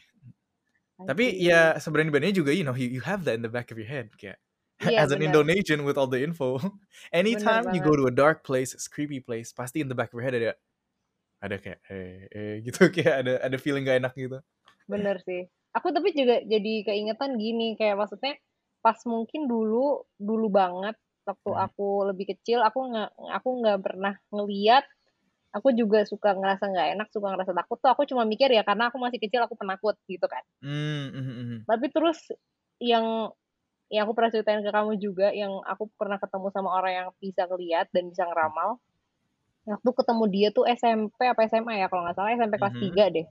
I 0.99 1.09
Tapi 1.09 1.25
see. 1.25 1.37
ya 1.37 1.77
seberani-beraninya 1.77 2.33
juga, 2.41 2.53
you 2.57 2.65
know, 2.65 2.73
you 2.73 2.89
you 2.89 3.03
have 3.05 3.29
that 3.29 3.37
in 3.37 3.45
the 3.45 3.53
back 3.53 3.69
of 3.69 3.77
your 3.77 3.89
head 3.89 4.09
kayak 4.17 4.41
Iya, 4.83 5.01
as 5.01 5.13
an. 5.13 5.21
Indonesian 5.23 5.85
with 5.85 6.01
all 6.01 6.09
the 6.09 6.21
info, 6.25 6.57
Bener 7.31 7.61
anytime 7.61 7.69
you 7.69 7.81
go 7.85 7.93
to 7.97 8.09
a 8.09 8.15
dark 8.15 8.41
place, 8.45 8.73
a 8.73 8.81
creepy 8.89 9.21
place, 9.21 9.53
pasti 9.53 9.81
in 9.85 9.89
the 9.93 9.97
back 9.97 10.11
of 10.13 10.19
your 10.21 10.25
head 10.27 10.35
ada 10.37 10.57
ada 11.43 11.57
kayak, 11.63 11.81
"Eh 11.91 12.27
eh," 12.33 12.55
gitu, 12.67 12.89
kayak 12.93 13.15
ada 13.27 13.33
ada 13.45 13.57
feeling 13.61 13.85
gak 13.89 13.99
enak 14.03 14.15
gitu. 14.19 14.41
Bener 14.89 15.17
sih. 15.25 15.49
Aku 15.75 15.91
tapi 15.91 16.13
juga 16.15 16.39
jadi 16.45 16.73
keingetan 16.87 17.41
gini, 17.41 17.75
kayak 17.75 17.97
maksudnya 17.99 18.37
pas 18.85 19.01
mungkin 19.09 19.49
dulu 19.49 20.05
dulu 20.21 20.47
banget 20.53 20.95
waktu 21.25 21.51
Mhm. 21.51 21.69
aku 21.69 22.05
lebih 22.13 22.37
kecil, 22.37 22.61
aku 22.61 22.93
nggak 22.93 23.09
aku 23.33 23.49
nggak 23.65 23.79
pernah 23.81 24.15
ngeliat, 24.29 24.85
aku 25.55 25.71
juga 25.71 26.03
suka 26.03 26.35
ngerasa 26.35 26.67
nggak 26.67 26.89
enak, 26.99 27.09
suka 27.15 27.31
ngerasa 27.31 27.53
takut 27.55 27.79
tuh 27.79 27.91
aku 27.95 28.03
cuma 28.11 28.27
mikir 28.27 28.51
ya 28.51 28.67
karena 28.67 28.91
aku 28.91 28.99
masih 28.99 29.23
kecil 29.23 29.47
aku 29.47 29.55
penakut 29.55 29.95
gitu 30.11 30.27
kan. 30.27 30.43
Mhm. 30.59 31.63
Tapi 31.71 31.87
terus 31.95 32.19
yang 32.83 33.31
yang 33.93 34.11
aku 34.11 34.19
pernah 34.19 34.35
ceritain 34.35 34.65
ke 34.67 34.75
kamu 34.75 34.99
juga, 34.99 35.31
yang 35.31 35.63
aku 35.63 35.87
pernah 35.95 36.19
ketemu 36.19 36.51
sama 36.51 36.75
orang 36.75 36.93
yang 36.93 37.09
bisa 37.23 37.47
ngeliat 37.47 37.87
dan 37.95 38.11
bisa 38.11 38.27
ngeramal. 38.27 38.83
Waktu 39.65 39.91
ketemu 39.97 40.25
dia 40.29 40.49
tuh 40.51 40.67
SMP 40.67 41.25
apa 41.25 41.47
SMA 41.47 41.79
ya, 41.79 41.87
kalau 41.87 42.03
nggak 42.05 42.17
salah 42.19 42.35
SMP 42.35 42.55
kelas 42.59 42.75
Mhm. 42.75 42.83
3 42.91 43.05
deh. 43.15 43.27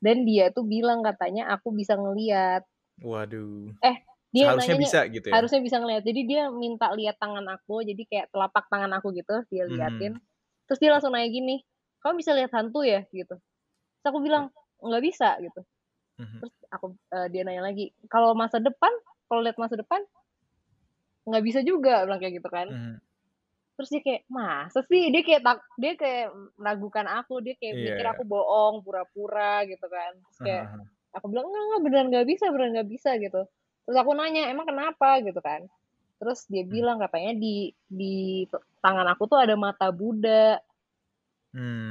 Dan 0.00 0.24
dia 0.24 0.48
tuh 0.50 0.64
bilang 0.64 1.04
katanya 1.04 1.52
aku 1.52 1.76
bisa 1.76 1.94
ngeliat. 1.94 2.64
Waduh. 3.04 3.76
Eh, 3.84 3.96
dia 4.32 4.50
Seharusnya 4.50 4.76
nanyanya 4.76 4.82
bisa 4.82 4.98
gitu 5.08 5.26
ya? 5.28 5.34
harusnya 5.36 5.60
bisa 5.60 5.76
ngeliat. 5.80 6.02
Jadi 6.04 6.20
dia 6.24 6.42
minta 6.48 6.88
lihat 6.96 7.16
tangan 7.20 7.44
aku, 7.48 7.84
jadi 7.84 8.02
kayak 8.08 8.26
telapak 8.32 8.64
tangan 8.72 8.92
aku 8.96 9.12
gitu, 9.12 9.34
dia 9.52 9.64
liatin. 9.68 10.16
Mhm. 10.16 10.35
Terus 10.68 10.80
dia 10.82 10.90
langsung 10.94 11.14
nanya 11.14 11.30
gini, 11.30 11.62
"Kamu 12.02 12.18
bisa 12.20 12.34
lihat 12.34 12.50
hantu 12.54 12.82
ya?" 12.86 13.06
gitu. 13.14 13.34
Terus 14.02 14.06
aku 14.10 14.20
bilang, 14.24 14.50
"Nggak 14.82 15.04
bisa," 15.04 15.30
gitu. 15.42 15.60
Mhm. 16.18 16.46
Terus 16.46 16.54
aku 16.74 16.86
eee, 17.14 17.28
dia 17.34 17.42
nanya 17.46 17.62
lagi, 17.68 17.92
"Kalau 18.12 18.34
masa 18.38 18.58
depan, 18.62 18.92
kalau 19.30 19.42
lihat 19.46 19.58
masa 19.60 19.76
depan?" 19.80 20.02
"Nggak 21.26 21.44
bisa 21.48 21.60
juga," 21.66 22.06
bilang 22.06 22.20
kayak 22.22 22.34
gitu 22.38 22.48
kan. 22.56 22.68
Mhm. 22.68 23.00
Terus 23.76 23.90
dia 23.92 24.02
kayak, 24.06 24.22
"Masa 24.32 24.80
sih?" 24.88 25.12
Dia 25.12 25.22
kayak 25.26 25.42
tak 25.44 25.58
dia 25.76 25.92
kayak 26.00 26.26
meragukan 26.56 27.06
aku, 27.20 27.44
dia 27.44 27.54
kayak 27.60 27.76
Iya 27.76 27.92
mikir 27.92 28.04
iya. 28.06 28.16
aku 28.16 28.24
bohong, 28.24 28.80
pura-pura 28.80 29.68
gitu 29.68 29.84
kan. 29.92 30.12
Terus 30.16 30.40
kayak 30.40 30.64
aku 31.12 31.26
bilang, 31.28 31.46
"Enggak 31.52 31.62
enggak, 31.68 31.80
beneran 31.84 32.06
nggak 32.12 32.26
bisa 32.32 32.44
beneran 32.52 32.72
nggak 32.80 32.90
bisa," 32.90 33.10
gitu. 33.20 33.40
Terus 33.84 33.96
aku 34.00 34.12
nanya, 34.16 34.48
"Emang 34.48 34.64
kenapa?" 34.68 35.20
gitu 35.20 35.40
kan. 35.44 35.68
Terus 36.20 36.48
dia 36.48 36.64
Mhm. 36.70 36.76
bilang 36.76 36.96
katanya 36.96 37.36
di 37.36 37.72
di 37.84 38.44
tangan 38.80 39.04
aku 39.12 39.22
tuh 39.28 39.38
ada 39.44 39.52
mata 39.58 39.92
Buddha. 39.92 40.56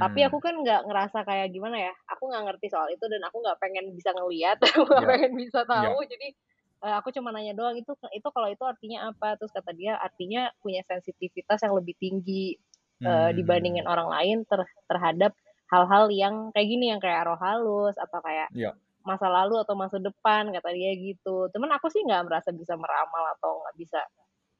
Tapi 0.00 0.20
aku 0.28 0.36
kan 0.44 0.52
nggak 0.60 0.84
ngerasa 0.92 1.24
kayak 1.24 1.48
gimana 1.56 1.76
ya, 1.88 1.92
aku 2.12 2.28
nggak 2.28 2.44
ngerti 2.44 2.66
soal 2.68 2.84
itu 2.92 3.00
dan 3.08 3.24
aku 3.24 3.40
nggak 3.40 3.56
pengen 3.56 3.96
bisa 3.96 4.12
ngeliat, 4.12 4.60
aku 4.76 4.84
nggak 4.92 5.04
Iya. 5.04 5.08
pengen 5.08 5.32
bisa 5.40 5.64
Iya. 5.74 5.88
tahu. 5.88 6.04
Jadi, 6.04 6.36
eee, 6.84 6.94
aku 7.00 7.08
cuma 7.16 7.32
nanya 7.32 7.56
doang, 7.56 7.72
"Itu 7.80 7.96
itu 8.12 8.28
kalau 8.28 8.48
itu 8.52 8.60
artinya 8.68 9.08
apa?" 9.08 9.40
Terus 9.40 9.48
kata 9.56 9.72
dia, 9.72 9.96
"Artinya 9.96 10.52
punya 10.60 10.84
sensitivitas 10.84 11.64
yang 11.64 11.72
lebih 11.80 11.96
tinggi, 11.96 12.60
eee, 13.08 13.30
dibandingin 13.40 13.88
Mmm. 13.88 13.88
orang 13.88 14.12
lain 14.12 14.36
ter 14.44 14.68
terhadap 14.84 15.32
hal-hal 15.72 16.12
yang 16.12 16.52
kayak 16.52 16.68
gini, 16.68 16.92
yang 16.92 17.00
kayak 17.00 17.24
roh 17.24 17.40
halus 17.40 17.96
atau 17.96 18.20
kayak 18.20 18.52
Iya. 18.54 18.76
Masa 19.08 19.26
lalu 19.30 19.56
atau 19.62 19.74
masa 19.78 19.98
depan," 20.02 20.50
kata 20.54 20.70
dia 20.76 20.92
gitu. 20.98 21.48
Cuman 21.54 21.70
aku 21.78 21.86
sih 21.94 22.02
nggak 22.06 22.24
merasa 22.28 22.50
bisa 22.54 22.74
meramal 22.78 23.24
atau 23.38 23.62
nggak 23.64 23.76
bisa 23.82 24.00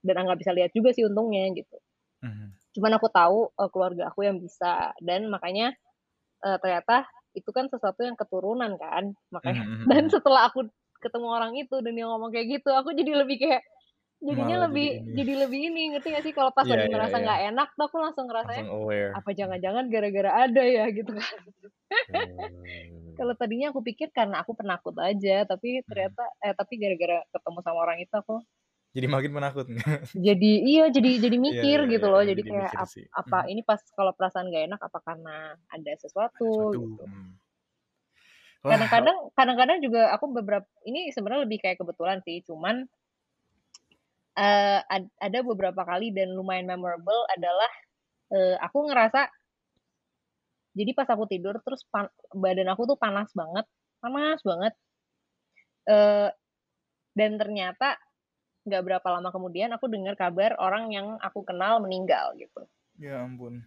dan 0.07 0.25
nggak 0.29 0.41
bisa 0.43 0.53
lihat 0.57 0.71
juga 0.77 0.91
sih 0.97 1.05
untungnya 1.09 1.51
gitu. 1.57 1.77
Mhm. 2.23 2.57
Cuman 2.77 2.93
aku 3.01 3.09
tahu, 3.11 3.39
eee, 3.57 3.69
keluarga 3.73 4.03
aku 4.13 4.21
yang 4.29 4.37
bisa 4.43 4.93
dan 5.01 5.29
makanya, 5.33 5.73
eee, 6.45 6.59
ternyata 6.63 7.07
itu 7.39 7.51
kan 7.55 7.67
sesuatu 7.73 8.01
yang 8.07 8.17
keturunan 8.19 8.73
kan, 8.81 9.13
makanya 9.35 9.65
mhm 9.65 9.83
dan 9.91 10.09
mhm. 10.09 10.13
setelah 10.13 10.49
aku 10.51 10.69
ketemu 11.05 11.29
orang 11.31 11.53
itu 11.61 11.77
dan 11.85 11.93
dia 11.97 12.07
ngomong 12.09 12.31
kayak 12.35 12.49
gitu, 12.61 12.71
aku 12.75 12.93
jadi 12.97 13.13
lebih 13.25 13.37
kayak 13.43 13.63
jadinya 14.25 14.57
Malah 14.57 14.67
jadi 14.67 14.67
lebih 14.69 15.01
ini. 15.01 15.17
jadi 15.17 15.33
lebih 15.47 15.61
ini, 15.73 15.81
ngerti 15.95 16.09
nggak 16.15 16.25
sih? 16.27 16.35
Kalau 16.37 16.53
pas 16.57 16.65
Iya 16.65 16.73
lagi 16.73 16.89
iya 16.89 16.93
merasa 16.93 17.17
iya. 17.17 17.25
nggak 17.25 17.41
enak 17.53 17.69
tuh 17.77 17.85
aku 17.89 17.97
langsung 18.01 18.27
ngerasanya, 18.31 18.65
Langsung 18.65 18.69
aware. 18.71 19.17
"Apa 19.17 19.31
jangan-jangan 19.37 19.87
gara-gara 19.93 20.31
ada 20.49 20.63
ya?" 20.65 20.85
gitu 20.93 21.13
kan. 21.17 21.39
Kalau 23.19 23.35
Oh. 23.35 23.41
tadinya 23.41 23.73
aku 23.73 23.81
pikir 23.85 24.09
karena 24.15 24.43
aku 24.45 24.53
penakut 24.59 24.97
aja, 25.01 25.45
tapi 25.49 25.83
Mhm. 25.89 25.91
ternyata 25.91 26.23
eh, 26.45 26.55
tapi 26.57 26.75
gara-gara 26.83 27.25
ketemu 27.35 27.61
sama 27.65 27.79
orang 27.85 27.99
itu 28.05 28.15
aku 28.17 28.45
Jadi 28.95 29.07
makin 29.11 29.31
penakut. 29.35 29.67
jadi 30.15 30.53
iya, 30.71 30.83
jadi 30.95 31.11
jadi 31.25 31.37
Iya 31.51 31.63
mikir 31.63 31.79
iya 31.79 31.87
gitu 31.91 32.07
iya 32.07 32.09
loh. 32.13 32.23
iya, 32.23 32.31
Jadi 32.31 32.43
jadi 32.43 32.51
kayak 32.51 32.73
ap 32.79 32.91
sih. 32.95 33.07
apa 33.17 33.39
Mhm. 33.39 33.47
ini 33.49 33.65
pas 33.65 33.81
kalau 33.97 34.13
perasaan 34.13 34.47
nggak 34.53 34.65
enak 34.69 34.81
apa 34.85 34.99
karena 35.01 35.57
ada 35.73 35.93
Ada 36.35 36.43
sesuatu 36.51 36.51
sesuatu, 36.51 36.81
gitu. 36.85 37.09
Wah. 38.65 38.67
Kadang-kadang 38.69 39.31
kadang-kadang 39.39 39.79
juga 39.79 40.11
aku 40.11 40.27
beberap 40.35 40.67
ini 40.83 41.15
sebenarnya 41.15 41.47
lebih 41.47 41.59
kayak 41.63 41.79
kebetulan 41.79 42.19
sih, 42.27 42.43
cuman 42.43 42.91
ad 44.37 45.05
ada 45.17 45.39
beberapa 45.41 45.83
kali 45.83 46.13
dan 46.13 46.37
lumayan 46.37 46.69
memorable 46.69 47.25
adalah, 47.33 47.71
eee, 48.33 48.57
aku 48.61 48.79
ngerasa 48.93 49.29
jadi 50.77 50.93
pas 50.93 51.09
aku 51.09 51.25
tidur 51.25 51.57
terus 51.65 51.89
pan 51.89 52.05
badan 52.37 52.69
aku 52.69 52.85
tuh 52.85 52.99
panas 53.01 53.33
banget 53.33 53.65
panas 54.05 54.41
banget. 54.45 54.73
Eee, 55.89 56.29
dan 57.17 57.33
ternyata 57.41 57.97
nggak 58.67 58.83
berapa 58.83 59.09
lama 59.09 59.31
kemudian 59.31 59.71
aku 59.73 59.87
dengar 59.87 60.19
kabar 60.19 60.59
orang 60.59 60.91
yang 60.91 61.07
aku 61.23 61.47
kenal 61.47 61.79
meninggal 61.79 62.35
gitu. 62.37 62.67
Ya 62.99 63.23
ampun. 63.23 63.63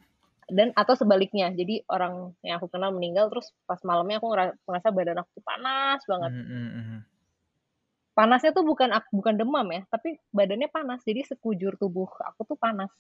Dan 0.50 0.74
atau 0.74 0.98
sebaliknya, 0.98 1.54
jadi 1.54 1.86
orang 1.88 2.34
yang 2.42 2.58
aku 2.58 2.68
kenal 2.74 2.90
meninggal 2.90 3.30
terus 3.30 3.54
pas 3.70 3.78
malamnya 3.86 4.18
aku 4.18 4.28
ngera 4.34 4.46
ngerasa 4.66 4.90
badan 4.92 5.18
aku 5.22 5.30
tuh 5.40 5.46
panas 5.46 6.02
banget. 6.10 6.32
Mhm 6.36 6.46
mhm 6.46 6.70
mhm. 6.76 7.00
Panasnya 8.20 8.52
tuh 8.58 8.66
bukan 8.72 8.90
bukan 9.18 9.36
demam 9.42 9.68
ya, 9.78 9.82
tapi 9.94 10.10
badannya 10.38 10.70
panas, 10.78 11.00
jadi 11.08 11.22
sekujur 11.32 11.74
tubuh 11.82 12.10
aku 12.30 12.42
tuh 12.50 12.58
panas. 12.66 12.92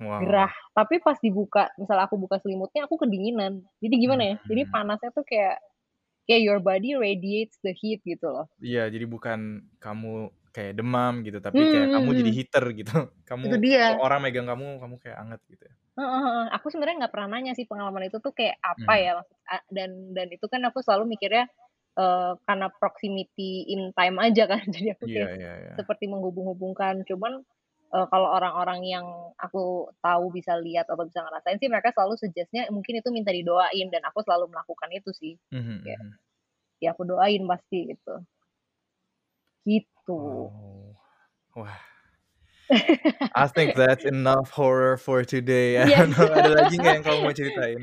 Wow. 0.00 0.22
Gerah, 0.24 0.52
tapi 0.78 0.96
pas 1.04 1.18
dibuka 1.20 1.68
misal 1.80 1.98
aku 2.00 2.16
buka 2.16 2.36
selimutnya 2.40 2.88
aku 2.88 2.96
kedinginan. 3.02 3.52
Jadi 3.84 3.94
gimana 4.02 4.22
ya, 4.32 4.36
jadi 4.48 4.62
Mhm. 4.64 4.72
panasnya 4.72 5.10
tuh 5.16 5.24
kayak 5.30 5.56
kayak 6.28 6.42
your 6.46 6.60
body 6.68 6.92
radiates 6.96 7.56
the 7.66 7.72
heat 7.80 8.00
gitu 8.06 8.26
loh. 8.34 8.46
Iya, 8.64 8.80
jadi 8.94 9.04
bukan 9.14 9.38
kamu 9.82 10.08
kayak 10.54 10.72
demam 10.80 11.12
gitu 11.26 11.38
tapi 11.44 11.60
kayak 11.72 11.88
Hmm, 11.92 11.92
kamu 11.92 12.08
hmm, 12.08 12.20
jadi 12.20 12.30
hmm. 12.30 12.36
heater 12.36 12.64
gitu 12.78 12.92
Itu 13.44 13.56
kamu 13.56 13.60
dia. 13.64 13.86
kalau 13.86 14.00
orang 14.06 14.18
megang 14.24 14.46
kamu 14.50 14.64
kamu 14.82 14.94
kayak 15.02 15.16
anget 15.22 15.40
gitu 15.52 15.64
ya. 15.68 15.74
Aku 16.56 16.68
sebenarnya 16.68 17.06
nggak 17.08 17.12
pernah 17.14 17.28
nanya 17.40 17.52
sih 17.56 17.64
pengalaman 17.64 18.08
itu 18.12 18.20
tuh 18.20 18.32
kayak 18.36 18.60
apa 18.60 18.92
Hmm. 18.92 19.00
ya 19.00 19.10
maksud 19.16 19.36
dan 19.72 19.90
dan 20.12 20.26
itu 20.28 20.44
kan 20.52 20.60
aku 20.68 20.84
selalu 20.84 21.16
mikirnya, 21.16 21.48
eee, 21.98 22.32
karena 22.46 22.66
proximity 22.80 23.66
in 23.72 23.92
time 23.96 24.16
aja 24.22 24.44
kan. 24.50 24.62
Jadi 24.76 24.88
aku 24.96 25.06
kayak 25.12 25.30
iya 25.36 25.52
iya 25.62 25.76
seperti 25.78 26.06
menghubung-hubungkan. 26.12 27.04
Cuman, 27.08 27.42
eee, 27.94 28.06
kalau 28.12 28.28
orang-orang 28.36 28.80
yang 28.86 29.06
aku 29.40 29.90
tahu 30.04 30.24
bisa 30.34 30.56
lihat 30.60 30.86
atau 30.90 31.04
bisa 31.08 31.20
ngerasain 31.24 31.58
sih 31.62 31.70
mereka 31.72 31.90
selalu 31.96 32.14
suggest-nya 32.20 32.68
mungkin 32.74 33.00
itu 33.00 33.08
minta 33.14 33.30
didoain 33.34 33.88
dan 33.94 34.02
aku 34.08 34.20
selalu 34.26 34.48
melakukan 34.52 34.90
itu 34.94 35.10
sih. 35.16 35.34
Mhm, 35.52 35.80
Ya 35.86 35.96
ya 36.82 36.90
aku 36.96 37.04
doain 37.08 37.44
pasti 37.50 37.92
gitu. 37.94 38.26
Gitu. 39.66 40.16
Oh. 40.18 40.94
Wah. 41.56 41.80
I 43.34 43.46
think 43.48 43.74
that's 43.74 44.04
enough 44.04 44.50
horror 44.50 44.96
for 44.96 45.24
today. 45.24 45.78
I 45.82 45.86
Iya. 45.86 46.06
know, 46.06 46.26
ada 46.32 46.50
lagi 46.56 46.80
nggak 46.80 46.94
yang 47.00 47.04
kamu 47.04 47.18
mau 47.22 47.34
ceritain? 47.36 47.82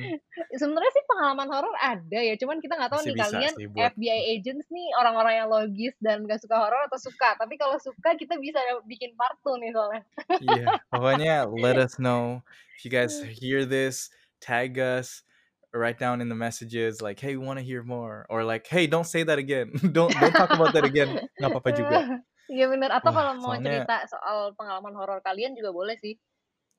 Sebenarnya 0.53 0.91
sih 0.93 1.05
pengalaman 1.09 1.47
horor 1.49 1.75
ada 1.77 2.19
ya, 2.19 2.33
cuman 2.41 2.57
kita 2.61 2.73
nggak 2.77 2.91
tahu 2.93 3.01
Masih 3.01 3.11
nih 3.11 3.17
bisa 3.17 3.29
kalian 3.29 3.53
sih 3.53 3.65
buat 3.69 3.93
FBI 3.93 4.19
agents 4.37 4.65
nih 4.73 4.87
orang-orang 4.97 5.33
yang 5.45 5.47
logis 5.49 5.93
dan 6.01 6.25
nggak 6.25 6.41
suka 6.41 6.57
horor 6.57 6.81
atau 6.89 6.99
suka. 6.99 7.37
Tapi 7.37 7.53
kalau 7.61 7.77
suka 7.81 8.17
kita 8.17 8.37
bisa 8.41 8.59
bikin 8.89 9.13
part 9.17 9.37
2 9.45 9.57
nih 9.61 9.71
soalnya. 9.73 10.01
Iya, 10.41 10.73
pokoknya 10.89 11.45
let 11.47 11.77
us 11.77 11.97
know 12.01 12.41
if 12.77 12.83
you 12.85 12.91
guys 12.91 13.21
hear 13.21 13.65
this, 13.65 14.09
tag 14.41 14.77
us, 14.81 15.21
write 15.73 15.99
down 16.01 16.21
in 16.21 16.29
the 16.29 16.35
messages 16.37 17.01
like, 17.01 17.19
"Hey, 17.21 17.37
we 17.37 17.45
want 17.45 17.59
to 17.61 17.65
hear 17.65 17.83
more," 17.85 18.25
or 18.29 18.43
like, 18.43 18.65
"Hey, 18.67 18.87
don't 18.89 19.05
say 19.07 19.23
that 19.23 19.37
again. 19.39 19.71
don't 19.93 20.17
don't 20.19 20.35
talk 20.35 20.53
about 20.53 20.73
that 20.73 20.83
again." 20.85 21.21
Nggak 21.39 21.49
apa-apa 21.53 21.71
juga. 21.73 21.99
Iya 22.51 22.67
bener, 22.67 22.91
atau 22.91 23.09
Wah, 23.09 23.15
kalau 23.15 23.31
mau 23.39 23.55
soalnya 23.55 23.83
cerita 23.83 23.95
soal 24.07 24.51
pengalaman 24.53 24.93
horor 24.95 25.19
kalian 25.23 25.55
juga 25.55 25.71
boleh 25.71 25.95
sih. 25.97 26.15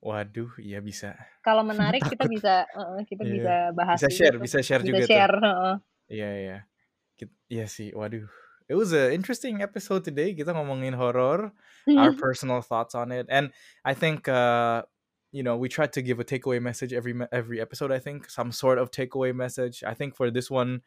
waduh, 0.05 0.53
iya 0.61 0.77
bisa. 0.85 1.17
Kalau 1.41 1.65
menarik 1.65 2.05
kita 2.13 2.29
bisa 2.29 2.69
heeh, 2.69 3.01
kita 3.09 3.25
Iya. 3.25 3.33
bisa 3.33 3.53
bahas 3.73 3.97
Bisa 3.97 4.09
share, 4.13 4.35
tuh. 4.37 4.41
bisa 4.45 4.57
share 4.61 4.81
Bisa 4.85 4.89
juga 4.93 5.01
tuh. 5.01 5.09
share. 5.09 5.37
Iya, 6.05 6.29
iya. 6.37 6.57
Kit 7.17 7.29
iya 7.49 7.65
sih, 7.65 7.89
waduh. 7.97 8.29
It 8.69 8.77
was 8.77 8.93
a 8.93 9.09
interesting 9.13 9.61
episode 9.61 10.05
today. 10.05 10.33
Kita 10.33 10.53
ngomongin 10.53 10.93
horor, 10.93 11.53
our 11.89 12.13
personal 12.21 12.61
thoughts 12.61 12.93
on 12.93 13.09
it, 13.13 13.25
and 13.29 13.49
I 13.85 13.93
think 13.93 14.25
uh, 14.25 14.85
you 15.29 15.45
know 15.45 15.53
we 15.53 15.69
tried 15.69 15.93
to 15.97 16.01
give 16.01 16.17
a 16.17 16.25
takeaway 16.25 16.57
message 16.57 16.89
every 16.89 17.13
every 17.29 17.61
episode. 17.61 17.89
I 17.93 18.01
think 18.01 18.25
some 18.29 18.49
sort 18.49 18.77
of 18.81 18.89
takeaway 18.89 19.33
message. 19.37 19.81
I 19.85 19.93
think 19.93 20.13
for 20.17 20.29
this 20.33 20.49
one 20.49 20.81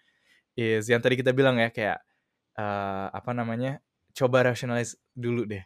is 0.59 0.91
yang 0.91 1.03
tadi 1.03 1.19
kita 1.19 1.31
bilang 1.31 1.63
ya 1.63 1.71
kayak 1.71 2.03
uh, 2.59 3.15
apa 3.15 3.31
namanya 3.31 3.79
coba 4.15 4.49
rationalize 4.49 4.97
dulu 5.15 5.45
deh. 5.45 5.65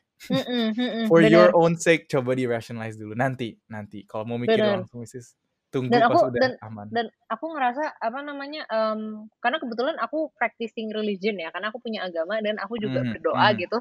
For 1.11 1.19
bener. 1.19 1.31
your 1.35 1.51
own 1.59 1.75
sake 1.75 2.07
coba 2.07 2.39
di 2.39 2.47
rationalize 2.47 2.95
dulu. 2.95 3.15
Nanti 3.19 3.59
nanti 3.67 4.07
kalau 4.07 4.23
mau 4.25 4.39
mikir 4.39 4.55
Bener. 4.55 4.87
langsung 4.87 5.03
misis 5.03 5.35
tunggu 5.73 5.91
Dan 5.91 6.05
pas 6.07 6.21
aku 6.21 6.29
udah 6.31 6.41
dan 6.41 6.53
aman. 6.63 6.87
dan 6.93 7.07
aku 7.27 7.45
ngerasa 7.57 7.97
apa 7.97 8.21
namanya 8.21 8.63
em, 8.69 9.25
karena 9.41 9.57
kebetulan 9.57 9.97
aku 9.99 10.29
practicing 10.37 10.93
religion 10.93 11.35
ya 11.41 11.49
karena 11.49 11.73
aku 11.73 11.81
punya 11.81 12.05
agama 12.05 12.39
dan 12.45 12.61
aku 12.61 12.77
juga 12.77 13.01
Mhm, 13.03 13.17
berdoa 13.17 13.49
mhm. 13.51 13.59
gitu 13.67 13.79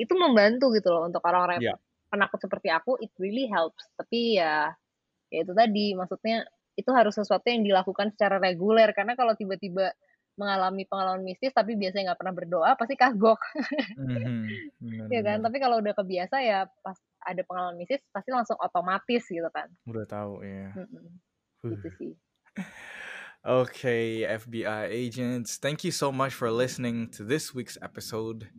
itu 0.00 0.14
membantu 0.16 0.66
gitu 0.72 0.88
loh 0.88 1.04
untuk 1.04 1.20
orang-orang 1.28 1.60
yang 1.60 1.78
penakut 2.08 2.40
seperti 2.40 2.72
aku 2.72 2.96
it 3.04 3.12
really 3.20 3.44
helps 3.52 3.84
tapi 4.00 4.40
ya 4.40 4.72
ya 5.28 5.44
itu 5.44 5.52
tadi 5.52 5.92
maksudnya 5.92 6.48
itu 6.80 6.88
harus 6.96 7.12
sesuatu 7.12 7.44
yang 7.44 7.60
dilakukan 7.60 8.08
secara 8.16 8.40
reguler 8.40 8.88
karena 8.96 9.12
kalau 9.12 9.36
tiba-tiba 9.36 9.92
mengalami 10.38 10.86
pengalaman 10.86 11.26
mistis 11.26 11.50
tapi 11.50 11.74
biasanya 11.74 12.14
nggak 12.14 12.20
pernah 12.22 12.34
berdoa 12.34 12.70
pasti 12.78 12.94
kagok 12.94 13.42
mm-hmm. 13.98 15.10
Ya 15.10 15.20
kan 15.26 15.42
tapi 15.42 15.58
kalau 15.58 15.82
udah 15.82 15.92
kebiasa 15.98 16.38
ya 16.40 16.70
pas 16.80 16.96
ada 17.26 17.42
pengalaman 17.42 17.76
mistis 17.76 18.00
pasti 18.14 18.30
langsung 18.30 18.56
otomatis 18.62 19.26
gitu 19.26 19.50
kan 19.50 19.66
udah 19.90 20.06
tahu 20.06 20.46
ya 20.46 20.70
mm-hmm. 20.78 21.74
gitu 21.74 21.88
sih 21.98 22.12
Okay, 23.46 24.26
FBI 24.26 24.90
agents, 24.90 25.62
thank 25.62 25.86
you 25.86 25.92
so 25.94 26.10
much 26.10 26.34
for 26.34 26.50
listening 26.50 27.08
to 27.14 27.22
this 27.22 27.54
week's 27.54 27.78
episode. 27.80 28.50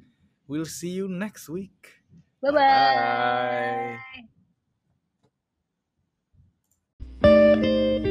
We'll 0.47 0.65
see 0.65 0.95
you 0.95 1.11
next 1.11 1.49
week. 1.51 1.99
Bye, 2.41 3.99
-bye. 7.21 8.09